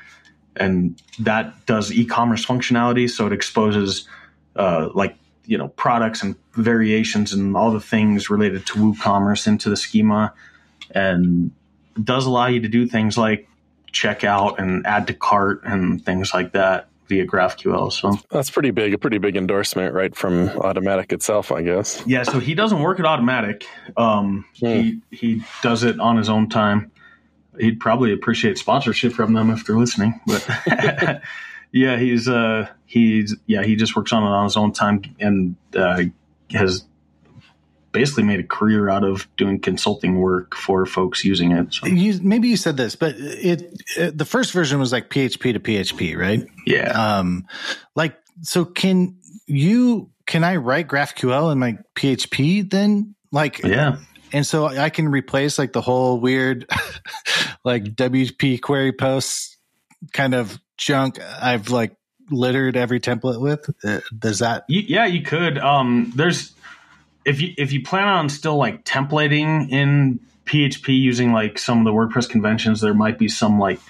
and 0.55 1.01
that 1.21 1.65
does 1.65 1.91
e-commerce 1.91 2.45
functionality. 2.45 3.09
So 3.09 3.27
it 3.27 3.33
exposes 3.33 4.07
uh, 4.55 4.91
like 4.95 5.17
you 5.47 5.57
know 5.57 5.69
products 5.69 6.23
and 6.23 6.37
variations 6.53 7.33
and 7.33 7.57
all 7.57 7.71
the 7.71 7.81
things 7.81 8.29
related 8.29 8.67
to 8.67 8.75
WooCommerce 8.75 9.47
into 9.47 9.71
the 9.71 9.79
schema, 9.79 10.35
and 10.91 11.53
does 12.05 12.27
allow 12.27 12.49
you 12.49 12.61
to 12.61 12.69
do 12.69 12.87
things 12.87 13.17
like 13.17 13.49
checkout 13.97 14.59
and 14.59 14.87
add 14.87 15.07
to 15.09 15.15
cart 15.15 15.63
and 15.65 16.05
things 16.05 16.35
like 16.35 16.53
that 16.53 16.89
via 17.09 17.27
GraphQL. 17.27 17.93
So 17.93 18.19
that's 18.31 18.51
pretty 18.51 18.71
big, 18.71 18.95
a 18.95 18.99
pretty 18.99 19.19
big 19.19 19.37
endorsement, 19.37 19.95
right 19.95 20.15
from 20.15 20.49
Automattic 20.49 21.13
itself, 21.13 21.53
I 21.53 21.63
guess. 21.63 22.03
Yeah, 22.07 22.25
so 22.25 22.41
he 22.41 22.55
doesn't 22.55 22.81
work 22.81 23.01
at 23.01 23.07
Automattic. 23.07 23.65
Um, 23.97 24.45
hmm. 24.61 24.67
He 24.67 25.01
he 25.11 25.43
does 25.63 25.85
it 25.85 26.01
on 26.01 26.17
his 26.17 26.29
own 26.29 26.49
time. 26.49 26.91
He'd 27.59 27.81
probably 27.81 28.13
appreciate 28.13 28.59
sponsorship 28.59 29.13
from 29.13 29.33
them 29.33 29.51
if 29.51 29.65
they're 29.65 29.79
listening, 29.79 30.21
but. 30.27 30.47
yeah, 31.73 31.99
he's 31.99 32.29
uh 32.29 32.69
he's 32.87 33.37
yeah 33.47 33.63
he 33.63 33.77
just 33.77 33.97
works 33.97 34.13
on 34.13 34.23
it 34.23 34.27
on 34.27 34.45
his 34.45 34.57
own 34.57 34.73
time 34.73 35.03
and 35.21 35.57
uh, 35.77 36.03
has 36.51 36.85
basically 37.97 38.25
made 38.25 38.41
a 38.41 38.45
career 38.45 38.91
out 38.91 39.05
of 39.05 39.27
doing 39.39 39.59
consulting 39.59 40.21
work 40.21 40.55
for 40.55 40.85
folks 40.85 41.25
using 41.25 41.53
it. 41.53 41.73
So. 41.73 41.87
You, 41.87 42.21
maybe 42.23 42.47
you 42.47 42.59
said 42.59 42.77
this, 42.77 42.95
but 42.95 43.15
it, 43.17 43.83
it, 43.97 44.19
the 44.19 44.27
first 44.27 44.53
version 44.53 44.79
was 44.79 44.93
like 44.93 45.09
PHP 45.09 45.55
to 45.55 45.61
PHP, 45.61 46.15
right? 46.15 46.47
Yeah. 46.67 46.91
Um, 46.91 47.47
like 47.95 48.19
so, 48.43 48.67
can 48.67 49.17
you 49.47 50.11
can 50.27 50.45
I 50.45 50.57
write 50.57 50.89
GraphQL 50.89 51.51
in 51.53 51.59
my 51.59 51.79
PHP 51.95 52.69
then? 52.71 53.15
Like, 53.33 53.63
yeah. 53.65 53.97
And 54.31 54.47
so 54.47 54.67
I 54.67 54.91
can 54.91 55.09
replace 55.09 55.59
like 55.59 55.73
the 55.73 55.81
whole 55.81 56.21
weird, 56.21 56.69
like 57.65 57.85
WP 57.85 58.61
query 58.61 58.93
posts 58.93 59.57
kind 60.13 60.35
of 60.35 60.61
junk 60.77 61.19
I've 61.41 61.71
like 61.71 61.97
littered 62.31 62.77
every 62.77 63.01
template 63.01 63.41
with. 63.41 63.71
Uh, 63.83 64.01
does 64.19 64.41
that? 64.41 64.65
yeah, 64.69 65.07
you 65.07 65.23
could. 65.23 65.57
Um, 65.57 66.13
there's 66.15 66.53
if 67.27 67.41
you 67.41 67.53
if 67.59 67.73
you 67.73 67.83
plan 67.83 68.09
on 68.09 68.29
still 68.31 68.57
like 68.57 68.85
templating 68.85 69.69
in 69.71 70.21
PHP 70.47 70.99
using 70.99 71.33
like 71.33 71.59
some 71.59 71.81
of 71.81 71.85
the 71.85 71.91
WordPress 71.91 72.31
conventions, 72.31 72.81
there 72.81 72.95
might 72.95 73.19
be 73.19 73.29
some 73.29 73.59
like 73.59 73.81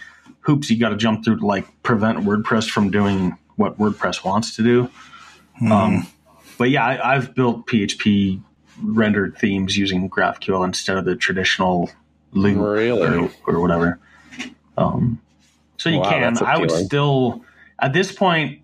hoops 0.40 0.70
you 0.70 0.78
got 0.78 0.88
to 0.88 0.96
jump 0.96 1.24
through 1.24 1.38
to 1.38 1.46
like 1.46 1.66
prevent 1.82 2.20
WordPress 2.20 2.68
from 2.68 2.90
doing 2.90 3.36
what 3.56 3.78
WordPress 3.78 4.24
wants 4.24 4.56
to 4.56 4.62
do. 4.62 4.90
Hmm. 5.58 5.72
Um, 5.72 6.06
but 6.58 6.70
yeah, 6.70 6.98
I, 7.02 7.14
have 7.14 7.34
built 7.34 7.66
PHP 7.66 8.40
rendered 8.82 9.36
themes 9.36 9.76
using 9.76 10.08
GraphQL 10.08 10.64
instead 10.64 10.96
of 10.96 11.04
the 11.04 11.14
traditional 11.14 11.90
loop 12.32 12.58
really? 12.58 13.02
or, 13.02 13.30
or, 13.46 13.60
whatever. 13.60 13.98
Um, 14.78 15.20
so 15.76 15.90
you 15.90 15.98
wow, 15.98 16.10
can. 16.10 16.42
I 16.42 16.56
would 16.56 16.70
still 16.70 17.44
at 17.78 17.92
this 17.92 18.12
point, 18.12 18.60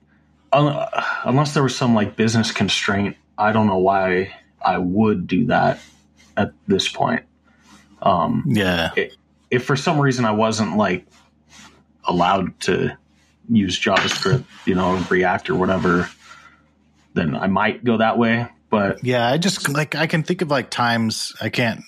unless 0.53 1.53
there 1.53 1.63
was 1.63 1.77
some 1.77 1.95
like 1.95 2.17
business 2.17 2.51
constraint, 2.51 3.17
I 3.37 3.53
don't 3.53 3.67
know 3.67 3.79
why 3.79 4.33
I 4.65 4.79
would 4.79 5.27
do 5.27 5.47
that 5.47 5.81
at 6.37 6.53
this 6.67 6.89
point. 6.89 7.25
Um, 8.01 8.45
yeah. 8.47 8.91
It, 8.97 9.17
if 9.51 9.65
for 9.65 9.77
some 9.77 10.01
reason 10.01 10.25
I 10.25 10.33
wasn't 10.33 10.77
like 10.77 11.07
allowed 12.05 12.59
to 12.61 12.97
use 13.49 13.79
JavaScript, 13.79 14.45
you 14.65 14.75
know, 14.75 14.97
React 15.11 15.51
or 15.51 15.57
whatever, 15.57 16.09
then 17.15 17.37
I 17.37 17.47
might 17.47 17.85
go 17.85 17.99
that 17.99 18.19
way. 18.19 18.49
But 18.71 19.05
yeah, 19.05 19.29
I 19.29 19.37
just 19.37 19.69
like 19.69 19.95
I 19.95 20.07
can 20.07 20.23
think 20.23 20.41
of 20.41 20.51
like 20.51 20.71
times 20.71 21.35
I 21.43 21.51
can't 21.51 21.83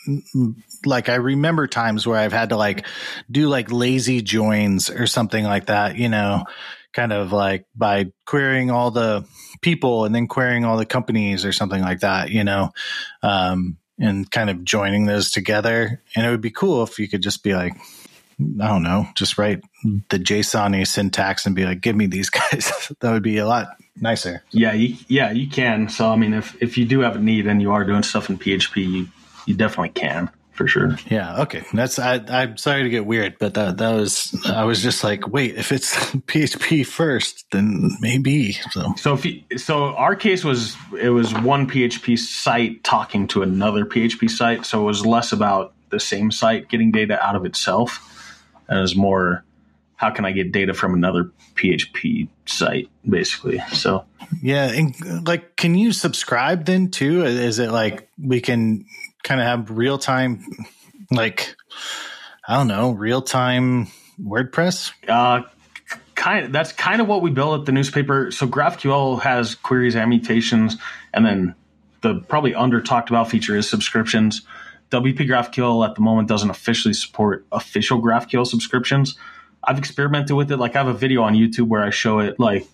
like 0.85 1.09
I 1.09 1.15
remember 1.15 1.67
times 1.67 2.07
where 2.07 2.19
I've 2.19 2.35
had 2.35 2.51
to 2.51 2.57
like 2.57 2.87
do 3.31 3.49
like 3.49 3.73
lazy 3.73 4.21
joins 4.21 4.91
or 4.91 5.07
something 5.07 5.45
like 5.45 5.67
that, 5.67 5.97
you 5.97 6.11
know, 6.11 6.45
kind 6.93 7.11
of 7.11 7.33
like 7.33 7.65
by 7.75 8.13
querying 8.27 8.71
all 8.71 8.91
the 8.91 9.25
people 9.65 10.05
and 10.05 10.15
then 10.15 10.29
querying 10.29 10.67
all 10.67 10.77
the 10.77 10.85
companies 10.85 11.43
or 11.43 11.51
something 11.51 11.81
like 11.81 12.01
that, 12.01 12.31
you 12.31 12.45
know, 12.45 12.71
um, 13.23 13.79
and 13.99 14.31
kind 14.31 14.51
of 14.51 14.63
joining 14.63 15.07
those 15.07 15.31
together. 15.31 16.03
And 16.15 16.27
it 16.27 16.31
would 16.31 16.43
be 16.43 16.51
cool 16.51 16.83
if 16.83 16.99
you 16.99 17.09
could 17.09 17.23
just 17.23 17.43
be 17.43 17.55
like, 17.55 17.73
I 18.61 18.67
don't 18.67 18.83
know, 18.83 19.07
just 19.15 19.39
write 19.39 19.63
the 20.11 20.19
JSON 20.19 20.87
syntax 20.87 21.47
and 21.47 21.57
be 21.57 21.65
like, 21.65 21.81
give 21.81 21.97
me 21.97 22.07
these 22.07 22.29
guys. 22.53 22.93
that 23.01 23.11
would 23.11 23.23
be 23.23 23.39
a 23.39 23.47
lot 23.47 23.69
nicer. 23.99 24.43
Yeah, 24.51 24.75
you, 24.75 24.97
yeah, 25.09 25.33
you 25.33 25.49
can. 25.49 25.89
So, 25.89 26.11
I 26.11 26.17
mean, 26.17 26.35
if, 26.35 26.61
if 26.63 26.77
you 26.77 26.85
do 26.85 27.01
have 27.01 27.17
a 27.17 27.21
need 27.21 27.47
and 27.47 27.63
you 27.63 27.73
are 27.73 27.85
doing 27.85 28.03
stuff 28.03 28.29
in 28.29 28.39
PHP, 28.39 28.87
you, 28.87 29.09
you 29.47 29.55
definitely 29.55 29.91
can 29.91 30.31
for 30.55 30.69
sure. 30.69 30.97
Yeah. 31.09 31.43
Okay. 31.43 31.65
That's 31.73 31.99
I. 31.99 32.25
I'm 32.29 32.57
sorry 32.57 32.85
to 32.85 32.89
get 32.89 33.05
weird, 33.05 33.37
but 33.39 33.55
that 33.55 33.77
that 33.79 33.93
was 33.93 34.35
I 34.47 34.65
was 34.65 34.83
just 34.83 35.05
like, 35.05 35.29
wait, 35.29 35.57
if 35.57 35.73
it's 35.73 35.95
PHP 35.97 36.87
first, 36.87 37.45
then 37.51 37.91
maybe. 38.01 38.53
So 38.71 38.95
so 38.97 39.15
if 39.15 39.27
you, 39.27 39.43
so, 39.59 39.95
our 39.97 40.15
case 40.15 40.45
was 40.45 40.77
it 40.99 41.11
was 41.11 41.35
one 41.35 41.69
PHP 41.69 42.19
site 42.19 42.83
talking 42.85 43.27
to 43.29 43.43
another 43.43 43.85
PHP 43.85 44.31
site, 44.31 44.65
so 44.65 44.81
it 44.81 44.85
was 44.85 45.05
less 45.05 45.33
about 45.33 45.75
the 45.91 46.01
same 46.01 46.31
site 46.31 46.69
getting 46.69 46.93
data 46.93 47.21
out 47.21 47.37
of 47.37 47.45
itself, 47.45 48.33
and 48.69 48.79
it 48.79 48.83
was 48.83 48.97
more 48.97 49.45
how 49.97 50.11
can 50.11 50.25
I 50.25 50.33
get 50.33 50.53
data 50.53 50.75
from 50.75 50.95
another 50.95 51.31
PHP 51.55 52.29
site, 52.47 52.89
basically. 53.09 53.61
So 53.73 54.05
yeah, 54.43 54.71
and 54.71 55.27
like, 55.27 55.57
can 55.57 55.75
you 55.75 55.93
subscribe 55.93 56.65
then 56.65 56.91
too? 56.91 57.25
Is 57.25 57.59
it 57.59 57.71
like 57.71 58.09
we 58.23 58.41
can 58.41 58.87
kind 59.25 59.41
of 59.41 59.47
have 59.47 59.71
real 59.71 59.99
time, 59.99 60.45
like 61.11 61.57
I 62.47 62.57
don't 62.57 62.69
know, 62.69 62.93
real 62.93 63.23
time 63.23 63.89
WordPress? 64.23 64.93
Uh, 65.09 65.43
kind 66.15 66.47
of, 66.47 66.53
that's 66.53 66.71
kind 66.73 67.01
of 67.01 67.09
what 67.09 67.23
we 67.23 67.31
build 67.31 67.59
at 67.59 67.67
the 67.67 67.73
newspaper. 67.73 68.31
So 68.31 68.47
GraphQL 68.47 69.21
has 69.23 69.57
queries 69.57 69.97
and 69.97 70.09
mutations, 70.09 70.77
and 71.13 71.27
then 71.27 71.55
the 72.03 72.21
probably 72.21 72.55
under 72.55 72.81
talked 72.81 73.11
about 73.11 73.31
feature 73.31 73.57
is 73.57 73.69
subscriptions. 73.69 74.43
WP 74.91 75.17
GraphQL 75.27 75.89
at 75.89 75.97
the 75.97 76.03
moment 76.03 76.29
doesn't 76.29 76.51
officially 76.51 76.95
support 76.95 77.47
official 77.51 78.01
GraphQL 78.01 78.47
subscriptions. 78.47 79.17
I've 79.67 79.79
experimented 79.79 80.37
with 80.37 80.53
it. 80.53 80.59
Like 80.59 80.77
I 80.77 80.79
have 80.79 80.89
a 80.89 80.95
video 80.95 81.23
on 81.23 81.35
YouTube 81.35 81.69
where 81.69 81.83
I 81.83 81.91
show 81.91 82.19
it. 82.19 82.39
Like 82.39 82.69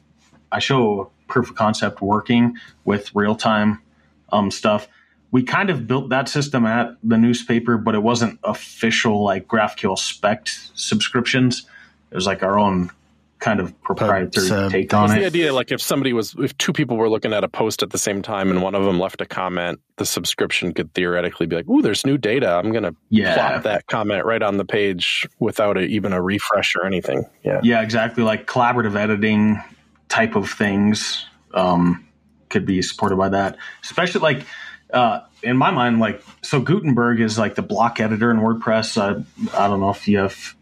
I 0.50 0.58
show 0.58 1.12
proof 1.28 1.48
of 1.48 1.56
concept 1.56 2.02
working 2.02 2.56
with 2.84 3.14
real 3.14 3.36
time 3.36 3.80
um, 4.32 4.50
stuff 4.50 4.88
we 5.32 5.42
kind 5.42 5.70
of 5.70 5.86
built 5.86 6.08
that 6.10 6.28
system 6.28 6.66
at 6.66 6.96
the 7.02 7.16
newspaper, 7.16 7.78
but 7.78 7.94
it 7.94 8.02
wasn't 8.02 8.38
official 8.42 9.22
like 9.22 9.46
GraphQL 9.46 9.98
spec 9.98 10.48
subscriptions. 10.74 11.66
It 12.10 12.14
was 12.14 12.26
like 12.26 12.42
our 12.42 12.58
own 12.58 12.90
kind 13.38 13.58
of 13.58 13.80
proprietary 13.82 14.50
uh, 14.50 14.68
take 14.68 14.92
on 14.92 15.10
it. 15.10 15.20
The 15.20 15.26
idea, 15.26 15.52
like 15.52 15.72
if 15.72 15.80
somebody 15.80 16.12
was, 16.12 16.34
if 16.38 16.56
two 16.58 16.72
people 16.72 16.96
were 16.96 17.08
looking 17.08 17.32
at 17.32 17.42
a 17.42 17.48
post 17.48 17.82
at 17.82 17.90
the 17.90 17.98
same 17.98 18.22
time 18.22 18.50
and 18.50 18.62
one 18.62 18.74
of 18.74 18.84
them 18.84 18.98
left 18.98 19.20
a 19.20 19.26
comment, 19.26 19.80
the 19.96 20.04
subscription 20.04 20.74
could 20.74 20.92
theoretically 20.94 21.46
be 21.46 21.56
like, 21.56 21.68
"Ooh, 21.68 21.80
there's 21.80 22.04
new 22.04 22.18
data. 22.18 22.52
I'm 22.52 22.70
going 22.70 22.84
to 22.84 22.94
yeah. 23.08 23.34
plop 23.34 23.62
that 23.64 23.86
comment 23.86 24.24
right 24.24 24.42
on 24.42 24.58
the 24.58 24.64
page 24.64 25.26
without 25.38 25.76
a, 25.76 25.82
even 25.82 26.12
a 26.12 26.20
refresh 26.20 26.76
or 26.76 26.84
anything." 26.84 27.24
Yeah, 27.42 27.60
yeah, 27.62 27.82
exactly. 27.82 28.22
Like 28.22 28.46
collaborative 28.46 28.96
editing 28.96 29.62
type 30.08 30.36
of 30.36 30.50
things 30.50 31.24
um, 31.54 32.06
could 32.50 32.66
be 32.66 32.82
supported 32.82 33.16
by 33.16 33.30
that, 33.30 33.56
especially 33.82 34.20
like 34.20 34.44
uh, 34.92 35.20
in 35.42 35.56
my 35.56 35.70
mind, 35.70 36.00
like 36.00 36.22
so 36.42 36.60
Gutenberg 36.60 37.20
is 37.20 37.38
like 37.38 37.54
the 37.54 37.62
block 37.62 38.00
editor 38.00 38.30
in 38.30 38.38
WordPress. 38.38 38.96
Uh, 38.96 39.22
I 39.56 39.68
don't 39.68 39.80
know 39.80 39.90
if 39.90 40.06
you 40.08 40.18
have 40.18 40.54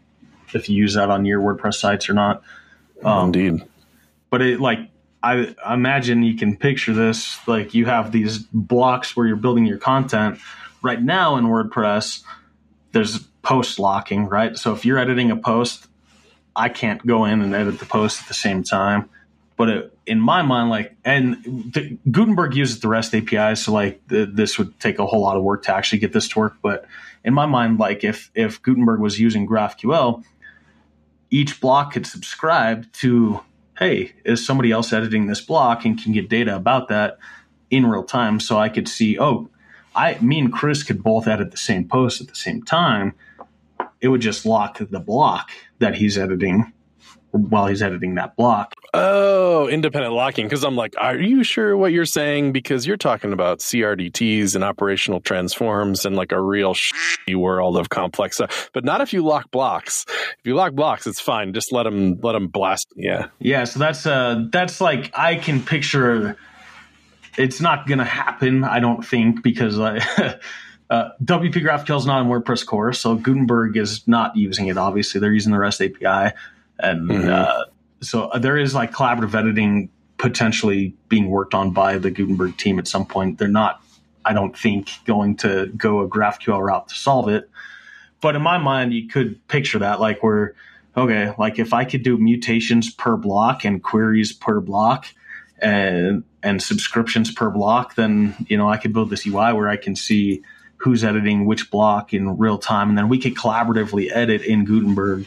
if 0.53 0.69
you 0.69 0.75
use 0.75 0.95
that 0.95 1.09
on 1.09 1.25
your 1.25 1.41
WordPress 1.41 1.75
sites 1.75 2.09
or 2.09 2.13
not. 2.13 2.43
Um, 3.03 3.27
Indeed, 3.27 3.63
but 4.29 4.41
it 4.41 4.59
like 4.59 4.79
I 5.21 5.53
imagine 5.69 6.23
you 6.23 6.35
can 6.35 6.55
picture 6.55 6.93
this 6.93 7.45
like 7.47 7.73
you 7.73 7.85
have 7.85 8.11
these 8.11 8.39
blocks 8.39 9.15
where 9.15 9.27
you're 9.27 9.35
building 9.35 9.65
your 9.65 9.77
content. 9.77 10.39
Right 10.81 11.01
now 11.01 11.35
in 11.35 11.45
WordPress, 11.45 12.23
there's 12.93 13.19
post 13.41 13.79
locking, 13.79 14.27
right? 14.27 14.57
So 14.57 14.73
if 14.73 14.85
you're 14.85 14.97
editing 14.97 15.29
a 15.31 15.35
post, 15.35 15.87
I 16.55 16.69
can't 16.69 17.05
go 17.05 17.25
in 17.25 17.41
and 17.41 17.53
edit 17.53 17.79
the 17.79 17.85
post 17.85 18.21
at 18.21 18.27
the 18.27 18.33
same 18.33 18.63
time. 18.63 19.09
But 19.59 19.69
it, 19.69 19.97
in 20.05 20.21
my 20.21 20.41
mind, 20.41 20.69
like, 20.69 20.95
and 21.03 21.43
the, 21.43 21.97
Gutenberg 22.09 22.55
uses 22.55 22.79
the 22.79 22.87
REST 22.87 23.13
API, 23.13 23.57
so 23.57 23.73
like 23.73 23.99
the, 24.07 24.25
this 24.25 24.57
would 24.57 24.79
take 24.79 24.99
a 24.99 25.05
whole 25.05 25.19
lot 25.19 25.35
of 25.35 25.43
work 25.43 25.63
to 25.63 25.75
actually 25.75 25.99
get 25.99 26.13
this 26.13 26.29
to 26.29 26.39
work. 26.39 26.55
But 26.61 26.85
in 27.25 27.33
my 27.33 27.45
mind, 27.45 27.77
like 27.77 28.05
if 28.05 28.31
if 28.33 28.61
Gutenberg 28.61 29.01
was 29.01 29.19
using 29.19 29.45
GraphQL, 29.45 30.23
each 31.29 31.59
block 31.59 31.91
could 31.91 32.07
subscribe 32.07 32.89
to, 32.93 33.41
hey, 33.77 34.13
is 34.23 34.45
somebody 34.45 34.71
else 34.71 34.93
editing 34.93 35.27
this 35.27 35.41
block 35.41 35.83
and 35.83 36.01
can 36.01 36.13
get 36.13 36.29
data 36.29 36.55
about 36.55 36.87
that 36.87 37.17
in 37.69 37.85
real 37.85 38.05
time, 38.05 38.39
so 38.39 38.57
I 38.57 38.69
could 38.69 38.87
see, 38.87 39.19
oh, 39.19 39.49
I, 39.93 40.17
me 40.21 40.39
and 40.39 40.53
Chris 40.53 40.83
could 40.83 41.03
both 41.03 41.27
edit 41.27 41.51
the 41.51 41.57
same 41.57 41.85
post 41.85 42.21
at 42.21 42.29
the 42.29 42.35
same 42.35 42.63
time. 42.63 43.13
It 43.99 44.07
would 44.07 44.21
just 44.21 44.45
lock 44.45 44.77
the 44.77 45.01
block 45.01 45.51
that 45.79 45.95
he's 45.95 46.17
editing 46.17 46.71
while 47.31 47.67
he's 47.67 47.81
editing 47.81 48.15
that 48.15 48.35
block. 48.35 48.73
Oh, 48.93 49.67
independent 49.67 50.13
locking. 50.13 50.47
Because 50.47 50.63
I'm 50.63 50.75
like, 50.75 50.95
are 50.97 51.17
you 51.17 51.43
sure 51.43 51.77
what 51.77 51.91
you're 51.91 52.05
saying? 52.05 52.51
Because 52.51 52.87
you're 52.87 52.97
talking 52.97 53.33
about 53.33 53.59
CRDTs 53.59 54.55
and 54.55 54.63
operational 54.63 55.19
transforms 55.19 56.05
and 56.05 56.15
like 56.15 56.31
a 56.31 56.41
real 56.41 56.75
world 57.29 57.77
of 57.77 57.89
complex 57.89 58.37
stuff. 58.37 58.69
But 58.73 58.83
not 58.83 59.01
if 59.01 59.13
you 59.13 59.23
lock 59.23 59.51
blocks. 59.51 60.05
If 60.09 60.45
you 60.45 60.55
lock 60.55 60.73
blocks, 60.73 61.05
it's 61.05 61.19
fine. 61.19 61.53
Just 61.53 61.71
let 61.71 61.83
them 61.83 62.19
let 62.21 62.33
them 62.33 62.47
blast. 62.47 62.87
Yeah, 62.95 63.27
yeah. 63.39 63.65
So 63.65 63.79
that's 63.79 64.05
uh 64.05 64.45
that's 64.51 64.81
like 64.81 65.11
I 65.17 65.35
can 65.35 65.61
picture. 65.61 66.37
It's 67.37 67.61
not 67.61 67.87
going 67.87 67.99
to 67.99 68.05
happen, 68.05 68.63
I 68.63 68.79
don't 68.79 69.05
think, 69.05 69.43
because 69.43 69.79
I. 69.79 69.99
Uh, 70.89 71.09
WP 71.23 71.53
GraphQL 71.53 71.97
is 71.99 72.05
not 72.05 72.21
in 72.21 72.27
WordPress 72.27 72.65
core, 72.65 72.91
so 72.91 73.15
Gutenberg 73.15 73.77
is 73.77 74.05
not 74.07 74.35
using 74.35 74.67
it. 74.67 74.77
Obviously, 74.77 75.21
they're 75.21 75.31
using 75.31 75.53
the 75.53 75.59
REST 75.59 75.83
API 75.83 76.33
and 76.79 77.09
mm-hmm. 77.09 77.29
uh, 77.29 77.65
so 78.01 78.23
uh, 78.29 78.39
there 78.39 78.57
is 78.57 78.73
like 78.73 78.91
collaborative 78.91 79.35
editing 79.35 79.89
potentially 80.17 80.93
being 81.07 81.29
worked 81.29 81.53
on 81.53 81.71
by 81.71 81.97
the 81.97 82.11
Gutenberg 82.11 82.57
team 82.57 82.77
at 82.77 82.87
some 82.87 83.05
point. 83.05 83.37
They're 83.37 83.47
not, 83.47 83.81
I 84.25 84.33
don't 84.33 84.57
think, 84.57 84.89
going 85.05 85.37
to 85.37 85.67
go 85.77 86.01
a 86.01 86.09
GraphQL 86.09 86.61
route 86.61 86.89
to 86.89 86.95
solve 86.95 87.29
it. 87.29 87.49
But 88.21 88.35
in 88.35 88.41
my 88.41 88.57
mind, 88.57 88.93
you 88.93 89.07
could 89.07 89.45
picture 89.47 89.79
that 89.79 89.99
like 89.99 90.21
where, 90.21 90.55
okay, 90.95 91.33
like 91.37 91.57
if 91.57 91.73
I 91.73 91.85
could 91.85 92.03
do 92.03 92.17
mutations 92.17 92.93
per 92.93 93.15
block 93.15 93.63
and 93.63 93.81
queries 93.81 94.33
per 94.33 94.59
block 94.59 95.07
and 95.61 96.23
and 96.43 96.61
subscriptions 96.61 97.31
per 97.31 97.49
block, 97.49 97.95
then 97.95 98.35
you 98.47 98.57
know 98.57 98.69
I 98.69 98.77
could 98.77 98.93
build 98.93 99.09
this 99.09 99.25
UI 99.25 99.53
where 99.53 99.69
I 99.69 99.77
can 99.77 99.95
see 99.95 100.43
who's 100.77 101.03
editing 101.03 101.45
which 101.45 101.71
block 101.71 102.13
in 102.13 102.37
real 102.37 102.57
time, 102.57 102.89
and 102.89 102.97
then 102.97 103.09
we 103.09 103.19
could 103.19 103.35
collaboratively 103.35 104.09
edit 104.11 104.41
in 104.41 104.65
Gutenberg. 104.65 105.25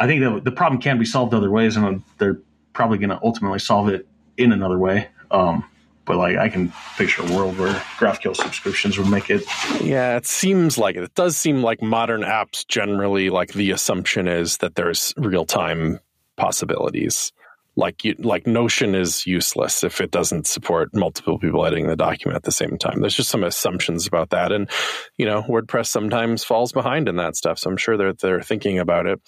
I 0.00 0.06
think 0.06 0.22
that 0.22 0.44
the 0.44 0.50
problem 0.50 0.80
can 0.80 0.98
be 0.98 1.04
solved 1.04 1.34
other 1.34 1.50
ways, 1.50 1.76
and 1.76 2.02
they're 2.16 2.38
probably 2.72 2.96
going 2.96 3.10
to 3.10 3.20
ultimately 3.22 3.58
solve 3.58 3.90
it 3.90 4.08
in 4.38 4.50
another 4.50 4.78
way. 4.78 5.08
Um, 5.30 5.64
but 6.06 6.16
like 6.16 6.38
I 6.38 6.48
can 6.48 6.72
picture 6.96 7.22
a 7.22 7.36
world 7.36 7.58
where 7.58 7.74
GraphQL 7.98 8.34
subscriptions 8.34 8.98
would 8.98 9.08
make 9.08 9.28
it. 9.28 9.44
Yeah, 9.80 10.16
it 10.16 10.26
seems 10.26 10.78
like 10.78 10.96
it. 10.96 11.04
It 11.04 11.14
does 11.14 11.36
seem 11.36 11.62
like 11.62 11.82
modern 11.82 12.22
apps 12.22 12.66
generally 12.66 13.28
like 13.28 13.52
the 13.52 13.70
assumption 13.72 14.26
is 14.26 14.56
that 14.56 14.74
there's 14.74 15.12
real 15.18 15.44
time 15.44 16.00
possibilities. 16.36 17.30
Like 17.76 18.04
you, 18.04 18.16
like 18.18 18.46
Notion 18.46 18.96
is 18.96 19.26
useless 19.26 19.84
if 19.84 20.00
it 20.00 20.10
doesn't 20.10 20.46
support 20.46 20.92
multiple 20.92 21.38
people 21.38 21.64
editing 21.64 21.86
the 21.86 21.94
document 21.94 22.36
at 22.36 22.42
the 22.42 22.50
same 22.50 22.76
time. 22.76 23.00
There's 23.00 23.14
just 23.14 23.30
some 23.30 23.44
assumptions 23.44 24.08
about 24.08 24.30
that, 24.30 24.50
and 24.50 24.68
you 25.16 25.26
know 25.26 25.42
WordPress 25.42 25.86
sometimes 25.86 26.42
falls 26.42 26.72
behind 26.72 27.08
in 27.08 27.16
that 27.16 27.36
stuff. 27.36 27.58
So 27.58 27.70
I'm 27.70 27.76
sure 27.76 27.96
they're 27.96 28.14
they're 28.14 28.42
thinking 28.42 28.80
about 28.80 29.06
it. 29.06 29.20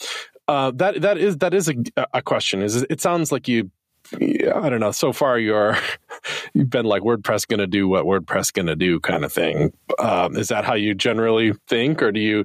Uh, 0.49 0.70
that 0.72 1.01
that 1.03 1.18
is 1.18 1.38
that 1.38 1.55
is 1.55 1.68
a, 1.68 1.74
a 2.14 2.22
question. 2.22 2.62
Is 2.62 2.82
it 2.82 3.01
sounds 3.01 3.32
like 3.32 3.49
you 3.49 3.70
I 4.20 4.68
don't 4.68 4.80
know. 4.80 4.93
So 4.93 5.12
far, 5.12 5.38
you're 5.38 5.76
you've 6.55 6.70
been 6.70 6.86
like 6.86 7.03
WordPress 7.03 7.47
going 7.47 7.61
to 7.61 7.66
do 7.66 7.88
what 7.88 8.05
WordPress 8.05 8.53
going 8.53 8.66
to 8.66 8.76
do 8.76 9.01
kind 9.01 9.24
of 9.24 9.32
thing. 9.32 9.72
Um, 9.99 10.36
is 10.36 10.49
that 10.49 10.64
how 10.64 10.74
you 10.74 10.95
generally 10.95 11.53
think, 11.68 12.03
or 12.03 12.12
do 12.12 12.20
you 12.20 12.45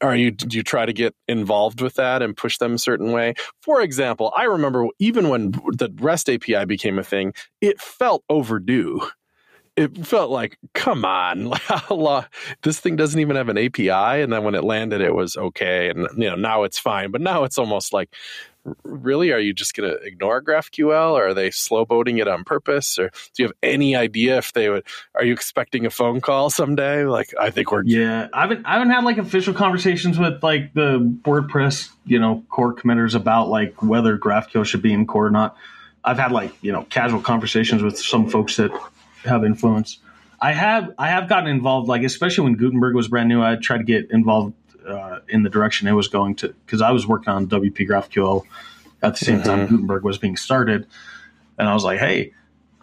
are 0.00 0.14
you 0.14 0.30
do 0.30 0.56
you 0.56 0.62
try 0.62 0.86
to 0.86 0.92
get 0.92 1.14
involved 1.26 1.80
with 1.80 1.94
that 1.94 2.22
and 2.22 2.36
push 2.36 2.58
them 2.58 2.74
a 2.74 2.78
certain 2.78 3.12
way? 3.12 3.34
For 3.62 3.80
example, 3.80 4.32
I 4.36 4.44
remember 4.44 4.86
even 4.98 5.28
when 5.28 5.52
the 5.52 5.92
REST 5.98 6.30
API 6.30 6.64
became 6.66 6.98
a 6.98 7.04
thing, 7.04 7.32
it 7.60 7.80
felt 7.80 8.22
overdue 8.28 9.00
it 9.78 10.06
felt 10.06 10.30
like, 10.30 10.58
come 10.74 11.04
on, 11.04 11.52
this 12.62 12.80
thing 12.80 12.96
doesn't 12.96 13.20
even 13.20 13.36
have 13.36 13.48
an 13.48 13.56
API. 13.56 14.22
And 14.22 14.32
then 14.32 14.42
when 14.42 14.56
it 14.56 14.64
landed, 14.64 15.00
it 15.00 15.14
was 15.14 15.36
okay, 15.36 15.88
and 15.88 16.08
you 16.16 16.28
know 16.28 16.34
now 16.34 16.64
it's 16.64 16.78
fine. 16.78 17.12
But 17.12 17.20
now 17.20 17.44
it's 17.44 17.58
almost 17.58 17.92
like, 17.92 18.12
really, 18.82 19.30
are 19.30 19.38
you 19.38 19.52
just 19.52 19.74
going 19.74 19.88
to 19.88 19.96
ignore 19.98 20.42
GraphQL, 20.42 21.12
or 21.12 21.28
are 21.28 21.34
they 21.34 21.52
slow 21.52 21.84
boating 21.84 22.18
it 22.18 22.26
on 22.26 22.42
purpose, 22.42 22.98
or 22.98 23.10
do 23.34 23.42
you 23.42 23.46
have 23.46 23.54
any 23.62 23.94
idea 23.94 24.38
if 24.38 24.52
they 24.52 24.68
would? 24.68 24.84
Are 25.14 25.24
you 25.24 25.32
expecting 25.32 25.86
a 25.86 25.90
phone 25.90 26.20
call 26.20 26.50
someday? 26.50 27.04
Like, 27.04 27.32
I 27.38 27.50
think 27.50 27.70
we're 27.70 27.84
yeah. 27.84 28.26
I 28.32 28.40
haven't 28.40 28.66
I 28.66 28.72
haven't 28.72 28.90
had 28.90 29.04
like 29.04 29.18
official 29.18 29.54
conversations 29.54 30.18
with 30.18 30.42
like 30.42 30.74
the 30.74 30.98
WordPress 31.22 31.88
you 32.04 32.18
know 32.18 32.44
core 32.48 32.72
committers 32.72 33.14
about 33.14 33.48
like 33.48 33.80
whether 33.80 34.18
GraphQL 34.18 34.66
should 34.66 34.82
be 34.82 34.92
in 34.92 35.06
core 35.06 35.26
or 35.26 35.30
not. 35.30 35.56
I've 36.04 36.18
had 36.18 36.32
like 36.32 36.52
you 36.62 36.72
know 36.72 36.82
casual 36.90 37.20
conversations 37.20 37.80
with 37.80 37.96
some 37.96 38.28
folks 38.28 38.56
that 38.56 38.72
have 39.24 39.44
influence. 39.44 39.98
I 40.40 40.52
have 40.52 40.94
I 40.98 41.08
have 41.08 41.28
gotten 41.28 41.48
involved, 41.48 41.88
like 41.88 42.02
especially 42.02 42.44
when 42.44 42.54
Gutenberg 42.54 42.94
was 42.94 43.08
brand 43.08 43.28
new. 43.28 43.42
I 43.42 43.56
tried 43.56 43.78
to 43.78 43.84
get 43.84 44.10
involved 44.10 44.54
uh, 44.86 45.20
in 45.28 45.42
the 45.42 45.50
direction 45.50 45.88
it 45.88 45.92
was 45.92 46.08
going 46.08 46.36
to 46.36 46.48
because 46.48 46.80
I 46.80 46.92
was 46.92 47.06
working 47.06 47.32
on 47.32 47.48
WP 47.48 47.88
GraphQL 47.88 48.44
at 49.02 49.16
the 49.16 49.24
same 49.24 49.38
mm-hmm. 49.38 49.48
time 49.48 49.66
Gutenberg 49.66 50.04
was 50.04 50.18
being 50.18 50.36
started, 50.36 50.86
and 51.58 51.68
I 51.68 51.74
was 51.74 51.84
like, 51.84 51.98
hey, 51.98 52.32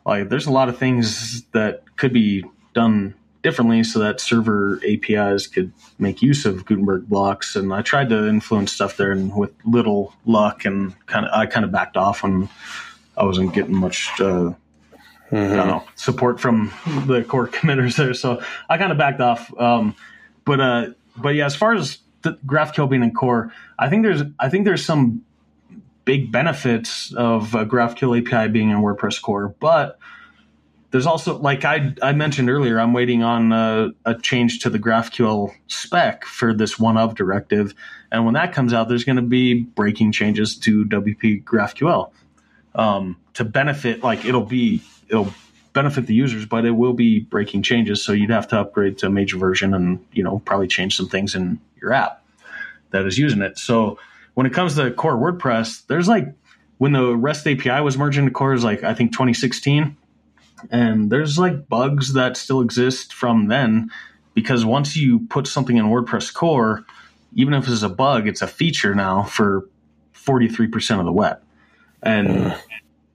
like 0.05 0.29
there's 0.29 0.47
a 0.47 0.51
lot 0.51 0.69
of 0.69 0.77
things 0.77 1.43
that 1.53 1.83
could 1.95 2.13
be 2.13 2.43
done 2.73 3.15
differently 3.41 3.83
so 3.83 3.99
that 3.99 4.19
server 4.19 4.81
APIs 4.86 5.47
could 5.47 5.71
make 5.99 6.21
use 6.21 6.45
of 6.45 6.65
Gutenberg 6.65 7.07
blocks. 7.07 7.55
And 7.55 7.71
I 7.71 7.83
tried 7.83 8.09
to 8.09 8.27
influence 8.27 8.73
stuff 8.73 8.97
there, 8.97 9.11
and 9.11 9.33
with 9.36 9.51
little 9.63 10.13
luck, 10.25 10.65
and 10.65 10.93
kind 11.05 11.25
of 11.25 11.31
I 11.33 11.45
kind 11.45 11.63
of 11.63 11.71
backed 11.71 11.95
off 11.95 12.23
when 12.23 12.49
I 13.15 13.23
wasn't 13.23 13.53
getting 13.53 13.75
much. 13.75 14.09
Uh, 14.19 14.53
mm-hmm. 15.32 15.53
I 15.53 15.55
don't 15.55 15.67
know 15.67 15.84
support 15.95 16.39
from 16.39 16.71
the 17.07 17.23
core 17.23 17.47
committers 17.47 17.95
there. 17.95 18.13
So 18.13 18.41
I 18.69 18.78
kind 18.78 18.91
of 18.91 18.97
backed 18.97 19.21
off. 19.21 19.51
Um, 19.57 19.95
but 20.45 20.59
uh, 20.59 20.88
but 21.17 21.36
yeah, 21.36 21.45
as 21.45 21.55
far 21.55 21.73
as 21.73 21.99
the 22.21 22.34
GraphQL 22.45 22.89
being 22.89 23.03
in 23.03 23.13
core, 23.13 23.51
I 23.78 23.89
think 23.89 24.03
there's 24.03 24.21
I 24.39 24.49
think 24.49 24.65
there's 24.65 24.86
some 24.86 25.23
big 26.05 26.32
benefits 26.32 27.13
of 27.13 27.51
GraphQL 27.51 28.21
API 28.21 28.51
being 28.51 28.69
in 28.69 28.78
WordPress 28.78 29.21
core, 29.21 29.55
but 29.59 29.97
there's 30.91 31.07
also 31.07 31.38
like 31.38 31.65
I 31.65 31.93
I 32.01 32.13
mentioned 32.13 32.49
earlier, 32.49 32.80
I'm 32.80 32.93
waiting 32.93 33.23
on 33.23 33.51
a, 33.51 33.89
a 34.05 34.15
change 34.15 34.59
to 34.59 34.69
the 34.69 34.80
GraphQL 34.80 35.53
spec 35.67 36.26
for 36.26 36.53
this 36.53 36.80
one 36.80 36.97
of 36.97 37.15
directive, 37.15 37.73
and 38.11 38.23
when 38.23 38.36
that 38.36 38.53
comes 38.53 38.71
out, 38.71 38.88
there's 38.88 39.03
going 39.03 39.17
to 39.17 39.21
be 39.21 39.63
breaking 39.63 40.11
changes 40.11 40.55
to 40.59 40.86
WP 40.86 41.43
GraphQL 41.43 42.11
um, 42.76 43.17
to 43.34 43.43
benefit. 43.43 44.03
Like 44.03 44.26
it'll 44.26 44.45
be 44.45 44.82
it'll 45.09 45.34
benefit 45.73 46.07
the 46.07 46.13
users, 46.13 46.45
but 46.45 46.65
it 46.65 46.71
will 46.71 46.93
be 46.93 47.19
breaking 47.19 47.63
changes. 47.63 48.03
So 48.03 48.11
you'd 48.11 48.30
have 48.30 48.47
to 48.49 48.59
upgrade 48.59 48.97
to 48.99 49.07
a 49.07 49.09
major 49.09 49.38
version 49.38 49.73
and 49.73 50.05
you 50.11 50.23
know 50.23 50.39
probably 50.45 50.67
change 50.67 50.95
some 50.95 51.09
things 51.09 51.36
in 51.36 51.59
your 51.82 51.93
app 51.93 52.23
that 52.91 53.05
is 53.05 53.17
using 53.17 53.41
it. 53.41 53.57
So 53.57 53.97
when 54.36 54.45
it 54.45 54.53
comes 54.53 54.76
to 54.76 54.91
core 54.91 55.17
WordPress, 55.17 55.88
there's 55.88 56.07
like 56.07 56.28
when 56.78 56.91
the 56.91 57.15
REST 57.15 57.47
API 57.47 57.82
was 57.82 57.97
merged 57.97 58.17
into 58.17 58.32
core 58.32 58.53
is 58.53 58.63
like 58.63 58.84
I 58.84 58.93
think 58.93 59.11
2016, 59.11 59.95
and 60.69 61.09
there's 61.09 61.39
like 61.39 61.67
bugs 61.67 62.13
that 62.13 62.38
still 62.38 62.61
exist 62.61 63.13
from 63.13 63.47
then 63.47 63.89
because 64.34 64.65
once 64.65 64.95
you 64.95 65.19
put 65.28 65.47
something 65.47 65.78
in 65.78 65.86
WordPress 65.86 66.34
core, 66.34 66.86
even 67.34 67.53
if 67.53 67.67
it's 67.67 67.82
a 67.82 67.89
bug, 67.89 68.28
it's 68.28 68.41
a 68.41 68.47
feature 68.47 68.93
now 68.93 69.23
for 69.23 69.67
43% 70.13 70.99
of 70.99 71.05
the 71.05 71.11
web. 71.11 71.41
And 72.06 72.56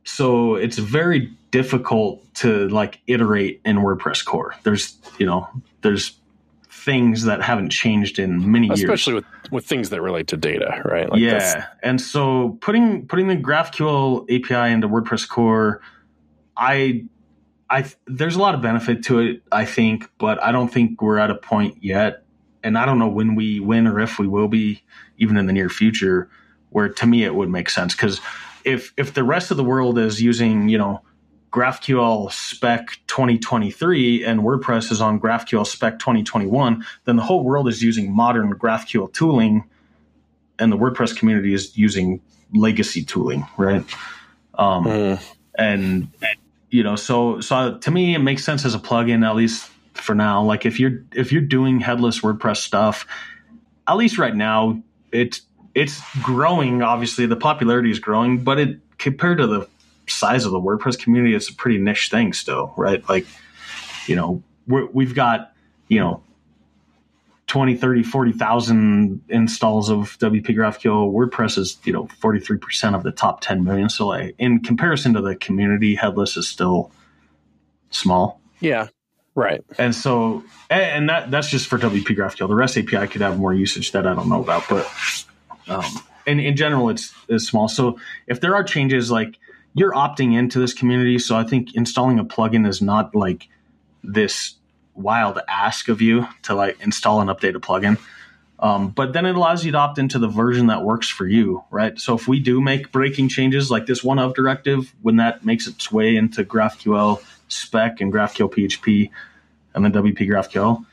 so 0.05 0.57
it's 0.57 0.79
very 0.79 1.33
difficult 1.51 2.23
to 2.35 2.69
like 2.69 3.01
iterate 3.07 3.61
in 3.65 3.79
WordPress 3.79 4.25
core. 4.25 4.55
There's, 4.63 4.97
you 5.19 5.27
know, 5.27 5.49
there's 5.83 6.17
things 6.69 7.25
that 7.25 7.43
haven't 7.43 7.71
changed 7.71 8.19
in 8.19 8.51
many 8.51 8.69
especially 8.69 8.81
years. 8.81 9.01
Especially 9.01 9.15
with, 9.15 9.53
with 9.53 9.67
things 9.67 9.91
that 9.91 10.01
relate 10.01 10.27
to 10.29 10.37
data, 10.37 10.83
right? 10.85 11.11
Like 11.11 11.21
yeah. 11.21 11.67
And 11.83 12.01
so 12.01 12.59
putting 12.61 13.07
putting 13.07 13.29
the 13.29 13.37
GraphQL 13.37 14.25
API 14.25 14.73
into 14.73 14.89
WordPress 14.89 15.29
core, 15.29 15.83
I 16.57 17.05
I 17.69 17.91
there's 18.07 18.37
a 18.37 18.41
lot 18.41 18.55
of 18.55 18.63
benefit 18.63 19.05
to 19.05 19.21
it, 19.21 19.43
I 19.53 19.65
think, 19.65 20.11
but 20.19 20.43
I 20.43 20.53
don't 20.53 20.69
think 20.69 21.03
we're 21.03 21.19
at 21.19 21.31
a 21.31 21.35
point 21.35 21.79
yet. 21.83 22.25
And 22.63 22.77
I 22.77 22.85
don't 22.85 22.99
know 22.99 23.09
when 23.09 23.35
we 23.35 23.61
win 23.61 23.87
or 23.87 24.01
if 24.01 24.19
we 24.19 24.27
will 24.27 24.49
be, 24.49 24.83
even 25.17 25.37
in 25.37 25.47
the 25.47 25.53
near 25.53 25.69
future, 25.69 26.29
where 26.71 26.89
to 26.89 27.07
me 27.07 27.25
it 27.25 27.35
would 27.35 27.49
make 27.49 27.71
sense. 27.71 27.95
Because 27.95 28.21
if 28.71 28.93
if 28.97 29.15
the 29.15 29.25
rest 29.25 29.51
of 29.51 29.57
the 29.57 29.65
world 29.65 29.99
is 29.99 30.23
using, 30.23 30.69
you 30.69 30.79
know, 30.79 31.03
GraphQL 31.53 32.31
spec 32.31 32.99
2023 33.09 34.25
and 34.25 34.41
WordPress 34.41 34.93
is 34.93 35.01
on 35.01 35.21
GraphQL 35.21 35.67
spec 35.67 35.99
2021, 35.99 36.85
then 37.05 37.17
the 37.17 37.23
whole 37.23 37.43
world 37.43 37.69
is 37.69 37.83
using 37.83 38.15
modern 38.15 38.55
GraphQL 38.55 39.13
tooling 39.13 39.65
and 40.59 40.71
the 40.71 40.77
WordPress 40.77 41.17
community 41.17 41.53
is 41.53 41.77
using 41.77 42.21
legacy 42.55 43.03
tooling, 43.03 43.47
right? 43.57 43.85
Um, 44.55 44.85
mm. 44.85 45.23
and, 45.57 46.09
you 46.69 46.83
know, 46.83 46.95
so 46.95 47.41
so 47.41 47.79
to 47.79 47.91
me 47.91 48.15
it 48.15 48.21
makes 48.21 48.45
sense 48.45 48.65
as 48.65 48.75
a 48.75 48.79
plugin 48.79 49.27
at 49.27 49.35
least 49.35 49.71
for 49.95 50.15
now. 50.15 50.43
Like 50.43 50.67
if 50.67 50.79
you're 50.79 51.03
if 51.13 51.33
you're 51.33 51.43
doing 51.43 51.81
headless 51.81 52.21
WordPress 52.21 52.59
stuff, 52.59 53.07
at 53.89 53.95
least 53.95 54.19
right 54.19 54.35
now 54.35 54.83
it's 55.11 55.43
it's 55.75 56.01
growing. 56.23 56.83
Obviously, 56.83 57.27
the 57.27 57.37
popularity 57.37 57.91
is 57.91 57.99
growing, 57.99 58.43
but 58.43 58.59
it 58.59 58.79
compared 58.99 59.39
to 59.39 59.47
the 59.47 59.69
size 60.07 60.45
of 60.45 60.53
the 60.53 60.61
WordPress 60.61 60.99
community, 60.99 61.35
it's 61.35 61.49
a 61.49 61.55
pretty 61.55 61.79
niche 61.79 62.11
thing 62.11 62.33
still, 62.33 62.75
right? 62.77 63.09
Like, 63.09 63.27
you 64.07 64.17
know, 64.17 64.43
we 64.67 65.05
have 65.05 65.15
got, 65.15 65.53
you 65.89 66.01
know, 66.01 66.23
20, 67.47 67.77
30, 67.77 68.03
40,000 68.05 69.23
installs 69.29 69.89
of 69.91 70.17
WP 70.19 70.47
GraphQL. 70.47 71.13
WordPress 71.13 71.59
is, 71.59 71.79
you 71.85 71.93
know, 71.93 72.07
43% 72.21 72.95
of 72.95 73.03
the 73.03 73.11
top 73.11 73.41
10 73.41 73.65
million. 73.65 73.89
So, 73.89 74.07
like, 74.09 74.37
in 74.39 74.61
comparison 74.61 75.15
to 75.15 75.21
the 75.21 75.35
community, 75.35 75.97
headless 75.97 76.37
is 76.37 76.47
still 76.47 76.93
small. 77.91 78.41
Yeah. 78.61 78.89
Right. 79.35 79.65
And 79.79 79.95
so, 79.95 80.45
and 80.69 81.09
that 81.09 81.31
that's 81.31 81.49
just 81.49 81.67
for 81.67 81.79
WP 81.79 82.05
GraphQL. 82.05 82.49
The 82.49 82.55
REST 82.55 82.79
API 82.79 83.07
could 83.09 83.21
have 83.21 83.39
more 83.39 83.55
usage 83.55 83.93
that 83.93 84.07
I 84.07 84.15
don't 84.15 84.29
know 84.29 84.43
about, 84.43 84.65
but, 84.69 84.89
um, 85.69 85.85
and 86.27 86.41
in 86.41 86.57
general, 86.57 86.91
it's, 86.91 87.15
it's 87.29 87.47
small. 87.47 87.69
So 87.69 87.99
if 88.27 88.41
there 88.41 88.55
are 88.55 88.65
changes 88.65 89.11
like, 89.11 89.39
you're 89.75 89.93
opting 89.93 90.35
into 90.35 90.59
this 90.59 90.75
community. 90.75 91.19
So 91.19 91.37
I 91.37 91.45
think 91.45 91.75
installing 91.75 92.19
a 92.19 92.25
plugin 92.25 92.67
is 92.67 92.83
not 92.83 93.15
like 93.15 93.49
this 94.03 94.55
wild 94.95 95.39
ask 95.49 95.89
of 95.89 96.01
you 96.03 96.27
to 96.43 96.55
like 96.55 96.81
install 96.81 97.21
and 97.21 97.31
update 97.31 97.55
a 97.55 97.61
plugin. 97.61 97.99
Um, 98.59 98.91
but 98.91 99.15
then 99.15 99.25
it 99.25 99.37
allows 99.37 99.65
you 99.65 99.73
to 99.73 99.79
opt 99.79 99.99
into 99.99 100.19
the 100.19 100.29
version 100.29 100.67
that 100.67 100.85
works 100.85 101.09
for 101.09 101.27
you, 101.27 101.65
right? 101.71 101.99
So 101.99 102.15
if 102.15 102.29
we 102.29 102.41
do 102.41 102.61
make 102.61 102.93
breaking 102.93 103.31
changes 103.31 103.71
like 103.71 103.87
this 103.87 104.05
one 104.05 104.19
of 104.19 104.35
directive, 104.35 104.95
when 105.01 105.17
that 105.17 105.47
makes 105.47 105.67
its 105.67 105.91
way 105.91 106.17
into 106.17 106.45
GraphQL 106.45 107.23
spec 107.49 108.03
and 108.03 108.13
GraphQL 108.13 108.53
PHP 108.53 109.11
and 109.75 109.85
then 109.85 109.93
WP 109.93 110.19
GraphQL, 110.19 110.85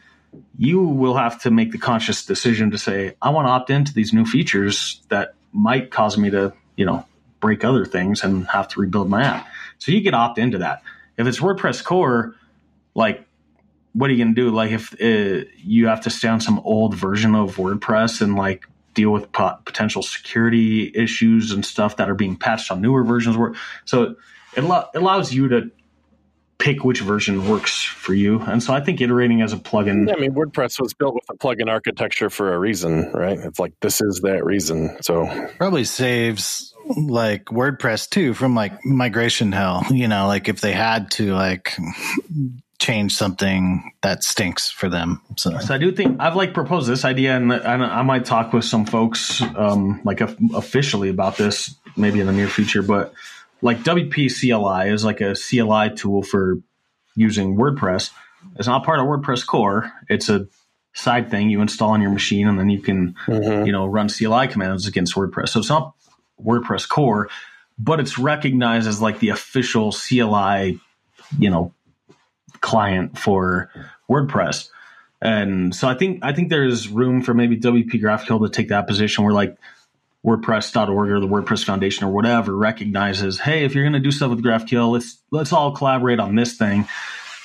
you 0.57 0.81
will 0.81 1.15
have 1.15 1.41
to 1.41 1.51
make 1.51 1.71
the 1.71 1.77
conscious 1.77 2.25
decision 2.25 2.71
to 2.71 2.77
say, 2.77 3.15
I 3.21 3.29
want 3.29 3.47
to 3.47 3.51
opt 3.51 3.69
into 3.69 3.93
these 3.93 4.13
new 4.13 4.25
features 4.25 5.01
that 5.09 5.33
might 5.51 5.91
cause 5.91 6.17
me 6.17 6.29
to, 6.31 6.53
you 6.75 6.85
know, 6.85 7.05
break 7.39 7.63
other 7.63 7.85
things 7.85 8.23
and 8.23 8.47
have 8.47 8.67
to 8.69 8.79
rebuild 8.79 9.09
my 9.09 9.23
app. 9.23 9.47
So 9.77 9.91
you 9.91 10.03
can 10.03 10.13
opt 10.13 10.37
into 10.37 10.59
that. 10.59 10.81
If 11.17 11.27
it's 11.27 11.39
WordPress 11.39 11.83
core, 11.83 12.35
like 12.95 13.27
what 13.93 14.09
are 14.09 14.13
you 14.13 14.23
going 14.23 14.35
to 14.35 14.41
do? 14.41 14.51
Like 14.51 14.71
if 14.71 14.93
uh, 15.01 15.45
you 15.57 15.87
have 15.87 16.01
to 16.01 16.09
stay 16.09 16.27
on 16.27 16.39
some 16.39 16.59
old 16.59 16.93
version 16.93 17.35
of 17.35 17.55
WordPress 17.55 18.21
and 18.21 18.35
like 18.35 18.67
deal 18.93 19.11
with 19.11 19.31
pot- 19.31 19.65
potential 19.65 20.01
security 20.01 20.91
issues 20.93 21.51
and 21.51 21.65
stuff 21.65 21.97
that 21.97 22.09
are 22.09 22.15
being 22.15 22.35
patched 22.35 22.71
on 22.71 22.81
newer 22.81 23.03
versions. 23.03 23.35
So 23.85 24.15
it, 24.55 24.63
lo- 24.63 24.85
it 24.93 24.97
allows 24.97 25.33
you 25.33 25.47
to 25.49 25.71
pick 26.59 26.83
which 26.83 27.01
version 27.01 27.47
works 27.47 27.83
for 27.83 28.13
you. 28.13 28.39
And 28.41 28.63
so 28.63 28.73
I 28.73 28.81
think 28.81 28.99
iterating 28.99 29.41
as 29.41 29.53
a 29.53 29.57
plugin. 29.57 30.07
Yeah, 30.07 30.15
I 30.15 30.19
mean, 30.19 30.33
WordPress 30.33 30.79
was 30.79 30.93
built 30.93 31.15
with 31.15 31.25
a 31.29 31.35
plugin 31.35 31.69
architecture 31.69 32.29
for 32.29 32.53
a 32.53 32.59
reason, 32.59 33.11
right? 33.11 33.37
It's 33.37 33.59
like 33.59 33.73
this 33.81 34.01
is 34.01 34.21
that 34.23 34.43
reason. 34.43 34.97
So 35.01 35.27
probably 35.57 35.83
saves 35.83 36.73
like 36.95 37.45
WordPress 37.45 38.09
too 38.09 38.33
from 38.33 38.55
like 38.55 38.83
migration 38.85 39.51
hell. 39.51 39.85
You 39.91 40.07
know, 40.07 40.27
like 40.27 40.47
if 40.47 40.61
they 40.61 40.73
had 40.73 41.11
to 41.11 41.33
like 41.33 41.75
change 42.79 43.15
something 43.15 43.91
that 44.01 44.23
stinks 44.23 44.69
for 44.69 44.87
them. 44.87 45.21
So, 45.37 45.57
so 45.59 45.73
I 45.73 45.77
do 45.77 45.91
think 45.91 46.19
I've 46.19 46.35
like 46.35 46.53
proposed 46.53 46.87
this 46.87 47.03
idea, 47.03 47.35
and 47.35 47.51
I, 47.51 47.73
I 47.73 48.01
might 48.03 48.25
talk 48.25 48.53
with 48.53 48.63
some 48.63 48.85
folks 48.85 49.41
um, 49.55 50.01
like 50.03 50.21
officially 50.21 51.09
about 51.09 51.37
this 51.37 51.75
maybe 51.95 52.19
in 52.19 52.27
the 52.27 52.33
near 52.33 52.47
future. 52.47 52.83
But 52.83 53.13
like 53.61 53.79
WP 53.79 54.29
CLI 54.39 54.91
is 54.91 55.03
like 55.03 55.21
a 55.21 55.35
CLI 55.35 55.95
tool 55.95 56.23
for 56.23 56.59
using 57.15 57.57
WordPress. 57.57 58.11
It's 58.57 58.67
not 58.67 58.85
part 58.85 58.99
of 58.99 59.05
WordPress 59.05 59.45
core. 59.45 59.91
It's 60.09 60.29
a 60.29 60.47
side 60.93 61.29
thing 61.29 61.49
you 61.49 61.61
install 61.61 61.91
on 61.91 62.01
your 62.01 62.11
machine, 62.11 62.47
and 62.47 62.59
then 62.59 62.69
you 62.69 62.81
can 62.81 63.15
mm-hmm. 63.25 63.65
you 63.65 63.71
know 63.71 63.85
run 63.85 64.09
CLI 64.09 64.47
commands 64.47 64.87
against 64.87 65.15
WordPress. 65.15 65.49
So 65.49 65.59
it's 65.59 65.69
not 65.69 65.93
WordPress 66.43 66.87
core, 66.87 67.29
but 67.79 67.99
it's 67.99 68.17
recognized 68.17 68.87
as 68.87 69.01
like 69.01 69.19
the 69.19 69.29
official 69.29 69.91
CLI, 69.91 70.79
you 71.37 71.49
know, 71.49 71.73
client 72.61 73.17
for 73.17 73.71
WordPress. 74.09 74.69
And 75.21 75.75
so 75.75 75.87
I 75.87 75.95
think 75.95 76.19
I 76.23 76.33
think 76.33 76.49
there's 76.49 76.89
room 76.89 77.23
for 77.23 77.33
maybe 77.33 77.57
WP 77.57 77.91
GraphQL 77.93 78.45
to 78.45 78.49
take 78.49 78.69
that 78.69 78.87
position 78.87 79.23
where 79.23 79.33
like 79.33 79.57
WordPress.org 80.27 81.09
or 81.09 81.19
the 81.21 81.27
WordPress 81.27 81.63
Foundation 81.63 82.05
or 82.05 82.11
whatever 82.11 82.53
recognizes, 82.53 83.39
hey, 83.39 83.63
if 83.63 83.73
you're 83.73 83.85
going 83.85 83.93
to 83.93 83.99
do 83.99 84.11
stuff 84.11 84.29
with 84.29 84.43
GraphQL, 84.43 84.91
let's 84.91 85.17
let's 85.31 85.53
all 85.53 85.71
collaborate 85.71 86.19
on 86.19 86.35
this 86.35 86.57
thing 86.57 86.85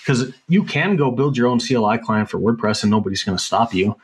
because 0.02 0.32
you 0.48 0.64
can 0.64 0.96
go 0.96 1.12
build 1.12 1.36
your 1.36 1.46
own 1.46 1.60
CLI 1.60 1.98
client 1.98 2.28
for 2.28 2.38
WordPress 2.38 2.82
and 2.82 2.90
nobody's 2.90 3.22
going 3.22 3.38
to 3.38 3.42
stop 3.42 3.72
you, 3.72 3.96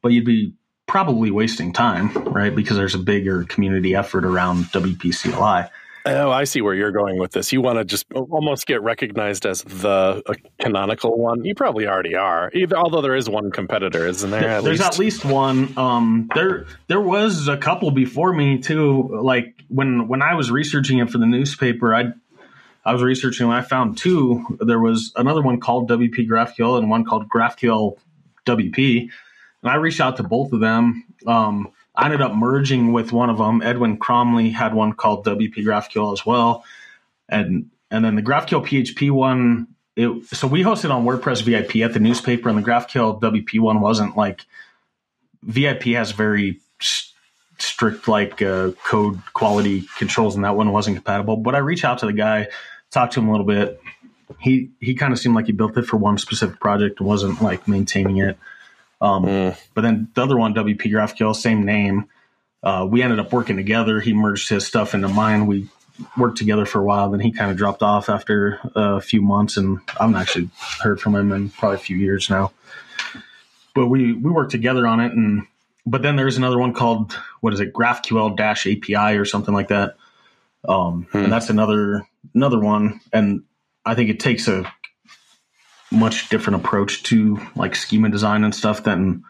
but 0.00 0.12
you'd 0.12 0.24
be 0.24 0.54
probably 0.86 1.32
wasting 1.32 1.72
time, 1.72 2.12
right? 2.24 2.54
Because 2.54 2.76
there's 2.76 2.94
a 2.94 2.98
bigger 2.98 3.44
community 3.44 3.96
effort 3.96 4.24
around 4.24 4.64
WP 4.66 5.20
CLI. 5.20 5.68
Oh, 6.04 6.30
I 6.30 6.44
see 6.44 6.60
where 6.60 6.74
you're 6.74 6.90
going 6.90 7.18
with 7.18 7.30
this. 7.32 7.52
You 7.52 7.60
want 7.60 7.78
to 7.78 7.84
just 7.84 8.06
almost 8.12 8.66
get 8.66 8.82
recognized 8.82 9.46
as 9.46 9.62
the 9.62 10.22
canonical 10.60 11.16
one. 11.16 11.44
You 11.44 11.54
probably 11.54 11.86
already 11.86 12.16
are, 12.16 12.50
Either, 12.52 12.76
although 12.76 13.00
there 13.02 13.14
is 13.14 13.28
one 13.28 13.52
competitor, 13.52 14.06
isn't 14.06 14.30
there? 14.30 14.48
At 14.48 14.64
There's 14.64 14.80
least? 14.80 14.92
at 14.92 14.98
least 14.98 15.24
one. 15.24 15.72
Um, 15.78 16.28
there, 16.34 16.66
there 16.88 17.00
was 17.00 17.46
a 17.46 17.56
couple 17.56 17.90
before 17.92 18.32
me 18.32 18.58
too. 18.58 19.16
Like 19.22 19.54
when 19.68 20.08
when 20.08 20.22
I 20.22 20.34
was 20.34 20.50
researching 20.50 20.98
it 20.98 21.08
for 21.10 21.18
the 21.18 21.26
newspaper, 21.26 21.94
I 21.94 22.12
I 22.84 22.92
was 22.92 23.02
researching. 23.02 23.46
And 23.46 23.54
I 23.54 23.62
found 23.62 23.96
two. 23.96 24.44
There 24.60 24.80
was 24.80 25.12
another 25.14 25.40
one 25.42 25.60
called 25.60 25.88
WP 25.88 26.28
GraphQL 26.28 26.78
and 26.78 26.90
one 26.90 27.04
called 27.04 27.28
GraphQL 27.28 27.96
WP, 28.44 29.00
and 29.62 29.70
I 29.70 29.76
reached 29.76 30.00
out 30.00 30.16
to 30.16 30.24
both 30.24 30.52
of 30.52 30.58
them. 30.58 31.04
Um, 31.28 31.68
I 31.94 32.06
ended 32.06 32.22
up 32.22 32.34
merging 32.34 32.92
with 32.92 33.12
one 33.12 33.28
of 33.28 33.38
them. 33.38 33.62
Edwin 33.62 33.98
Cromley 33.98 34.52
had 34.52 34.74
one 34.74 34.94
called 34.94 35.26
WP 35.26 35.56
GraphQL 35.56 36.12
as 36.12 36.24
well, 36.24 36.64
and 37.28 37.70
and 37.90 38.04
then 38.04 38.16
the 38.16 38.22
GraphQL 38.22 38.66
PHP 38.66 39.10
one. 39.10 39.68
It, 39.94 40.24
so 40.28 40.46
we 40.46 40.62
hosted 40.62 40.90
on 40.90 41.04
WordPress 41.04 41.42
VIP 41.42 41.84
at 41.84 41.92
the 41.92 42.00
newspaper, 42.00 42.48
and 42.48 42.56
the 42.56 42.62
GraphQL 42.62 43.20
WP 43.20 43.60
one 43.60 43.80
wasn't 43.80 44.16
like 44.16 44.46
VIP 45.42 45.82
has 45.94 46.12
very 46.12 46.60
strict 47.58 48.08
like 48.08 48.40
uh, 48.40 48.72
code 48.84 49.20
quality 49.34 49.84
controls, 49.98 50.34
and 50.34 50.44
that 50.44 50.56
one 50.56 50.72
wasn't 50.72 50.96
compatible. 50.96 51.36
But 51.36 51.54
I 51.54 51.58
reached 51.58 51.84
out 51.84 51.98
to 51.98 52.06
the 52.06 52.12
guy, 52.14 52.48
talked 52.90 53.14
to 53.14 53.20
him 53.20 53.28
a 53.28 53.32
little 53.32 53.46
bit. 53.46 53.80
He 54.40 54.70
he 54.80 54.94
kind 54.94 55.12
of 55.12 55.18
seemed 55.18 55.34
like 55.34 55.46
he 55.46 55.52
built 55.52 55.76
it 55.76 55.84
for 55.84 55.98
one 55.98 56.16
specific 56.16 56.58
project, 56.58 57.02
wasn't 57.02 57.42
like 57.42 57.68
maintaining 57.68 58.16
it. 58.16 58.38
Um, 59.02 59.24
mm. 59.24 59.58
But 59.74 59.80
then 59.82 60.08
the 60.14 60.22
other 60.22 60.38
one, 60.38 60.54
WP 60.54 60.80
GraphQL, 60.80 61.34
same 61.34 61.64
name. 61.64 62.08
Uh, 62.62 62.86
we 62.88 63.02
ended 63.02 63.18
up 63.18 63.32
working 63.32 63.56
together. 63.56 64.00
He 64.00 64.14
merged 64.14 64.48
his 64.48 64.64
stuff 64.64 64.94
into 64.94 65.08
mine. 65.08 65.46
We 65.46 65.68
worked 66.16 66.38
together 66.38 66.64
for 66.64 66.80
a 66.80 66.84
while. 66.84 67.10
Then 67.10 67.18
he 67.18 67.32
kind 67.32 67.50
of 67.50 67.56
dropped 67.56 67.82
off 67.82 68.08
after 68.08 68.60
a 68.76 69.00
few 69.00 69.20
months, 69.20 69.56
and 69.56 69.80
I 69.98 70.04
haven't 70.04 70.16
actually 70.16 70.50
heard 70.80 71.00
from 71.00 71.16
him 71.16 71.32
in 71.32 71.50
probably 71.50 71.76
a 71.76 71.80
few 71.80 71.96
years 71.96 72.30
now. 72.30 72.52
But 73.74 73.88
we 73.88 74.12
we 74.12 74.30
worked 74.30 74.52
together 74.52 74.86
on 74.86 75.00
it, 75.00 75.12
and 75.12 75.48
but 75.84 76.02
then 76.02 76.14
there's 76.14 76.36
another 76.36 76.58
one 76.58 76.72
called 76.72 77.12
what 77.40 77.52
is 77.52 77.58
it, 77.58 77.72
GraphQL 77.72 78.36
Dash 78.36 78.68
API 78.68 79.16
or 79.16 79.24
something 79.24 79.52
like 79.52 79.68
that. 79.68 79.96
Um, 80.68 81.08
hmm. 81.10 81.24
And 81.24 81.32
that's 81.32 81.50
another 81.50 82.06
another 82.34 82.60
one, 82.60 83.00
and 83.12 83.42
I 83.84 83.96
think 83.96 84.10
it 84.10 84.20
takes 84.20 84.46
a 84.46 84.72
much 85.92 86.28
different 86.28 86.64
approach 86.64 87.02
to 87.04 87.38
like 87.54 87.76
schema 87.76 88.08
design 88.08 88.44
and 88.44 88.54
stuff 88.54 88.82
than 88.82 89.24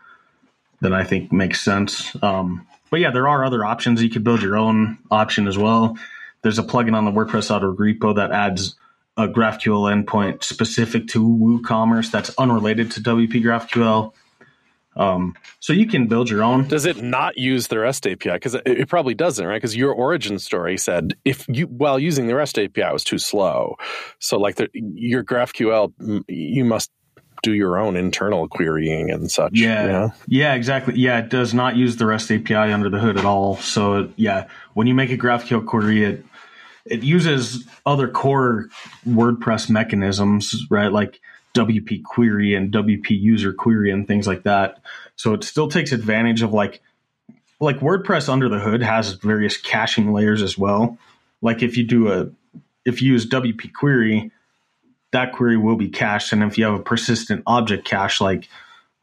than 0.80 0.92
I 0.92 1.04
think 1.04 1.32
makes 1.32 1.60
sense. 1.60 2.16
Um, 2.22 2.66
but 2.90 3.00
yeah, 3.00 3.10
there 3.10 3.28
are 3.28 3.44
other 3.44 3.64
options. 3.64 4.02
You 4.02 4.10
could 4.10 4.24
build 4.24 4.42
your 4.42 4.56
own 4.56 4.98
option 5.10 5.46
as 5.46 5.56
well. 5.56 5.96
There's 6.42 6.58
a 6.58 6.62
plugin 6.62 6.94
on 6.94 7.04
the 7.04 7.12
WordPress 7.12 7.50
auto 7.54 7.74
repo 7.74 8.16
that 8.16 8.32
adds 8.32 8.74
a 9.16 9.28
GraphQL 9.28 10.04
endpoint 10.04 10.42
specific 10.42 11.06
to 11.08 11.20
WooCommerce 11.20 12.10
that's 12.10 12.30
unrelated 12.36 12.90
to 12.92 13.00
WP 13.00 13.42
GraphQL. 13.42 14.12
Um, 14.94 15.34
so 15.60 15.72
you 15.72 15.86
can 15.86 16.06
build 16.06 16.28
your 16.28 16.42
own. 16.42 16.68
Does 16.68 16.84
it 16.84 17.02
not 17.02 17.38
use 17.38 17.68
the 17.68 17.78
REST 17.78 18.06
API? 18.06 18.32
Because 18.32 18.54
it, 18.54 18.62
it, 18.66 18.88
probably 18.88 19.14
doesn't, 19.14 19.44
right? 19.44 19.56
Because 19.56 19.74
your 19.74 19.92
origin 19.92 20.38
story 20.38 20.76
said 20.76 21.14
if 21.24 21.46
you 21.48 21.66
while 21.66 21.98
using 21.98 22.26
the 22.26 22.34
REST 22.34 22.58
API 22.58 22.92
was 22.92 23.04
too 23.04 23.18
slow. 23.18 23.76
So 24.18 24.38
like 24.38 24.56
the, 24.56 24.68
your 24.74 25.24
GraphQL, 25.24 26.24
you 26.28 26.64
must 26.64 26.90
do 27.42 27.52
your 27.52 27.78
own 27.78 27.96
internal 27.96 28.48
querying 28.48 29.10
and 29.10 29.30
such. 29.30 29.52
Yeah, 29.54 29.82
you 29.82 29.92
know? 29.92 30.12
yeah, 30.28 30.54
exactly. 30.54 30.94
Yeah, 30.96 31.18
it 31.18 31.28
does 31.28 31.54
not 31.54 31.76
use 31.76 31.96
the 31.96 32.06
REST 32.06 32.30
API 32.30 32.54
under 32.54 32.88
the 32.88 32.98
hood 32.98 33.16
at 33.16 33.24
all. 33.24 33.56
So 33.56 34.10
yeah, 34.16 34.46
when 34.74 34.86
you 34.86 34.94
make 34.94 35.10
a 35.10 35.16
GraphQL 35.16 35.66
query, 35.66 36.04
it 36.04 36.24
it 36.84 37.02
uses 37.02 37.66
other 37.86 38.08
core 38.08 38.68
WordPress 39.06 39.70
mechanisms, 39.70 40.66
right? 40.70 40.92
Like 40.92 41.20
WP 41.54 42.02
query 42.02 42.54
and 42.54 42.72
WP 42.72 43.10
user 43.10 43.52
query 43.52 43.90
and 43.90 44.06
things 44.06 44.26
like 44.26 44.44
that. 44.44 44.78
So 45.16 45.34
it 45.34 45.44
still 45.44 45.68
takes 45.68 45.92
advantage 45.92 46.42
of 46.42 46.52
like 46.52 46.80
like 47.60 47.78
WordPress 47.78 48.28
under 48.28 48.48
the 48.48 48.58
hood 48.58 48.82
has 48.82 49.12
various 49.12 49.56
caching 49.56 50.12
layers 50.12 50.42
as 50.42 50.58
well. 50.58 50.98
Like 51.40 51.62
if 51.62 51.76
you 51.76 51.84
do 51.84 52.12
a 52.12 52.28
if 52.84 53.00
you 53.00 53.12
use 53.12 53.28
WP 53.28 53.72
query, 53.72 54.30
that 55.12 55.32
query 55.32 55.56
will 55.56 55.76
be 55.76 55.88
cached. 55.88 56.32
And 56.32 56.42
if 56.42 56.58
you 56.58 56.64
have 56.64 56.74
a 56.74 56.82
persistent 56.82 57.42
object 57.46 57.84
cache 57.84 58.20
like 58.20 58.48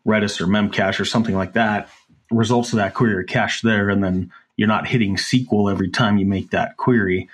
Redis 0.06 0.41
or 0.41 0.47
Memcache 0.47 1.00
or 1.00 1.06
something 1.06 1.36
like 1.36 1.54
that, 1.54 1.89
results 2.32 2.74
of 2.74 2.78
that 2.78 2.93
query 2.93 3.16
are 3.16 3.24
cached 3.24 3.64
there, 3.64 3.89
and 3.89 4.04
then 4.04 4.32
you're 4.56 4.68
not 4.68 4.88
hitting 4.88 5.16
SQL 5.16 5.72
every 5.72 5.89
time 5.89 6.18
you 6.18 6.26
make 6.26 6.52
that 6.52 6.78
query. 6.78 7.30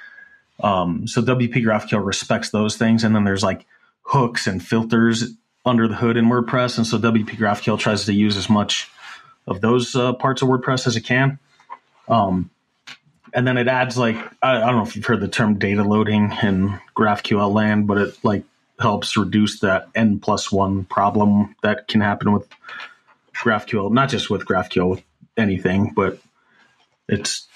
Um, 0.61 1.07
so 1.07 1.21
WP 1.21 1.55
GraphQL 1.55 2.05
respects 2.05 2.49
those 2.49 2.77
things, 2.77 3.03
and 3.03 3.15
then 3.15 3.23
there's 3.23 3.43
like 3.43 3.65
hooks 4.05 4.47
and 4.47 4.65
filters 4.65 5.33
under 5.65 5.87
the 5.87 5.95
hood 5.95 6.15
in 6.15 6.25
WordPress, 6.25 6.77
and 6.77 6.85
so 6.85 6.97
WP 6.97 7.31
GraphQL 7.31 7.79
tries 7.79 8.05
to 8.05 8.13
use 8.13 8.37
as 8.37 8.49
much 8.49 8.89
of 9.47 9.61
those 9.61 9.95
uh, 9.95 10.13
parts 10.13 10.41
of 10.41 10.47
WordPress 10.47 10.87
as 10.87 10.95
it 10.95 11.01
can. 11.01 11.39
Um, 12.07 12.51
and 13.33 13.45
then 13.45 13.57
it 13.57 13.67
adds 13.67 13.97
like 13.97 14.15
I, 14.41 14.57
I, 14.57 14.65
don't 14.67 14.77
know 14.77 14.83
if 14.83 14.95
you've 14.95 15.05
heard 15.05 15.19
the 15.19 15.27
term 15.27 15.59
data 15.59 15.83
loading 15.83 16.31
in 16.41 16.79
GraphQL 16.95 17.51
land, 17.51 17.87
but 17.87 17.97
it 17.97 18.17
like 18.23 18.43
helps 18.79 19.17
reduce 19.17 19.59
that 19.59 19.87
n 19.95 20.19
plus 20.19 20.51
one 20.51 20.85
problem 20.85 21.55
that 21.63 21.87
can 21.87 22.01
happen 22.01 22.31
with 22.31 22.47
GraphQL, 23.35 23.91
not 23.91 24.09
just 24.09 24.29
with 24.29 24.45
GraphQL, 24.45 24.91
with 24.91 25.03
anything, 25.35 25.91
but 25.95 26.19
it's 27.09 27.47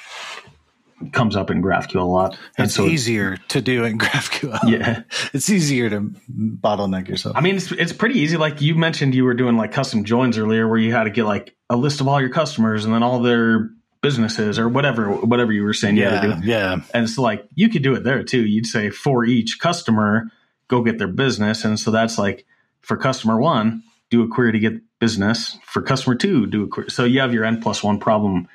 comes 1.14 1.36
up 1.36 1.50
in 1.52 1.62
GraphQL 1.62 2.02
a 2.02 2.04
lot. 2.04 2.38
And 2.58 2.66
It's 2.66 2.76
so 2.76 2.86
easier 2.86 3.38
to 3.50 3.62
do 3.62 3.84
in 3.84 3.98
GraphQL. 4.00 4.70
yeah. 4.70 5.04
It's 5.34 5.50
easier 5.50 5.90
to 5.90 6.12
bottleneck 6.32 7.08
yourself. 7.08 7.36
I 7.38 7.42
mean, 7.42 7.56
it's, 7.56 7.72
it's 7.72 7.94
pretty 7.94 8.20
easy. 8.20 8.38
Like 8.38 8.62
you 8.62 8.76
mentioned, 8.76 9.16
you 9.16 9.24
were 9.24 9.34
doing 9.34 9.58
like 9.58 9.72
custom 9.72 10.04
joins 10.04 10.38
earlier, 10.38 10.68
where 10.68 10.78
you 10.78 10.94
had 10.94 11.06
to 11.06 11.10
get 11.10 11.26
like 11.26 11.56
a 11.70 11.76
list 11.76 12.02
of 12.02 12.08
all 12.08 12.20
your 12.20 12.30
customers 12.30 12.86
and 12.86 12.94
then 12.94 13.04
all 13.04 13.20
their 13.22 13.70
businesses 14.02 14.58
or 14.58 14.70
whatever, 14.70 15.10
whatever 15.12 15.52
you 15.52 15.64
were 15.64 15.74
saying 15.74 15.98
you 15.98 16.04
had 16.06 16.22
to 16.22 16.28
yeah, 16.28 16.40
do. 16.42 16.48
yeah. 16.48 16.74
And 16.94 17.04
it's 17.04 17.18
like 17.18 17.46
you 17.56 17.70
could 17.70 17.84
do 17.84 17.96
it 17.96 18.04
there 18.04 18.24
too. 18.24 18.46
You'd 18.46 18.66
say 18.66 18.90
for 18.90 19.26
each 19.26 19.60
customer, 19.60 20.32
go 20.68 20.82
get 20.82 20.98
their 20.98 21.08
business, 21.08 21.66
and 21.66 21.80
so 21.80 21.92
that's 21.92 22.18
like 22.18 22.46
for 22.82 22.96
customer 22.96 23.40
one, 23.40 23.84
do 24.10 24.24
a 24.24 24.28
query 24.28 24.54
to 24.54 24.60
get 24.60 24.74
business. 25.00 25.58
For 25.66 25.82
customer 25.82 26.16
two, 26.16 26.46
do 26.48 26.64
a 26.64 26.68
query. 26.68 26.90
So 26.90 27.04
you 27.04 27.20
have 27.20 27.34
your 27.34 27.44
n 27.44 27.62
plus 27.62 27.84
one 27.84 28.00
problem. 28.00 28.48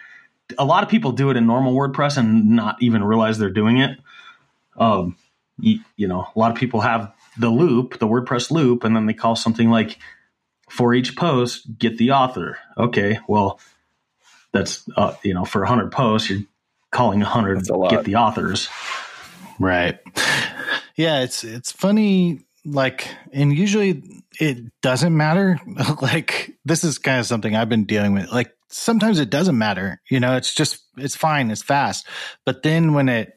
A 0.59 0.65
lot 0.65 0.83
of 0.83 0.89
people 0.89 1.13
do 1.13 1.31
it 1.31 1.37
in 1.37 1.47
normal 1.47 1.75
WordPress 1.75 2.19
and 2.19 2.51
not 2.51 2.77
even 2.81 3.03
realize 3.03 3.39
they're 3.39 3.51
doing 3.51 3.79
it. 3.79 3.99
Um, 4.77 5.17
you, 5.59 5.81
you 5.97 6.09
know, 6.09 6.29
a 6.35 6.39
lot 6.39 6.51
of 6.51 6.57
people 6.57 6.81
have 6.81 7.13
the 7.39 7.49
loop, 7.49 7.99
the 7.99 8.07
WordPress 8.07 8.51
loop, 8.51 8.85
and 8.85 8.95
then 8.95 9.07
they 9.07 9.15
call 9.15 9.37
something 9.37 9.71
like 9.71 9.99
for 10.69 10.95
each 10.95 11.17
post, 11.17 11.79
get 11.79 11.99
the 11.99 12.11
author. 12.11 12.59
Okay, 12.77 13.19
well, 13.29 13.61
that's 14.53 14.89
uh, 14.97 15.15
you 15.23 15.35
know, 15.35 15.45
for 15.45 15.61
100 15.61 15.93
posts, 15.93 16.31
you're 16.31 16.43
calling 16.91 17.21
100 17.21 17.69
a 17.69 17.77
lot. 17.77 17.91
get 17.91 18.05
the 18.05 18.17
authors. 18.17 18.69
Right. 19.59 19.99
Yeah, 20.97 21.23
it's 21.23 21.45
it's 21.45 21.73
funny 21.73 22.41
like 22.65 23.09
and 23.33 23.53
usually 23.53 24.03
it 24.41 24.59
doesn't 24.81 25.17
matter. 25.17 25.61
like 26.03 26.55
this 26.65 26.85
is 26.85 26.99
kind 26.99 27.21
of 27.21 27.27
something 27.27 27.55
I've 27.55 27.69
been 27.69 27.85
dealing 27.85 28.15
with. 28.15 28.31
Like 28.31 28.55
sometimes 28.75 29.21
it 29.21 29.31
doesn't 29.31 29.57
matter. 29.57 30.01
You 30.11 30.21
know, 30.21 30.37
it's 30.37 30.55
just 30.55 30.83
it's 30.97 31.17
fine, 31.17 31.51
it's 31.51 31.63
fast. 31.63 32.07
But 32.45 32.63
then 32.63 32.93
when 32.93 33.09
it, 33.09 33.33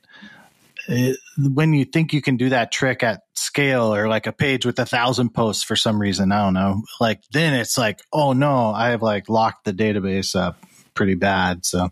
it 0.88 1.18
when 1.38 1.74
you 1.74 1.86
think 1.86 2.14
you 2.14 2.22
can 2.22 2.38
do 2.38 2.50
that 2.50 2.72
trick 2.72 3.04
at 3.04 3.22
scale 3.36 3.94
or 3.94 4.08
like 4.08 4.26
a 4.26 4.32
page 4.32 4.66
with 4.66 4.80
a 4.80 4.86
thousand 4.86 5.34
posts 5.34 5.64
for 5.64 5.76
some 5.76 6.00
reason, 6.02 6.32
I 6.32 6.44
don't 6.44 6.54
know. 6.54 6.82
Like 7.00 7.22
then 7.32 7.54
it's 7.54 7.78
like, 7.78 8.02
oh 8.12 8.34
no, 8.34 8.72
I 8.72 8.90
have 8.90 9.02
like 9.02 9.30
locked 9.30 9.66
the 9.66 9.74
database 9.74 10.36
up 10.36 10.58
pretty 10.96 11.16
bad. 11.16 11.66
So 11.66 11.90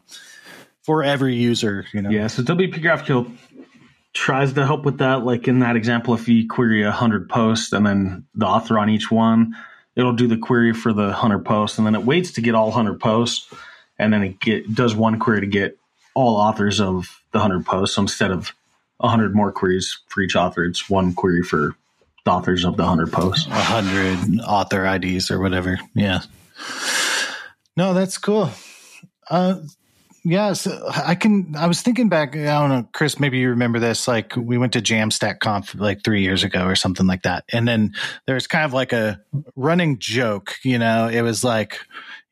for 0.82 1.04
every 1.04 1.36
user, 1.36 1.86
you 1.94 2.02
know. 2.02 2.10
Yeah, 2.10 2.28
so 2.28 2.42
WP 2.42 2.76
GraphQL 2.76 3.32
tries 4.14 4.54
to 4.54 4.66
help 4.66 4.86
with 4.86 4.98
that. 5.00 5.24
Like 5.24 5.48
in 5.48 5.60
that 5.60 5.76
example, 5.76 6.16
if 6.16 6.28
you 6.28 6.48
query 6.48 6.84
a 6.84 6.92
hundred 6.92 7.30
posts 7.30 7.74
and 7.74 7.86
then 7.86 8.26
the 8.34 8.48
author 8.48 8.80
on 8.80 8.90
each 8.90 9.12
one, 9.12 9.56
it'll 9.96 10.14
do 10.14 10.28
the 10.28 10.38
query 10.38 10.74
for 10.74 10.94
the 10.94 11.14
hundred 11.14 11.46
posts, 11.46 11.78
and 11.78 11.86
then 11.88 11.96
it 11.96 12.04
waits 12.04 12.32
to 12.34 12.42
get 12.42 12.56
all 12.56 12.72
hundred 12.72 13.00
posts, 13.00 13.54
and 13.98 14.14
then 14.14 14.24
it 14.24 14.40
get 14.40 14.74
does 14.74 14.96
one 14.96 15.20
query 15.20 15.42
to 15.42 15.48
get 15.48 15.78
all 16.14 16.36
authors 16.36 16.80
of 16.80 17.22
the 17.32 17.40
hundred 17.40 17.66
posts. 17.66 17.96
So 17.96 18.02
instead 18.02 18.32
of 18.32 18.54
hundred 19.02 19.36
more 19.36 19.52
queries 19.52 20.00
for 20.08 20.22
each 20.22 20.36
author, 20.36 20.64
it's 20.66 20.90
one 20.90 21.14
query 21.14 21.44
for 21.44 21.76
the 22.24 22.32
authors 22.32 22.64
of 22.66 22.78
the 22.78 22.86
hundred 22.86 23.12
posts. 23.12 23.48
a 23.48 23.52
hundred 23.52 24.42
author 24.42 24.86
IDs 24.86 25.30
or 25.30 25.40
whatever. 25.40 25.80
Yeah. 25.94 26.22
No, 27.78 27.94
that's 27.94 28.18
cool. 28.18 28.50
Uh, 29.30 29.60
yeah, 30.28 30.54
so 30.54 30.90
I 30.92 31.14
can. 31.14 31.56
I 31.56 31.68
was 31.68 31.84
thinking 31.84 32.10
back. 32.10 32.36
I 32.36 32.46
don't 32.46 32.70
know, 32.70 32.90
Chris. 32.92 33.20
Maybe 33.20 33.38
you 33.38 33.50
remember 33.50 33.78
this. 33.78 34.08
Like 34.08 34.36
we 34.36 34.58
went 34.58 34.74
to 34.74 34.82
Jamstack 34.82 35.40
Conf 35.40 35.76
like 35.76 36.04
three 36.04 36.24
years 36.24 36.44
ago 36.44 36.66
or 36.66 36.76
something 36.76 37.06
like 37.06 37.22
that, 37.22 37.46
and 37.54 37.68
then 37.68 37.94
there's 38.26 38.48
kind 38.48 38.66
of 38.66 38.74
like 38.74 38.92
a 38.92 39.22
running 39.56 40.00
joke. 40.00 40.56
You 40.64 40.80
know, 40.80 41.08
it 41.08 41.22
was 41.22 41.44
like, 41.44 41.80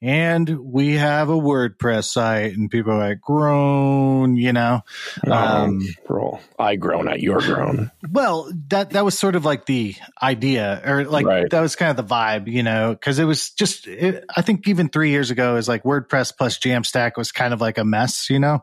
and 0.04 0.60
we 0.60 0.96
have 0.96 1.30
a 1.30 1.34
WordPress 1.34 2.04
site, 2.04 2.58
and 2.58 2.70
people 2.70 2.92
are 2.92 2.98
like, 3.10 3.22
groan. 3.22 4.36
You 4.36 4.52
know, 4.54 4.82
Um, 5.26 5.80
roll. 6.10 6.42
I 6.60 6.76
groan 6.76 7.08
at 7.08 7.22
your 7.22 7.40
groan. 7.40 7.90
well, 8.12 8.52
that 8.68 8.92
that 8.92 9.06
was 9.06 9.18
sort 9.18 9.36
of 9.36 9.46
like 9.46 9.66
the 9.66 9.96
idea, 10.22 10.82
or 10.86 11.06
like 11.06 11.26
Right. 11.26 11.50
that 11.50 11.62
was 11.62 11.76
kind 11.78 11.90
of 11.90 11.96
the 12.08 12.14
vibe, 12.14 12.48
you 12.52 12.64
know, 12.64 12.92
because 12.94 13.18
it 13.18 13.24
was 13.26 13.52
just. 13.52 13.88
It, 13.88 14.26
I 14.36 14.42
think 14.42 14.68
even 14.68 14.90
three 14.90 15.10
years 15.12 15.32
ago, 15.32 15.56
is 15.56 15.68
like 15.70 15.84
WordPress 15.84 16.34
plus 16.38 16.60
Jamstack 16.60 17.14
was 17.18 17.32
kind 17.32 17.54
of 17.54 17.62
like 17.62 17.78
a 17.78 17.86
mess, 17.86 18.30
you 18.30 18.40
know, 18.40 18.60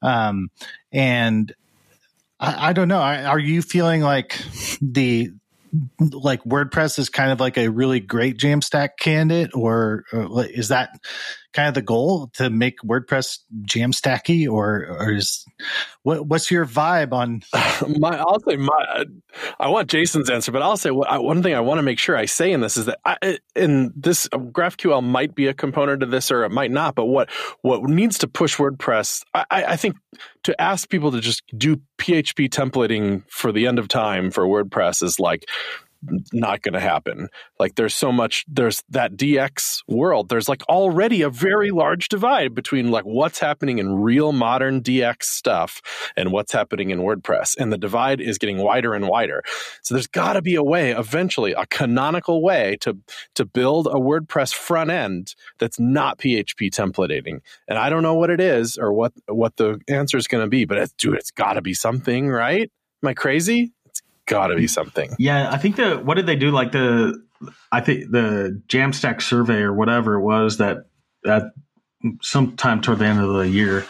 um, 0.00 0.48
and 0.92 1.52
I, 2.38 2.68
I 2.68 2.72
don't 2.72 2.88
know. 2.88 3.00
Are 3.00 3.38
you 3.38 3.62
feeling 3.62 4.00
like 4.02 4.40
the 4.80 5.32
like 6.00 6.42
WordPress 6.44 6.98
is 6.98 7.08
kind 7.08 7.30
of 7.30 7.40
like 7.40 7.58
a 7.58 7.68
really 7.68 8.00
great 8.00 8.38
Jamstack 8.38 8.90
candidate, 8.98 9.50
or, 9.54 10.04
uh, 10.12 10.26
or 10.26 10.44
is 10.44 10.68
that 10.68 10.90
kind 11.52 11.68
of 11.68 11.74
the 11.74 11.82
goal 11.82 12.28
to 12.34 12.50
make 12.50 12.80
WordPress 12.80 13.38
Jamstacky, 13.62 14.50
or 14.50 14.86
or 14.88 15.12
is 15.12 15.44
what 16.02 16.26
what's 16.26 16.50
your 16.50 16.66
vibe 16.66 17.12
on 17.12 17.42
my, 17.98 18.16
I'll 18.16 18.40
say 18.40 18.56
my. 18.56 19.04
I 19.58 19.68
want 19.68 19.88
Jason's 19.88 20.30
answer, 20.30 20.52
but 20.52 20.62
I'll 20.62 20.76
say 20.76 20.90
what, 20.90 21.10
I, 21.10 21.18
one 21.18 21.42
thing 21.42 21.54
I 21.54 21.60
want 21.60 21.78
to 21.78 21.82
make 21.82 21.98
sure 21.98 22.16
I 22.16 22.26
say 22.26 22.52
in 22.52 22.60
this 22.60 22.76
is 22.76 22.86
that 22.86 22.98
I, 23.04 23.38
in 23.54 23.92
this 23.96 24.28
GraphQL 24.28 25.02
might 25.02 25.34
be 25.34 25.46
a 25.46 25.54
component 25.54 26.02
of 26.02 26.10
this, 26.10 26.30
or 26.30 26.44
it 26.44 26.50
might 26.50 26.70
not. 26.70 26.94
But 26.94 27.06
what 27.06 27.30
what 27.62 27.82
needs 27.82 28.18
to 28.18 28.28
push 28.28 28.56
WordPress, 28.56 29.24
I, 29.34 29.44
I 29.50 29.64
I 29.64 29.76
think, 29.76 29.96
to 30.44 30.60
ask 30.60 30.88
people 30.88 31.12
to 31.12 31.20
just 31.20 31.42
do 31.56 31.80
PHP 31.98 32.48
templating 32.48 33.22
for 33.28 33.52
the 33.52 33.66
end 33.66 33.78
of 33.78 33.88
time 33.88 34.30
for 34.30 34.46
WordPress 34.46 35.02
is 35.02 35.18
like 35.18 35.46
not 36.32 36.62
going 36.62 36.74
to 36.74 36.80
happen. 36.80 37.28
Like 37.58 37.74
there's 37.74 37.94
so 37.94 38.12
much 38.12 38.44
there's 38.48 38.82
that 38.88 39.16
DX 39.16 39.82
world. 39.88 40.28
There's 40.28 40.48
like 40.48 40.62
already 40.68 41.22
a 41.22 41.30
very 41.30 41.70
large 41.70 42.08
divide 42.08 42.54
between 42.54 42.90
like 42.90 43.04
what's 43.04 43.40
happening 43.40 43.78
in 43.78 43.96
real 43.96 44.32
modern 44.32 44.80
DX 44.80 45.24
stuff 45.24 45.82
and 46.16 46.30
what's 46.32 46.52
happening 46.52 46.90
in 46.90 47.00
WordPress. 47.00 47.56
And 47.58 47.72
the 47.72 47.78
divide 47.78 48.20
is 48.20 48.38
getting 48.38 48.58
wider 48.58 48.94
and 48.94 49.08
wider. 49.08 49.42
So 49.82 49.94
there's 49.94 50.06
got 50.06 50.34
to 50.34 50.42
be 50.42 50.54
a 50.54 50.62
way 50.62 50.92
eventually, 50.92 51.52
a 51.52 51.66
canonical 51.66 52.42
way 52.42 52.76
to 52.82 52.96
to 53.34 53.44
build 53.44 53.86
a 53.88 53.94
WordPress 53.94 54.54
front 54.54 54.90
end 54.90 55.34
that's 55.58 55.80
not 55.80 56.18
PHP 56.18 56.70
templating. 56.70 57.40
And 57.66 57.78
I 57.78 57.90
don't 57.90 58.02
know 58.02 58.14
what 58.14 58.30
it 58.30 58.40
is 58.40 58.76
or 58.76 58.92
what 58.92 59.12
what 59.26 59.56
the 59.56 59.80
answer 59.88 60.16
is 60.16 60.28
going 60.28 60.44
to 60.44 60.50
be, 60.50 60.64
but 60.64 60.78
it's, 60.78 60.92
dude, 60.92 61.14
it's 61.14 61.30
got 61.30 61.54
to 61.54 61.62
be 61.62 61.74
something, 61.74 62.28
right? 62.28 62.70
Am 63.02 63.08
I 63.08 63.14
crazy? 63.14 63.72
Got 64.28 64.48
to 64.48 64.56
be 64.56 64.66
something. 64.66 65.14
Yeah, 65.18 65.50
I 65.50 65.56
think 65.56 65.76
the 65.76 65.96
what 65.96 66.14
did 66.14 66.26
they 66.26 66.36
do? 66.36 66.50
Like 66.50 66.72
the 66.72 67.20
I 67.72 67.80
think 67.80 68.10
the 68.10 68.62
Jamstack 68.68 69.22
survey 69.22 69.60
or 69.60 69.72
whatever 69.72 70.14
it 70.14 70.22
was 70.22 70.58
that 70.58 70.86
that 71.24 71.52
sometime 72.22 72.80
toward 72.80 72.98
the 72.98 73.06
end 73.06 73.20
of 73.20 73.32
the 73.34 73.48
year. 73.48 73.86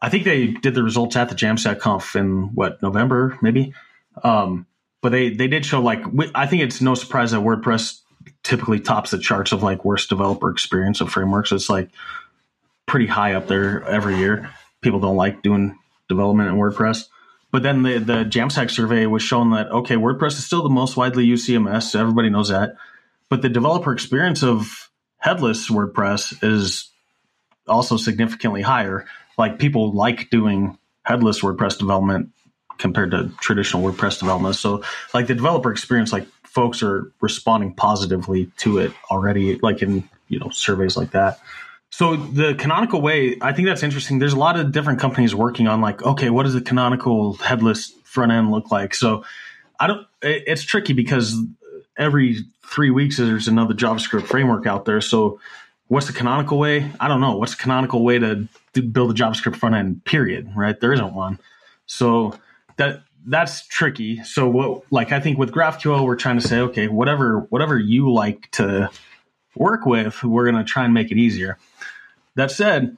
I 0.00 0.08
think 0.08 0.24
they 0.24 0.48
did 0.48 0.74
the 0.74 0.82
results 0.82 1.16
at 1.16 1.28
the 1.28 1.34
Jamstack 1.34 1.80
Conf 1.80 2.16
in 2.16 2.54
what 2.54 2.82
November 2.82 3.38
maybe. 3.42 3.74
Um, 4.22 4.66
but 5.02 5.10
they 5.10 5.30
they 5.30 5.48
did 5.48 5.66
show 5.66 5.80
like 5.80 6.02
I 6.34 6.46
think 6.46 6.62
it's 6.62 6.80
no 6.80 6.94
surprise 6.94 7.32
that 7.32 7.40
WordPress 7.40 8.00
typically 8.42 8.80
tops 8.80 9.10
the 9.10 9.18
charts 9.18 9.52
of 9.52 9.62
like 9.62 9.84
worst 9.84 10.08
developer 10.08 10.50
experience 10.50 11.00
of 11.00 11.10
frameworks. 11.10 11.52
It's 11.52 11.68
like 11.68 11.90
pretty 12.86 13.06
high 13.06 13.34
up 13.34 13.46
there 13.48 13.84
every 13.84 14.16
year. 14.16 14.50
People 14.80 15.00
don't 15.00 15.16
like 15.16 15.42
doing 15.42 15.78
development 16.08 16.48
in 16.48 16.56
WordPress. 16.56 17.06
But 17.50 17.62
then 17.62 17.82
the, 17.82 17.98
the 17.98 18.24
Jamstack 18.24 18.70
survey 18.70 19.06
was 19.06 19.22
showing 19.22 19.50
that, 19.50 19.70
okay, 19.70 19.94
WordPress 19.94 20.32
is 20.32 20.44
still 20.44 20.62
the 20.62 20.68
most 20.68 20.96
widely 20.96 21.24
used 21.24 21.48
CMS. 21.48 21.98
Everybody 21.98 22.28
knows 22.28 22.50
that. 22.50 22.76
But 23.30 23.42
the 23.42 23.48
developer 23.48 23.92
experience 23.92 24.42
of 24.42 24.90
headless 25.18 25.70
WordPress 25.70 26.42
is 26.42 26.90
also 27.66 27.96
significantly 27.96 28.62
higher. 28.62 29.06
Like 29.36 29.58
people 29.58 29.92
like 29.92 30.30
doing 30.30 30.78
headless 31.02 31.40
WordPress 31.40 31.78
development 31.78 32.30
compared 32.76 33.10
to 33.12 33.30
traditional 33.40 33.82
WordPress 33.82 34.18
development. 34.18 34.56
So 34.56 34.82
like 35.14 35.26
the 35.26 35.34
developer 35.34 35.70
experience, 35.70 36.12
like 36.12 36.26
folks 36.44 36.82
are 36.82 37.12
responding 37.20 37.74
positively 37.74 38.50
to 38.58 38.78
it 38.78 38.92
already, 39.10 39.58
like 39.58 39.82
in, 39.82 40.08
you 40.28 40.38
know, 40.38 40.50
surveys 40.50 40.96
like 40.96 41.12
that. 41.12 41.40
So 41.90 42.16
the 42.16 42.54
canonical 42.54 43.00
way, 43.00 43.36
I 43.40 43.52
think 43.52 43.66
that's 43.66 43.82
interesting. 43.82 44.18
There's 44.18 44.34
a 44.34 44.38
lot 44.38 44.58
of 44.58 44.72
different 44.72 45.00
companies 45.00 45.34
working 45.34 45.66
on 45.66 45.80
like, 45.80 46.02
okay, 46.02 46.30
what 46.30 46.42
does 46.44 46.54
the 46.54 46.60
canonical 46.60 47.34
headless 47.34 47.92
front 48.04 48.30
end 48.30 48.50
look 48.50 48.70
like? 48.70 48.94
So 48.94 49.24
I 49.80 49.86
don't. 49.86 50.06
it- 50.22 50.44
It's 50.46 50.62
tricky 50.62 50.92
because 50.92 51.36
every 51.96 52.38
three 52.66 52.90
weeks 52.90 53.16
there's 53.16 53.48
another 53.48 53.74
JavaScript 53.74 54.26
framework 54.26 54.66
out 54.66 54.84
there. 54.84 55.00
So 55.00 55.40
what's 55.88 56.06
the 56.06 56.12
canonical 56.12 56.58
way? 56.58 56.90
I 57.00 57.08
don't 57.08 57.20
know. 57.20 57.36
What's 57.36 57.56
the 57.56 57.62
canonical 57.62 58.04
way 58.04 58.18
to, 58.18 58.46
to 58.74 58.82
build 58.82 59.10
a 59.10 59.14
JavaScript 59.14 59.56
front 59.56 59.74
end? 59.74 60.04
Period. 60.04 60.50
Right? 60.54 60.78
There 60.78 60.92
isn't 60.92 61.14
one. 61.14 61.40
So 61.86 62.34
that 62.76 63.02
that's 63.26 63.66
tricky. 63.66 64.22
So 64.24 64.48
what? 64.48 64.82
Like 64.92 65.10
I 65.12 65.20
think 65.20 65.38
with 65.38 65.52
GraphQL, 65.52 66.04
we're 66.04 66.16
trying 66.16 66.38
to 66.38 66.46
say, 66.46 66.60
okay, 66.60 66.86
whatever 66.88 67.40
whatever 67.48 67.78
you 67.78 68.12
like 68.12 68.50
to 68.52 68.90
work 69.58 69.86
with, 69.86 70.22
we're 70.22 70.50
going 70.50 70.64
to 70.64 70.70
try 70.70 70.84
and 70.84 70.94
make 70.94 71.10
it 71.10 71.18
easier. 71.18 71.58
That 72.34 72.50
said, 72.50 72.96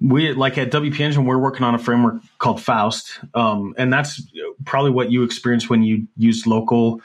we 0.00 0.32
like 0.32 0.56
at 0.56 0.70
WP 0.70 0.98
Engine, 1.00 1.26
we're 1.26 1.38
working 1.38 1.64
on 1.64 1.74
a 1.74 1.78
framework 1.78 2.22
called 2.38 2.62
Faust, 2.62 3.20
um, 3.34 3.74
and 3.76 3.92
that's 3.92 4.22
probably 4.64 4.90
what 4.90 5.10
you 5.10 5.22
experienced 5.22 5.68
when 5.68 5.82
you 5.82 6.06
used 6.16 6.46
local 6.46 7.00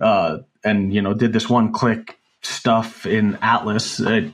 uh, 0.00 0.38
and 0.64 0.92
you 0.92 1.02
know 1.02 1.14
did 1.14 1.32
this 1.32 1.48
one 1.48 1.72
click 1.72 2.18
stuff 2.42 3.06
in 3.06 3.38
Atlas. 3.42 4.00
It, 4.00 4.32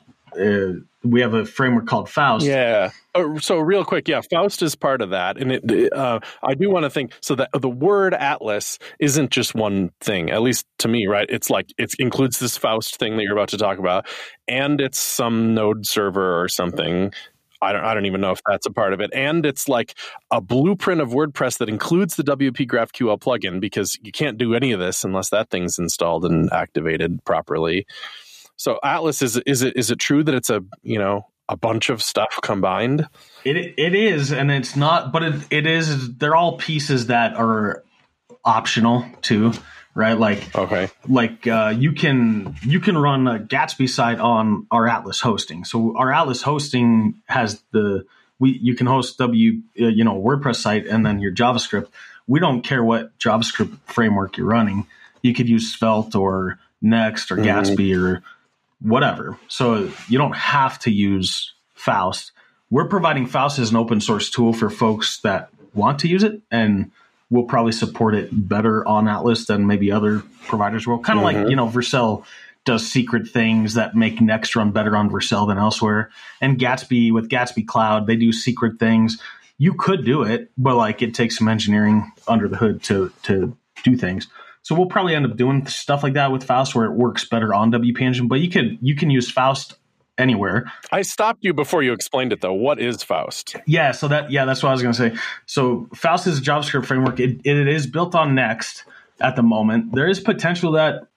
we 1.05 1.21
have 1.21 1.35
a 1.35 1.45
framework 1.45 1.87
called 1.87 2.09
Faust. 2.09 2.47
Yeah. 2.47 2.91
Uh, 3.15 3.39
so 3.39 3.59
real 3.59 3.85
quick, 3.85 4.09
yeah, 4.09 4.21
Faust 4.31 4.63
is 4.63 4.75
part 4.75 5.03
of 5.03 5.11
that, 5.11 5.37
and 5.37 5.53
it. 5.53 5.93
Uh, 5.93 6.21
I 6.43 6.55
do 6.55 6.71
want 6.71 6.85
to 6.85 6.91
think 6.91 7.13
so 7.21 7.35
that 7.35 7.51
the 7.53 7.69
word 7.69 8.15
Atlas 8.15 8.79
isn't 8.99 9.31
just 9.31 9.55
one 9.55 9.91
thing. 10.01 10.31
At 10.31 10.43
least 10.43 10.67
to 10.79 10.89
me, 10.89 11.07
right? 11.07 11.27
It's 11.29 11.51
like 11.51 11.73
it 11.79 11.95
includes 11.99 12.39
this 12.39 12.57
Faust 12.57 12.97
thing 12.97 13.17
that 13.17 13.23
you're 13.25 13.33
about 13.33 13.51
to 13.51 13.59
talk 13.59 13.79
about, 13.79 14.07
and 14.49 14.81
it's 14.81 14.99
some 14.99 15.55
node 15.55 15.87
server 15.87 16.41
or 16.41 16.49
something. 16.49 17.13
I 17.61 17.73
don't, 17.73 17.85
I 17.85 17.95
don't 17.95 18.07
even 18.07 18.21
know 18.21 18.33
if 18.33 18.41
that's 18.45 18.67
a 18.67 18.73
part 18.73 18.93
of 18.93 19.01
it. 19.01 19.11
And 19.15 19.47
it's 19.47 19.69
like 19.69 19.95
a 20.33 20.41
blueprint 20.41 21.01
of 21.01 21.11
WordPress 21.11 21.59
that 21.59 21.69
includes 21.69 22.17
the 22.17 22.25
WP 22.25 22.67
GraphQL 22.67 23.21
plugin 23.21 23.61
because 23.61 23.97
you 24.03 24.11
can't 24.11 24.37
do 24.37 24.55
any 24.55 24.73
of 24.73 24.81
this 24.81 25.05
unless 25.05 25.31
that 25.31 25.49
thing's 25.49 25.79
installed 25.79 26.25
and 26.25 26.53
activated 26.53 27.25
properly. 27.25 27.87
So 28.63 28.79
Atlas 28.85 29.23
is 29.23 29.37
is 29.39 29.63
it 29.63 29.77
is 29.77 29.91
it 29.91 29.99
true 29.99 30.23
that 30.23 30.37
it's 30.37 30.49
a 30.49 30.63
you 30.85 30.97
know 30.97 31.27
a 31.49 31.57
bunch 31.57 31.91
of 31.91 32.01
stuff 32.01 32.39
combined? 32.43 33.09
It 33.45 33.57
it 33.57 33.93
is, 33.93 34.31
and 34.31 34.53
it's 34.53 34.77
not, 34.77 35.11
but 35.11 35.25
it, 35.25 35.35
it 35.51 35.67
is. 35.67 36.15
They're 36.15 36.37
all 36.37 36.59
pieces 36.59 37.09
that 37.09 37.35
are 37.35 37.83
optional 38.45 39.05
too, 39.21 39.53
right? 39.97 40.17
Like 40.17 40.55
okay, 40.55 40.91
like 41.09 41.45
uh, 41.45 41.75
you 41.77 41.91
can 41.91 42.55
you 42.63 42.79
can 42.79 42.97
run 42.97 43.27
a 43.27 43.41
Gatsby 43.41 43.89
site 43.89 44.21
on 44.21 44.69
our 44.71 44.87
Atlas 44.87 45.21
hosting. 45.21 45.65
So 45.65 45.97
our 45.97 46.13
Atlas 46.13 46.43
hosting 46.43 47.21
has 47.27 47.61
the 47.73 48.05
we 48.39 48.61
you 48.63 48.77
can 48.77 48.87
host 48.87 49.19
W 49.19 49.61
uh, 49.81 49.87
you 49.87 50.05
know 50.05 50.23
WordPress 50.23 50.63
site 50.63 50.87
and 50.87 51.05
then 51.05 51.19
your 51.19 51.35
JavaScript. 51.35 51.89
We 52.29 52.39
don't 52.39 52.63
care 52.63 52.85
what 52.85 53.19
JavaScript 53.19 53.77
framework 53.87 54.37
you're 54.37 54.47
running. 54.47 54.87
You 55.21 55.35
could 55.35 55.49
use 55.49 55.75
Svelte 55.75 56.15
or 56.15 56.61
Next 56.83 57.31
or 57.31 57.37
mm-hmm. 57.37 57.47
Gatsby 57.47 57.97
or 57.97 58.23
whatever. 58.83 59.39
So 59.49 59.91
you 60.09 60.19
don't 60.19 60.37
have 60.37 60.79
to 60.81 60.91
use 60.91 61.55
Faust. 61.75 62.33
We're 62.71 62.89
providing 62.89 63.27
Faust 63.27 63.59
as 63.59 63.71
an 63.71 63.77
open 63.77 64.01
source 64.01 64.31
tool 64.31 64.53
for 64.53 64.71
folks 64.71 65.21
that 65.21 65.51
want 65.75 66.01
to 66.01 66.09
use 66.09 66.23
it, 66.23 66.41
and 66.51 66.91
we'll 67.31 67.45
probably 67.45 67.73
support 67.73 68.15
it 68.15 68.29
better 68.33 68.87
on 68.87 69.09
Atlas 69.09 69.47
than 69.47 69.67
maybe 69.67 69.91
other 69.91 70.23
providers 70.47 70.87
will. 70.87 70.99
Kind 70.99 71.19
of 71.19 71.25
mm-hmm. 71.25 71.43
like 71.43 71.51
you 71.51 71.57
know 71.57 71.67
Vercel 71.67 72.25
does 72.65 72.87
secret 72.89 73.27
things 73.27 73.75
that 73.75 73.97
make 73.97 74.21
Next 74.21 74.55
run 74.55 74.71
better 74.71 74.97
on 74.97 75.11
Vercel 75.11 75.49
than 75.49 75.59
elsewhere, 75.59 76.11
and 76.41 76.59
Gatsby 76.59 77.13
with 77.13 77.29
Gatsby 77.29 77.67
Cloud 77.67 78.07
they 78.07 78.17
do 78.17 78.33
secret 78.33 78.79
things. 78.79 79.21
You 79.59 79.75
could 79.75 80.05
do 80.05 80.23
it, 80.23 80.51
but 80.57 80.77
like 80.77 81.03
it 81.03 81.15
takes 81.15 81.39
some 81.39 81.49
engineering 81.49 82.11
under 82.27 82.49
the 82.49 82.57
hood 82.57 82.83
to 82.85 83.13
to 83.25 83.57
do 83.83 83.97
things. 83.97 84.29
So 84.63 84.75
we'll 84.75 84.87
probably 84.87 85.15
end 85.15 85.27
up 85.27 85.37
doing 85.37 85.67
stuff 85.67 86.03
like 86.03 86.15
that 86.15 86.31
with 86.31 86.45
Faust 86.45 86.75
where 86.75 86.85
it 86.85 86.93
works 86.93 87.29
better 87.29 87.53
on 87.53 87.73
WP 87.73 88.01
Engine, 88.01 88.29
but 88.29 88.41
you 88.41 88.49
can 88.49 88.79
you 88.81 88.95
can 88.95 89.11
use 89.11 89.31
Faust 89.31 89.75
anywhere. 90.19 90.71
I 90.93 91.03
stopped 91.03 91.45
you 91.45 91.53
before 91.53 91.83
you 91.83 91.93
explained 91.93 92.33
it 92.33 92.41
though. 92.41 92.53
What 92.53 92.81
is 92.81 93.03
Faust? 93.03 93.57
Yeah, 93.67 93.93
so 93.93 94.09
that 94.09 94.31
yeah, 94.31 94.45
that's 94.45 94.63
what 94.63 94.71
I 94.71 94.73
was 94.73 94.83
going 94.83 94.95
to 94.95 94.99
say. 95.11 95.21
So 95.47 95.89
Faust 95.95 96.27
is 96.27 96.39
a 96.39 96.43
JavaScript 96.43 96.87
framework. 96.87 97.19
It, 97.19 97.41
it 97.45 97.69
is 97.69 97.87
built 97.87 98.15
on 98.15 98.35
Next 98.35 98.85
at 99.21 99.37
the 99.37 99.43
moment. 99.43 99.95
There 99.95 100.09
is 100.09 100.21
potential 100.21 100.73
that 100.73 101.09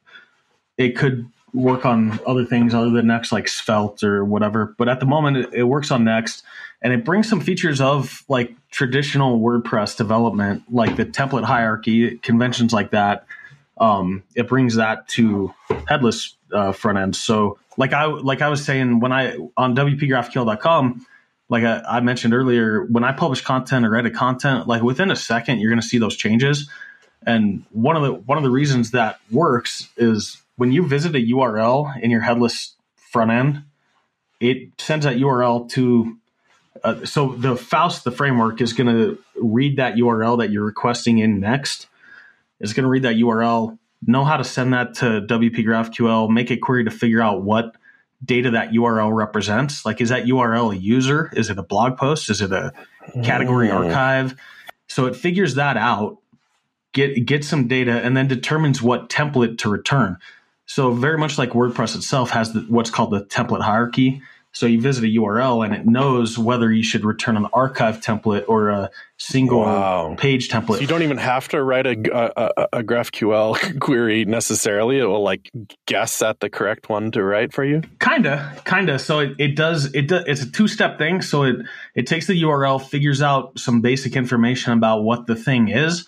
it 0.77 0.95
could 0.97 1.29
work 1.55 1.85
on 1.85 2.19
other 2.27 2.45
things 2.45 2.73
other 2.73 2.89
than 2.89 3.07
Next, 3.07 3.31
like 3.31 3.47
Svelte 3.47 4.03
or 4.03 4.25
whatever. 4.25 4.75
But 4.77 4.89
at 4.89 4.99
the 4.99 5.05
moment, 5.05 5.37
it, 5.37 5.53
it 5.53 5.63
works 5.63 5.91
on 5.91 6.03
Next, 6.03 6.43
and 6.81 6.93
it 6.93 7.05
brings 7.05 7.29
some 7.29 7.39
features 7.39 7.81
of 7.81 8.23
like 8.27 8.55
traditional 8.69 9.39
WordPress 9.39 9.97
development, 9.97 10.63
like 10.71 10.95
the 10.95 11.05
template 11.05 11.43
hierarchy, 11.43 12.17
conventions 12.17 12.73
like 12.73 12.91
that 12.91 13.25
um, 13.77 14.23
it 14.35 14.47
brings 14.47 14.75
that 14.75 15.07
to 15.09 15.53
headless 15.87 16.35
uh, 16.53 16.71
front 16.71 16.97
end. 16.97 17.15
So 17.15 17.59
like 17.77 17.93
I 17.93 18.05
like 18.05 18.41
I 18.41 18.49
was 18.49 18.63
saying 18.63 18.99
when 18.99 19.11
I 19.11 19.37
on 19.57 19.75
wpgraphql.com, 19.75 21.05
like 21.49 21.63
I, 21.63 21.81
I 21.81 21.99
mentioned 21.99 22.33
earlier, 22.33 22.85
when 22.85 23.03
I 23.03 23.11
publish 23.11 23.41
content 23.41 23.85
or 23.85 23.95
edit 23.95 24.13
content, 24.13 24.67
like 24.67 24.81
within 24.81 25.11
a 25.11 25.15
second 25.15 25.59
you're 25.59 25.71
going 25.71 25.81
to 25.81 25.87
see 25.87 25.97
those 25.97 26.15
changes. 26.15 26.69
And 27.25 27.65
one 27.71 27.95
of 27.95 28.03
the 28.03 28.13
one 28.13 28.37
of 28.37 28.43
the 28.43 28.51
reasons 28.51 28.91
that 28.91 29.19
works 29.31 29.89
is 29.97 30.41
when 30.57 30.71
you 30.71 30.87
visit 30.87 31.15
a 31.15 31.19
URL 31.19 31.99
in 32.01 32.11
your 32.11 32.21
headless 32.21 32.75
front 32.95 33.31
end, 33.31 33.63
it 34.39 34.69
sends 34.79 35.05
that 35.05 35.17
URL 35.17 35.69
to 35.71 36.17
uh, 36.83 37.05
so 37.05 37.33
the 37.35 37.55
Faust, 37.55 38.03
the 38.03 38.11
framework, 38.11 38.61
is 38.61 38.73
going 38.73 38.87
to 38.87 39.17
read 39.41 39.77
that 39.77 39.95
URL 39.95 40.39
that 40.39 40.51
you're 40.51 40.65
requesting 40.65 41.19
in 41.19 41.39
next, 41.39 41.87
is 42.59 42.73
going 42.73 42.83
to 42.83 42.89
read 42.89 43.03
that 43.03 43.15
URL, 43.15 43.77
know 44.05 44.23
how 44.23 44.37
to 44.37 44.43
send 44.43 44.73
that 44.73 44.95
to 44.95 45.21
WP 45.21 45.65
GraphQL, 45.65 46.29
make 46.29 46.51
a 46.51 46.57
query 46.57 46.83
to 46.83 46.91
figure 46.91 47.21
out 47.21 47.43
what 47.43 47.75
data 48.23 48.51
that 48.51 48.71
URL 48.71 49.15
represents. 49.15 49.85
Like, 49.85 50.01
is 50.01 50.09
that 50.09 50.25
URL 50.25 50.73
a 50.73 50.77
user? 50.77 51.31
Is 51.35 51.49
it 51.49 51.57
a 51.57 51.63
blog 51.63 51.97
post? 51.97 52.29
Is 52.29 52.41
it 52.41 52.51
a 52.51 52.73
category 53.23 53.69
mm. 53.69 53.73
archive? 53.73 54.35
So 54.87 55.07
it 55.07 55.15
figures 55.15 55.55
that 55.55 55.77
out, 55.77 56.17
get 56.93 57.25
get 57.25 57.43
some 57.43 57.67
data, 57.67 57.91
and 57.91 58.15
then 58.15 58.27
determines 58.27 58.81
what 58.81 59.09
template 59.09 59.57
to 59.59 59.69
return. 59.69 60.17
So 60.65 60.91
very 60.91 61.17
much 61.17 61.37
like 61.37 61.51
WordPress 61.51 61.95
itself 61.95 62.31
has 62.31 62.53
the, 62.53 62.61
what's 62.61 62.89
called 62.89 63.11
the 63.11 63.23
template 63.25 63.61
hierarchy. 63.61 64.21
So 64.55 64.67
you 64.67 64.79
visit 64.79 65.03
a 65.03 65.07
URL 65.07 65.65
and 65.65 65.75
it 65.75 65.85
knows 65.85 66.39
whether 66.39 66.71
you 66.71 66.81
should 66.81 67.03
return 67.03 67.35
an 67.35 67.45
archive 67.51 67.99
template 67.99 68.45
or 68.47 68.69
a 68.69 68.89
single 69.17 69.59
wow. 69.59 70.15
page 70.17 70.47
template. 70.47 70.75
So 70.75 70.79
you 70.79 70.87
don't 70.87 71.03
even 71.03 71.17
have 71.17 71.49
to 71.49 71.61
write 71.61 71.85
a, 71.85 71.91
a, 71.91 72.79
a, 72.79 72.83
GraphQL 72.83 73.79
query 73.81 74.23
necessarily. 74.23 74.97
It 74.99 75.03
will 75.03 75.23
like 75.23 75.51
guess 75.87 76.21
at 76.21 76.39
the 76.39 76.49
correct 76.49 76.87
one 76.87 77.11
to 77.11 77.21
write 77.21 77.51
for 77.51 77.65
you. 77.65 77.81
Kinda, 77.99 78.55
kinda. 78.63 78.97
So 78.97 79.19
it, 79.19 79.35
it 79.39 79.55
does 79.57 79.93
it. 79.93 80.07
Do, 80.07 80.23
it's 80.25 80.43
a 80.43 80.49
two 80.49 80.69
step 80.69 80.97
thing. 80.97 81.21
So 81.21 81.43
it 81.43 81.57
it 81.93 82.07
takes 82.07 82.27
the 82.27 82.41
URL, 82.41 82.81
figures 82.81 83.21
out 83.21 83.59
some 83.59 83.81
basic 83.81 84.15
information 84.15 84.71
about 84.71 85.01
what 85.01 85.27
the 85.27 85.35
thing 85.35 85.67
is, 85.67 86.07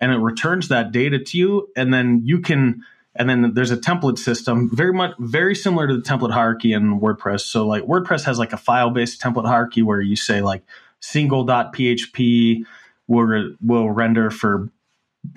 and 0.00 0.12
it 0.12 0.16
returns 0.16 0.68
that 0.68 0.92
data 0.92 1.18
to 1.18 1.36
you, 1.36 1.68
and 1.76 1.92
then 1.92 2.22
you 2.24 2.40
can 2.40 2.84
and 3.14 3.28
then 3.28 3.52
there's 3.54 3.70
a 3.70 3.76
template 3.76 4.18
system, 4.18 4.70
very 4.74 4.92
much 4.92 5.14
very 5.18 5.54
similar 5.54 5.86
to 5.86 5.96
the 5.96 6.02
template 6.02 6.32
hierarchy 6.32 6.72
in 6.72 7.00
WordPress. 7.00 7.40
So 7.40 7.66
like 7.66 7.84
WordPress 7.84 8.24
has 8.24 8.38
like 8.38 8.52
a 8.52 8.56
file 8.56 8.90
based 8.90 9.20
template 9.20 9.46
hierarchy 9.46 9.82
where 9.82 10.00
you 10.00 10.16
say 10.16 10.40
like 10.40 10.62
single.php 11.00 12.64
will 13.08 13.54
will 13.60 13.90
render 13.90 14.30
for 14.30 14.70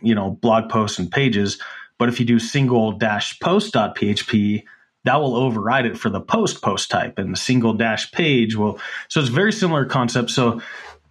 you 0.02 0.16
know 0.16 0.32
blog 0.32 0.70
posts 0.70 1.00
and 1.00 1.12
pages, 1.12 1.60
but 1.98 2.10
if 2.10 2.20
you 2.20 2.26
do 2.26 2.40
single 2.40 2.94
dash 2.94 3.40
post.php, 3.40 4.64
that 5.04 5.16
will 5.22 5.36
override 5.36 5.86
it 5.86 5.98
for 5.98 6.10
the 6.10 6.22
post 6.22 6.62
post 6.62 6.90
type, 6.90 7.20
and 7.20 7.34
the 7.34 7.38
single 7.38 7.74
dash 7.74 8.12
page 8.12 8.56
will. 8.56 8.80
So 9.10 9.20
it's 9.20 9.30
very 9.30 9.52
similar 9.52 9.86
concept. 9.86 10.32
So 10.32 10.62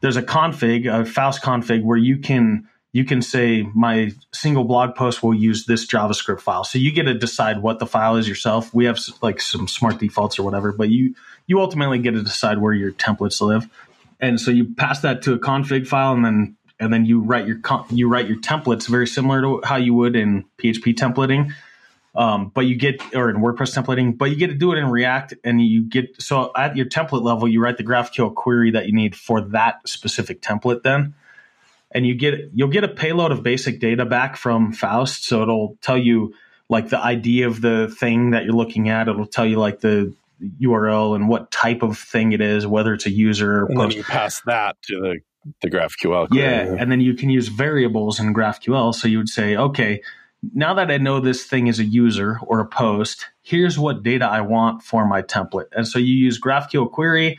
there's 0.01 0.17
a 0.17 0.23
config, 0.23 0.87
a 0.87 1.05
Faust 1.05 1.43
config, 1.43 1.83
where 1.83 1.97
you 1.97 2.19
can 2.19 2.69
you 2.95 3.05
can 3.05 3.23
say 3.23 3.69
my 3.75 4.13
single 4.33 4.63
blog 4.63 4.95
post 4.95 5.21
will 5.21 5.35
use 5.35 5.67
this 5.67 5.85
JavaScript 5.85 6.41
file. 6.41 6.63
So 6.63 6.79
you 6.79 6.93
get 6.93 7.03
to 7.03 7.15
decide 7.15 7.61
what 7.61 7.81
the 7.81 7.87
file 7.87 8.15
is 8.15 8.29
yourself. 8.29 8.73
We 8.73 8.85
have 8.85 9.01
like 9.21 9.41
some 9.41 9.67
smart 9.67 9.99
defaults 9.99 10.39
or 10.39 10.45
whatever, 10.45 10.71
but 10.71 10.91
you 10.91 11.17
you 11.49 11.61
ultimately 11.61 11.99
get 11.99 12.13
to 12.13 12.23
decide 12.23 12.59
where 12.59 12.73
your 12.73 12.93
templates 12.93 13.41
live. 13.41 13.69
And 14.21 14.41
so 14.41 14.53
you 14.53 14.73
pass 14.77 15.01
that 15.01 15.23
to 15.23 15.33
a 15.33 15.41
config 15.41 15.89
file, 15.89 16.13
and 16.13 16.25
then 16.25 16.57
and 16.79 16.93
then 16.93 17.05
you 17.05 17.21
write 17.21 17.49
your 17.49 17.59
you 17.91 18.07
write 18.07 18.29
your 18.29 18.39
templates 18.39 18.89
very 18.89 19.09
similar 19.09 19.43
to 19.43 19.61
how 19.65 19.75
you 19.75 19.93
would 19.93 20.15
in 20.15 20.45
PHP 20.59 20.95
templating. 20.95 21.53
Um, 22.15 22.53
but 22.55 22.61
you 22.61 22.77
get 22.77 23.03
or 23.13 23.29
in 23.29 23.39
WordPress 23.39 23.77
templating, 23.77 24.17
but 24.17 24.27
you 24.27 24.37
get 24.37 24.47
to 24.47 24.55
do 24.55 24.73
it 24.73 24.79
in 24.79 24.89
React, 24.89 25.35
and 25.43 25.61
you 25.61 25.83
get 25.83 26.23
so 26.23 26.53
at 26.57 26.77
your 26.77 26.87
template 26.87 27.25
level, 27.25 27.49
you 27.49 27.61
write 27.61 27.77
the 27.77 27.83
GraphQL 27.83 28.37
query 28.37 28.71
that 28.71 28.87
you 28.87 28.93
need 28.93 29.17
for 29.17 29.41
that 29.41 29.81
specific 29.85 30.43
template. 30.43 30.85
Then 30.85 31.15
and 31.95 32.07
you 32.07 32.15
get 32.15 32.51
you'll 32.53 32.69
get 32.69 32.85
a 32.85 32.89
payload 32.89 33.33
of 33.33 33.43
basic 33.43 33.81
data 33.81 34.05
back 34.05 34.37
from 34.37 34.73
Faust. 34.73 35.25
So 35.25 35.43
it'll 35.43 35.79
tell 35.81 35.97
you 35.97 36.35
like 36.69 36.89
the 36.89 37.03
ID 37.03 37.43
of 37.43 37.61
the 37.61 37.95
thing 37.99 38.31
that 38.31 38.45
you're 38.45 38.55
looking 38.55 38.89
at. 38.89 39.09
It'll 39.09 39.27
tell 39.27 39.47
you 39.47 39.59
like 39.59 39.81
the 39.81 40.15
URL 40.61 41.15
and 41.15 41.29
what 41.29 41.51
type 41.51 41.83
of 41.83 41.97
thing 41.97 42.33
it 42.33 42.41
is, 42.41 42.67
whether 42.67 42.93
it's 42.93 43.07
a 43.07 43.11
user. 43.11 43.63
Or 43.63 43.67
and 43.67 43.81
then 43.81 43.91
you 43.93 44.03
pass 44.03 44.41
that 44.47 44.77
to 44.89 45.01
the 45.01 45.21
the 45.61 45.71
GraphQL. 45.71 46.29
Query. 46.29 46.43
Yeah, 46.43 46.77
and 46.79 46.91
then 46.91 47.01
you 47.01 47.15
can 47.15 47.31
use 47.31 47.49
variables 47.49 48.19
in 48.19 48.35
GraphQL. 48.35 48.95
So 48.95 49.09
you 49.09 49.19
would 49.19 49.29
say, 49.29 49.57
okay, 49.57 50.01
now 50.55 50.75
that 50.75 50.91
I 50.91 50.99
know 50.99 51.21
this 51.21 51.45
thing 51.45 51.67
is 51.67 51.79
a 51.79 51.85
user 51.85 52.39
or 52.47 52.61
a 52.61 52.67
post, 52.67 53.27
here's 53.43 53.79
what 53.79 54.03
data 54.03 54.27
I 54.27 54.41
want 54.41 54.83
for 54.83 55.07
my 55.07 55.23
template. 55.23 55.67
And 55.73 55.87
so 55.87 55.99
you 55.99 56.15
use 56.15 56.41
GraphQL 56.41 56.91
query 56.91 57.39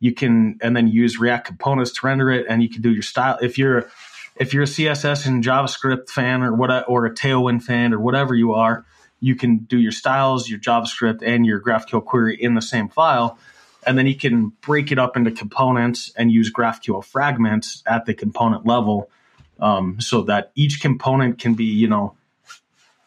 you 0.00 0.12
can 0.12 0.58
and 0.62 0.76
then 0.76 0.88
use 0.88 1.18
React 1.18 1.46
components 1.46 1.92
to 1.92 2.06
render 2.06 2.30
it, 2.30 2.46
and 2.48 2.62
you 2.62 2.68
can 2.68 2.82
do 2.82 2.92
your 2.92 3.02
style. 3.02 3.38
If 3.40 3.58
you're 3.58 3.88
if 4.36 4.52
you're 4.52 4.64
a 4.64 4.66
CSS 4.66 5.26
and 5.26 5.44
JavaScript 5.44 6.10
fan 6.10 6.42
or 6.42 6.54
what 6.54 6.88
or 6.88 7.06
a 7.06 7.14
Tailwind 7.14 7.62
fan 7.62 7.94
or 7.94 8.00
whatever 8.00 8.34
you 8.34 8.54
are, 8.54 8.84
you 9.20 9.36
can 9.36 9.58
do 9.58 9.78
your 9.78 9.92
styles, 9.92 10.48
your 10.48 10.58
JavaScript, 10.58 11.22
and 11.22 11.46
your 11.46 11.60
GraphQL 11.60 12.04
query 12.04 12.40
in 12.40 12.54
the 12.54 12.62
same 12.62 12.88
file. 12.88 13.38
And 13.86 13.98
then 13.98 14.06
you 14.06 14.16
can 14.16 14.48
break 14.60 14.92
it 14.92 14.98
up 14.98 15.16
into 15.16 15.30
components 15.30 16.12
and 16.16 16.32
use 16.32 16.52
GraphQL 16.52 17.04
fragments 17.04 17.82
at 17.86 18.06
the 18.06 18.14
component 18.14 18.66
level 18.66 19.10
um, 19.60 20.00
so 20.00 20.22
that 20.22 20.52
each 20.54 20.80
component 20.80 21.38
can 21.38 21.54
be, 21.54 21.64
you 21.64 21.88
know, 21.88 22.14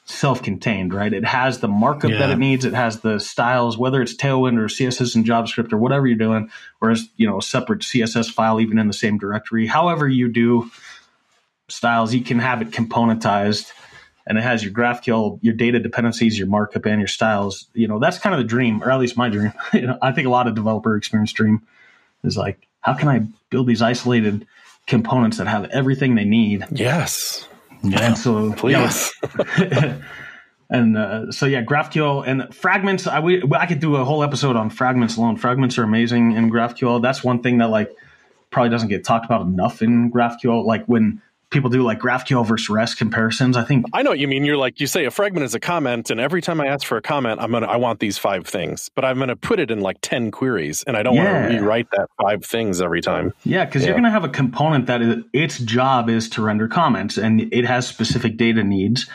self-contained, 0.10 0.94
right? 0.94 1.12
It 1.14 1.26
has 1.26 1.60
the 1.60 1.68
markup 1.68 2.12
Yeah. 2.12 2.20
that 2.20 2.30
it 2.32 2.38
needs. 2.40 2.64
It 2.66 2.74
has 2.74 3.02
the 3.02 3.20
styles, 3.20 3.78
whether 3.78 4.02
it's 4.02 4.16
Tailwind 4.16 4.58
or 4.58 4.68
CSS 4.70 5.16
and 5.16 5.26
JavaScript 5.26 5.74
or 5.74 5.78
whatever 5.78 6.08
you're 6.08 6.18
doing, 6.18 6.50
or 6.82 6.92
as 6.92 7.10
you 7.18 7.28
know, 7.28 7.38
a 7.38 7.42
separate 7.42 7.84
CSS 7.84 8.30
file 8.32 8.60
even 8.62 8.80
in 8.80 8.88
the 8.88 8.94
same 8.94 9.18
directory. 9.18 9.68
However 9.68 10.08
you 10.08 10.30
do 10.30 10.72
styles, 11.68 12.14
you 12.14 12.22
can 12.22 12.40
have 12.40 12.62
it 12.62 12.72
componentized, 12.72 13.72
and 14.26 14.38
it 14.38 14.42
has 14.42 14.64
your 14.64 14.72
GraphQL, 14.74 15.40
your 15.42 15.54
data 15.54 15.80
dependencies, 15.80 16.38
your 16.40 16.48
markup, 16.48 16.86
and 16.86 17.00
your 17.02 17.08
styles. 17.10 17.68
You 17.74 17.88
know, 17.90 18.00
that's 18.00 18.18
kind 18.18 18.34
of 18.34 18.40
the 18.40 18.48
dream, 18.48 18.82
or 18.84 18.92
at 18.92 19.00
least 19.00 19.18
my 19.18 19.28
dream. 19.30 19.52
you 19.74 19.88
know, 19.88 19.98
I 20.02 20.14
think 20.14 20.28
a 20.28 20.32
lot 20.32 20.48
of 20.48 20.56
developer 20.56 20.96
experience 20.96 21.34
dream 21.34 21.62
is 22.24 22.38
like, 22.38 22.66
how 22.80 22.94
can 22.94 23.10
I 23.10 23.28
build 23.50 23.68
these 23.68 23.82
isolated 23.82 24.48
components 24.86 25.38
that 25.38 25.48
have 25.48 25.66
everything 25.66 26.16
they 26.16 26.24
need? 26.24 26.66
Yes, 26.72 27.46
Yeah. 27.92 28.02
And 28.02 28.18
so, 28.18 28.54
please. 28.54 29.14
yeah. 29.60 30.02
and 30.70 30.98
uh, 30.98 31.32
so 31.32 31.46
yeah, 31.46 31.64
GraphQL 31.64 32.28
and 32.28 32.54
fragments. 32.54 33.08
I 33.08 33.20
we, 33.20 33.44
I 33.54 33.66
could 33.66 33.80
do 33.80 33.96
a 33.96 34.06
whole 34.06 34.24
episode 34.24 34.56
on 34.56 34.70
fragments 34.70 35.18
alone. 35.18 35.38
Fragments 35.38 35.78
are 35.78 35.84
amazing 35.84 36.34
in 36.34 36.50
GraphQL. 36.52 37.02
That's 37.02 37.24
one 37.24 37.42
thing 37.42 37.60
that 37.60 37.70
like 37.70 37.96
probably 38.50 38.70
doesn't 38.70 38.90
get 38.90 39.04
talked 39.04 39.26
about 39.26 39.42
enough 39.42 39.82
in 39.82 40.12
GraphQL. 40.12 40.66
Like 40.66 40.86
when 40.86 41.22
people 41.50 41.70
do 41.70 41.82
like 41.82 42.00
GraphQL 42.00 42.46
versus 42.46 42.70
REST 42.70 42.98
comparisons, 42.98 43.56
I 43.56 43.64
think 43.64 43.86
I 43.94 44.02
know 44.02 44.10
what 44.12 44.20
you 44.20 44.28
mean. 44.28 44.44
You're 44.44 44.58
like 44.58 44.80
you 44.80 44.88
say 44.88 45.06
a 45.06 45.12
fragment 45.12 45.46
is 45.46 45.56
a 45.56 45.60
comment, 45.60 46.10
and 46.10 46.20
every 46.20 46.42
time 46.42 46.60
I 46.60 46.68
ask 46.68 46.86
for 46.86 46.98
a 46.98 47.02
comment, 47.02 47.40
I'm 47.42 47.52
gonna 47.52 47.68
I 47.68 47.78
want 47.78 48.00
these 48.00 48.18
five 48.18 48.46
things, 48.46 48.90
but 48.96 49.06
I'm 49.06 49.18
gonna 49.20 49.36
put 49.36 49.60
it 49.60 49.72
in 49.72 49.80
like 49.82 49.98
ten 50.02 50.32
queries, 50.32 50.84
and 50.86 50.98
I 50.98 51.04
don't 51.04 51.16
want 51.16 51.30
to 51.30 51.58
rewrite 51.60 51.90
that 51.92 52.10
five 52.22 52.44
things 52.46 52.82
every 52.82 53.02
time. 53.02 53.34
Yeah, 53.44 53.66
because 53.66 53.82
Yeah. 53.84 53.88
you're 53.90 53.96
going 53.96 54.04
to 54.06 54.10
have 54.12 54.24
a 54.24 54.30
component 54.30 54.88
that 54.88 55.02
is, 55.02 55.24
its 55.34 55.60
job 55.60 56.10
is 56.10 56.30
to 56.32 56.42
render 56.42 56.68
comments 56.68 57.18
and 57.18 57.42
it 57.54 57.66
has 57.66 57.88
specific 57.88 58.38
data 58.38 58.64
needs, 58.64 59.08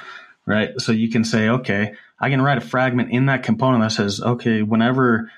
right? 0.46 0.70
So 0.78 0.92
you 0.92 1.10
can 1.10 1.24
say, 1.24 1.48
okay, 1.48 1.94
I 2.20 2.30
can 2.30 2.40
write 2.40 2.58
a 2.58 2.62
fragment 2.62 3.10
in 3.10 3.26
that 3.26 3.42
component 3.42 3.82
that 3.82 3.92
says, 3.92 4.20
okay, 4.20 4.62
whenever 4.62 5.30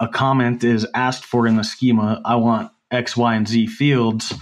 a 0.00 0.08
comment 0.08 0.64
is 0.64 0.86
asked 0.94 1.24
for 1.24 1.46
in 1.46 1.56
the 1.56 1.64
schema, 1.64 2.20
I 2.24 2.36
want 2.36 2.70
X, 2.90 3.16
Y, 3.16 3.34
and 3.34 3.46
Z 3.46 3.66
fields. 3.68 4.34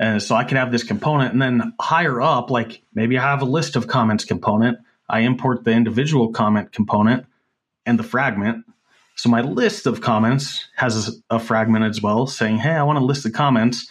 And 0.00 0.22
so 0.22 0.34
I 0.34 0.44
could 0.44 0.56
have 0.56 0.72
this 0.72 0.82
component 0.82 1.34
and 1.34 1.42
then 1.42 1.74
higher 1.78 2.22
up, 2.22 2.50
like 2.50 2.80
maybe 2.94 3.18
I 3.18 3.22
have 3.22 3.42
a 3.42 3.44
list 3.44 3.76
of 3.76 3.86
comments 3.86 4.24
component. 4.24 4.78
I 5.10 5.20
import 5.20 5.64
the 5.64 5.72
individual 5.72 6.32
comment 6.32 6.72
component 6.72 7.26
and 7.84 7.98
the 7.98 8.02
fragment. 8.02 8.64
So 9.16 9.28
my 9.28 9.42
list 9.42 9.86
of 9.86 10.00
comments 10.00 10.66
has 10.76 11.20
a 11.28 11.38
fragment 11.38 11.84
as 11.84 12.00
well 12.00 12.26
saying, 12.26 12.56
hey, 12.56 12.70
I 12.70 12.82
want 12.82 12.98
to 12.98 13.04
list 13.04 13.24
the 13.24 13.30
comments. 13.30 13.88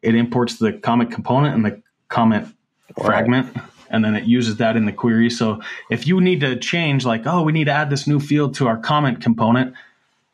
It 0.00 0.14
imports 0.14 0.56
the 0.56 0.72
comment 0.72 1.12
component 1.12 1.54
and 1.54 1.62
the 1.62 1.82
comment 2.08 2.48
fragment, 2.98 3.54
and 3.90 4.02
then 4.02 4.14
it 4.14 4.24
uses 4.24 4.56
that 4.56 4.76
in 4.76 4.86
the 4.86 4.92
query. 4.92 5.28
So 5.28 5.60
if 5.90 6.06
you 6.06 6.22
need 6.22 6.40
to 6.40 6.56
change, 6.56 7.04
like, 7.04 7.26
oh, 7.26 7.42
we 7.42 7.52
need 7.52 7.64
to 7.64 7.72
add 7.72 7.90
this 7.90 8.06
new 8.06 8.18
field 8.18 8.54
to 8.54 8.66
our 8.66 8.78
comment 8.78 9.20
component, 9.20 9.74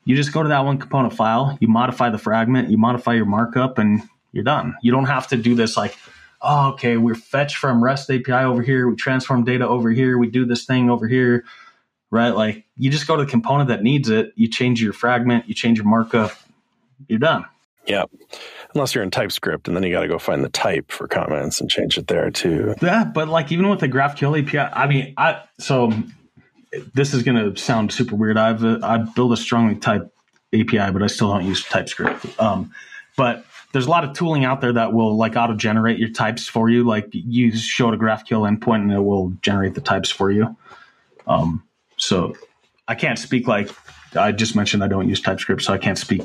you 0.05 0.15
just 0.15 0.33
go 0.33 0.45
to 0.45 0.51
that 0.51 0.61
one 0.61 0.79
component 0.79 1.15
file, 1.15 1.59
you 1.61 1.67
modify 1.67 2.11
the 2.11 2.19
fragment, 2.19 2.71
you 2.71 2.79
modify 2.79 3.15
your 3.15 3.27
markup, 3.27 3.79
and 3.79 4.03
you're 4.35 4.45
done. 4.45 4.75
You 4.83 4.93
don't 4.93 5.07
have 5.07 5.29
to 5.29 5.37
do 5.37 5.55
this 5.55 5.77
like, 5.77 5.97
oh, 6.43 6.73
okay, 6.73 6.99
we're 6.99 7.15
fetch 7.15 7.57
from 7.57 7.83
REST 7.83 8.11
API 8.11 8.33
over 8.33 8.61
here, 8.61 8.89
we 8.89 8.97
transform 8.97 9.45
data 9.45 9.67
over 9.67 9.91
here, 9.91 10.19
we 10.19 10.29
do 10.29 10.45
this 10.45 10.67
thing 10.67 10.91
over 10.91 11.09
here 11.09 11.45
right? 12.15 12.31
Like 12.31 12.65
you 12.77 12.91
just 12.91 13.09
go 13.09 13.17
to 13.17 13.25
the 13.25 13.31
component 13.31 13.69
that 13.69 13.83
needs 13.83 14.09
it, 14.09 14.33
you 14.37 14.49
change 14.49 14.81
your 14.81 14.93
fragment, 14.93 15.49
you 15.49 15.55
change 15.55 15.79
your 15.79 15.87
markup, 15.87 16.31
you're 17.09 17.19
done. 17.19 17.45
Yeah, 17.87 18.05
unless 18.73 18.95
you're 18.95 19.05
in 19.05 19.11
TypeScript, 19.11 19.69
and 19.69 19.77
then 19.77 19.83
you 19.83 19.93
got 19.93 20.03
to 20.03 20.09
go 20.09 20.19
find 20.19 20.43
the 20.43 20.49
type 20.49 20.91
for 20.91 21.07
comments 21.07 21.61
and 21.61 21.69
change 21.69 21.99
it 21.99 22.07
there 22.07 22.31
too. 22.31 22.75
Yeah, 22.81 23.05
but 23.05 23.29
like 23.29 23.53
even 23.53 23.69
with 23.69 23.81
the 23.81 23.89
GraphQL 23.89 24.41
API, 24.43 24.59
I 24.59 24.87
mean, 24.87 25.13
I 25.19 25.43
so 25.59 25.93
this 26.95 27.13
is 27.13 27.25
going 27.25 27.37
to 27.37 27.61
sound 27.61 27.93
super 27.93 28.15
weird. 28.15 28.39
I've 28.39 28.65
uh, 28.65 28.79
I 28.83 28.99
build 28.99 29.33
a 29.33 29.37
strongly 29.37 29.75
typed 29.75 30.09
API, 30.55 30.93
but 30.93 31.03
I 31.03 31.09
still 31.09 31.31
don't 31.31 31.45
use 31.45 31.65
TypeScript. 31.65 32.41
Um, 32.41 32.73
but 33.17 33.45
there's 33.75 33.87
a 33.87 33.91
lot 33.91 34.05
of 34.05 34.13
tooling 34.13 34.45
out 34.45 34.61
there 34.61 34.73
that 34.73 34.93
will 34.93 35.17
like 35.17 35.35
auto 35.35 35.53
generate 35.53 35.99
your 35.99 36.09
types 36.09 36.47
for 36.47 36.71
you. 36.71 36.85
Like 36.85 37.09
you 37.11 37.51
show 37.57 37.89
it 37.89 37.95
a 37.95 37.99
GraphQL 37.99 38.49
endpoint 38.49 38.83
and 38.83 38.93
it 38.93 39.01
will 39.01 39.31
generate 39.43 39.75
the 39.75 39.81
types 39.81 40.11
for 40.11 40.31
you. 40.31 40.57
Um, 41.27 41.65
so 41.97 42.37
I 42.87 42.95
can't 42.95 43.19
speak 43.19 43.49
like 43.49 43.69
I 44.15 44.31
just 44.31 44.55
mentioned. 44.55 44.85
I 44.85 44.87
don't 44.87 45.09
use 45.09 45.21
TypeScript, 45.21 45.61
so 45.61 45.73
I 45.73 45.79
can't 45.79 45.99
speak 45.99 46.23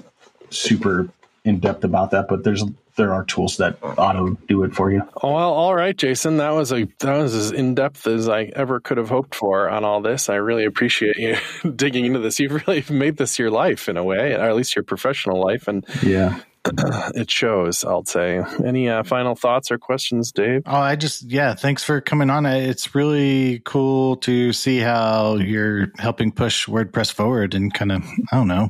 super 0.51 1.09
in 1.43 1.57
depth 1.57 1.83
about 1.83 2.11
that. 2.11 2.27
But 2.27 2.43
there's 2.43 2.63
there 2.97 3.13
are 3.15 3.25
tools 3.25 3.57
that 3.57 3.79
auto 3.81 4.37
do 4.47 4.61
it 4.61 4.75
for 4.75 4.91
you. 4.91 5.01
Oh, 5.23 5.33
well, 5.33 5.51
all 5.51 5.73
right, 5.73 5.97
Jason. 5.97 6.37
That 6.37 6.51
was 6.51 6.71
a 6.71 6.87
that 6.99 7.17
was 7.17 7.33
as 7.33 7.51
in 7.51 7.73
depth 7.73 8.05
as 8.05 8.29
I 8.29 8.51
ever 8.55 8.79
could 8.79 8.99
have 8.99 9.09
hoped 9.09 9.33
for 9.33 9.67
on 9.67 9.83
all 9.83 10.01
this. 10.01 10.29
I 10.29 10.35
really 10.35 10.65
appreciate 10.65 11.17
you 11.17 11.37
digging 11.75 12.05
into 12.05 12.19
this. 12.19 12.39
You've 12.39 12.67
really 12.67 12.85
made 12.91 13.17
this 13.17 13.39
your 13.39 13.49
life 13.49 13.89
in 13.89 13.97
a 13.97 14.03
way, 14.03 14.35
or 14.35 14.41
at 14.41 14.55
least 14.55 14.75
your 14.75 14.83
professional 14.83 15.41
life, 15.41 15.67
and 15.67 15.83
Yeah. 16.03 16.41
it 17.15 17.29
shows. 17.29 17.83
I'll 17.83 18.05
say. 18.05 18.41
Any 18.65 18.89
uh, 18.89 19.03
final 19.03 19.35
thoughts 19.35 19.71
or 19.71 19.77
questions, 19.77 20.31
Dave? 20.31 20.63
Oh, 20.65 20.75
I 20.75 20.95
just 20.95 21.23
yeah, 21.23 21.53
thanks 21.55 21.83
for 21.83 22.01
coming 22.01 22.29
on. 22.29 22.45
It's 22.45 22.95
really 22.95 23.61
cool 23.65 24.17
to 24.17 24.53
see 24.53 24.79
how 24.79 25.35
you're 25.35 25.91
helping 25.97 26.31
push 26.31 26.67
WordPress 26.67 27.11
forward 27.11 27.53
and 27.53 27.73
kind 27.73 27.91
of 27.91 28.03
I 28.31 28.37
don't 28.37 28.47
know, 28.47 28.69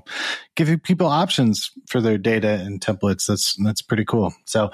giving 0.55 0.79
people 0.79 1.07
options 1.07 1.71
for 1.87 2.01
their 2.01 2.17
data 2.17 2.49
and 2.49 2.81
templates. 2.81 3.25
That's 3.27 3.55
that's 3.63 3.81
pretty 3.81 4.05
cool. 4.05 4.33
So, 4.45 4.71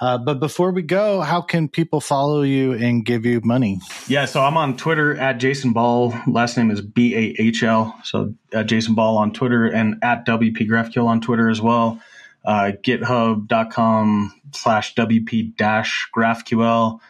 uh, 0.00 0.18
but 0.18 0.40
before 0.40 0.72
we 0.72 0.82
go, 0.82 1.20
how 1.20 1.40
can 1.40 1.68
people 1.68 2.00
follow 2.00 2.42
you 2.42 2.72
and 2.72 3.04
give 3.04 3.24
you 3.24 3.40
money? 3.42 3.80
Yeah, 4.08 4.24
so 4.24 4.42
I'm 4.42 4.56
on 4.56 4.76
Twitter 4.76 5.16
at 5.16 5.38
Jason 5.38 5.72
Bahl. 5.72 6.14
Last 6.26 6.56
name 6.56 6.70
is 6.70 6.80
B 6.80 7.14
A 7.14 7.34
H 7.40 7.62
L. 7.62 7.98
So 8.04 8.34
at 8.52 8.66
Jason 8.66 8.94
Bahl 8.94 9.16
on 9.16 9.32
Twitter 9.32 9.66
and 9.66 9.96
at 10.02 10.26
WP 10.26 10.68
GraphQL 10.68 11.06
on 11.06 11.20
Twitter 11.20 11.48
as 11.48 11.60
well. 11.60 12.00
Uh, 12.44 12.72
GitHub.com 12.82 14.40
slash 14.52 14.94
WP 14.94 15.56
dash 15.56 16.08
GraphQL, 16.14 17.00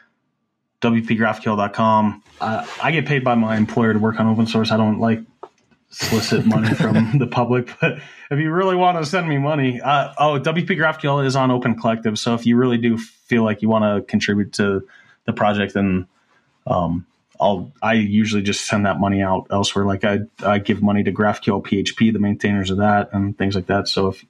WPGraphQL.com. 0.80 2.22
Uh, 2.40 2.66
I 2.82 2.92
get 2.92 3.06
paid 3.06 3.24
by 3.24 3.34
my 3.34 3.56
employer 3.56 3.92
to 3.92 3.98
work 3.98 4.18
on 4.18 4.26
open 4.26 4.46
source. 4.46 4.70
I 4.70 4.76
don't 4.76 5.00
like 5.00 5.20
solicit 5.90 6.46
money 6.46 6.74
from 6.74 7.18
the 7.18 7.26
public, 7.26 7.74
but 7.80 7.98
if 8.30 8.38
you 8.38 8.52
really 8.52 8.76
want 8.76 8.98
to 8.98 9.06
send 9.06 9.28
me 9.28 9.38
money, 9.38 9.80
uh, 9.80 10.12
oh, 10.18 10.40
WP 10.40 10.68
GraphQL 10.68 11.24
is 11.24 11.36
on 11.36 11.50
Open 11.50 11.78
Collective. 11.78 12.18
So 12.18 12.34
if 12.34 12.46
you 12.46 12.56
really 12.56 12.78
do 12.78 12.98
feel 12.98 13.44
like 13.44 13.62
you 13.62 13.68
want 13.68 13.84
to 13.84 14.08
contribute 14.08 14.52
to 14.54 14.86
the 15.24 15.32
project, 15.32 15.74
then 15.74 16.06
um, 16.66 17.06
I'll 17.40 17.72
I 17.82 17.94
usually 17.94 18.42
just 18.42 18.66
send 18.66 18.86
that 18.86 18.98
money 18.98 19.22
out 19.22 19.46
elsewhere. 19.50 19.84
Like 19.84 20.04
I 20.04 20.20
I 20.42 20.58
give 20.58 20.82
money 20.82 21.04
to 21.04 21.12
GraphQL 21.12 21.64
PHP, 21.64 22.12
the 22.12 22.18
maintainers 22.18 22.70
of 22.70 22.78
that, 22.78 23.10
and 23.12 23.36
things 23.36 23.54
like 23.54 23.66
that. 23.66 23.88
So 23.88 24.08
if 24.08 24.24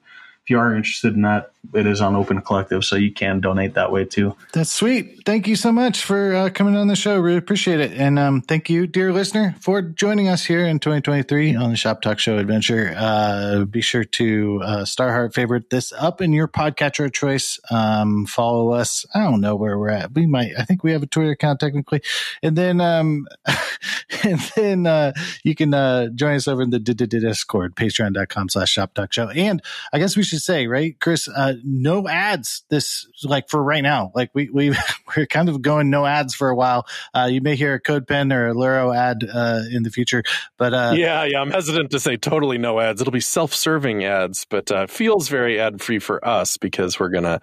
if 0.48 0.52
you 0.52 0.58
are 0.58 0.74
interested 0.74 1.14
in 1.14 1.20
that, 1.20 1.50
it 1.74 1.86
is 1.86 2.00
on 2.00 2.16
Open 2.16 2.40
Collective, 2.40 2.84
so 2.84 2.96
you 2.96 3.12
can 3.12 3.40
donate 3.40 3.74
that 3.74 3.92
way 3.92 4.04
too. 4.04 4.34
That's 4.52 4.70
sweet. 4.70 5.22
Thank 5.26 5.46
you 5.46 5.56
so 5.56 5.70
much 5.70 6.02
for 6.02 6.34
uh, 6.34 6.50
coming 6.50 6.76
on 6.76 6.88
the 6.88 6.96
show. 6.96 7.18
Really 7.18 7.36
appreciate 7.36 7.80
it. 7.80 7.92
And 7.92 8.18
um, 8.18 8.40
thank 8.40 8.70
you, 8.70 8.86
dear 8.86 9.12
listener, 9.12 9.54
for 9.60 9.82
joining 9.82 10.28
us 10.28 10.44
here 10.44 10.64
in 10.64 10.78
2023 10.78 11.56
on 11.56 11.70
the 11.70 11.76
Shop 11.76 12.00
Talk 12.00 12.18
Show 12.18 12.38
Adventure. 12.38 12.94
Uh, 12.96 13.64
be 13.64 13.80
sure 13.80 14.04
to 14.04 14.60
uh, 14.64 14.84
Star 14.84 15.10
Heart 15.10 15.34
favorite 15.34 15.70
this 15.70 15.92
up 15.92 16.20
in 16.20 16.32
your 16.32 16.48
podcatcher 16.48 17.06
of 17.06 17.12
choice. 17.12 17.60
Um, 17.70 18.24
follow 18.24 18.72
us. 18.72 19.04
I 19.14 19.24
don't 19.24 19.40
know 19.40 19.56
where 19.56 19.78
we're 19.78 19.90
at. 19.90 20.14
We 20.14 20.26
might, 20.26 20.52
I 20.58 20.64
think 20.64 20.82
we 20.82 20.92
have 20.92 21.02
a 21.02 21.06
Twitter 21.06 21.32
account 21.32 21.60
technically. 21.60 22.00
And 22.42 22.56
then, 22.56 22.80
um, 22.80 23.26
and 24.24 24.40
then 24.56 24.86
uh, 24.86 25.12
you 25.44 25.54
can 25.54 25.74
uh, 25.74 26.08
join 26.14 26.36
us 26.36 26.48
over 26.48 26.62
in 26.62 26.70
the 26.70 26.78
Discord, 26.78 27.76
patreon.com 27.76 28.48
slash 28.48 28.70
Shop 28.70 28.94
Talk 28.94 29.12
Show. 29.12 29.28
And 29.28 29.62
I 29.92 29.98
guess 29.98 30.16
we 30.16 30.22
should 30.22 30.40
say, 30.40 30.66
right, 30.66 30.98
Chris, 31.00 31.28
uh, 31.28 31.47
no 31.64 32.08
ads 32.08 32.62
this, 32.70 33.06
like 33.24 33.48
for 33.48 33.62
right 33.62 33.82
now. 33.82 34.12
Like 34.14 34.30
we, 34.34 34.50
we, 34.50 34.74
we're 35.16 35.26
kind 35.26 35.48
of 35.48 35.62
going 35.62 35.90
no 35.90 36.06
ads 36.06 36.34
for 36.34 36.48
a 36.48 36.54
while. 36.54 36.86
Uh, 37.14 37.28
you 37.30 37.40
may 37.40 37.56
hear 37.56 37.74
a 37.74 37.80
CodePen 37.80 38.32
or 38.32 38.48
a 38.48 38.54
Luro 38.54 38.96
ad 38.96 39.24
uh, 39.32 39.62
in 39.70 39.82
the 39.82 39.90
future, 39.90 40.22
but 40.56 40.74
uh, 40.74 40.92
yeah, 40.94 41.24
yeah. 41.24 41.40
I'm 41.40 41.50
hesitant 41.50 41.90
to 41.92 42.00
say 42.00 42.16
totally 42.16 42.58
no 42.58 42.80
ads. 42.80 43.00
It'll 43.00 43.12
be 43.12 43.20
self-serving 43.20 44.04
ads, 44.04 44.46
but 44.48 44.70
uh, 44.70 44.86
feels 44.86 45.28
very 45.28 45.60
ad-free 45.60 45.98
for 45.98 46.26
us 46.26 46.56
because 46.56 46.98
we're 46.98 47.08
gonna 47.10 47.40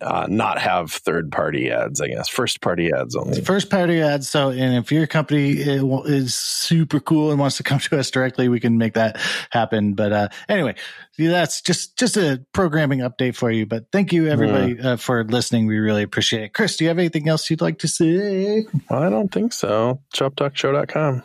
uh, 0.00 0.26
not 0.28 0.58
have 0.58 0.92
third-party 0.92 1.70
ads. 1.70 2.00
I 2.00 2.08
guess 2.08 2.28
first-party 2.28 2.92
ads 2.92 3.16
only. 3.16 3.40
first 3.42 3.70
party 3.70 4.00
ads. 4.00 4.28
So, 4.28 4.50
and 4.50 4.76
if 4.76 4.90
your 4.90 5.06
company 5.06 5.52
is 5.52 6.34
super 6.34 7.00
cool 7.00 7.30
and 7.30 7.38
wants 7.38 7.56
to 7.58 7.62
come 7.62 7.78
to 7.80 7.98
us 7.98 8.10
directly, 8.10 8.48
we 8.48 8.60
can 8.60 8.78
make 8.78 8.94
that 8.94 9.20
happen. 9.50 9.94
But 9.94 10.12
uh, 10.12 10.28
anyway, 10.48 10.74
that's 11.18 11.60
just 11.60 11.96
just 11.96 12.16
a 12.16 12.44
programming 12.52 13.00
update 13.00 13.36
for 13.36 13.43
you. 13.50 13.66
But 13.66 13.86
thank 13.92 14.12
you 14.12 14.28
everybody 14.28 14.78
uh, 14.80 14.96
for 14.96 15.24
listening. 15.24 15.66
We 15.66 15.78
really 15.78 16.02
appreciate 16.02 16.44
it. 16.44 16.54
Chris, 16.54 16.76
do 16.76 16.84
you 16.84 16.88
have 16.88 16.98
anything 16.98 17.28
else 17.28 17.48
you'd 17.50 17.60
like 17.60 17.78
to 17.80 17.88
say? 17.88 18.66
I 18.90 19.08
don't 19.08 19.32
think 19.32 19.52
so. 19.52 20.00
ShopTalkShow.com. 20.14 21.22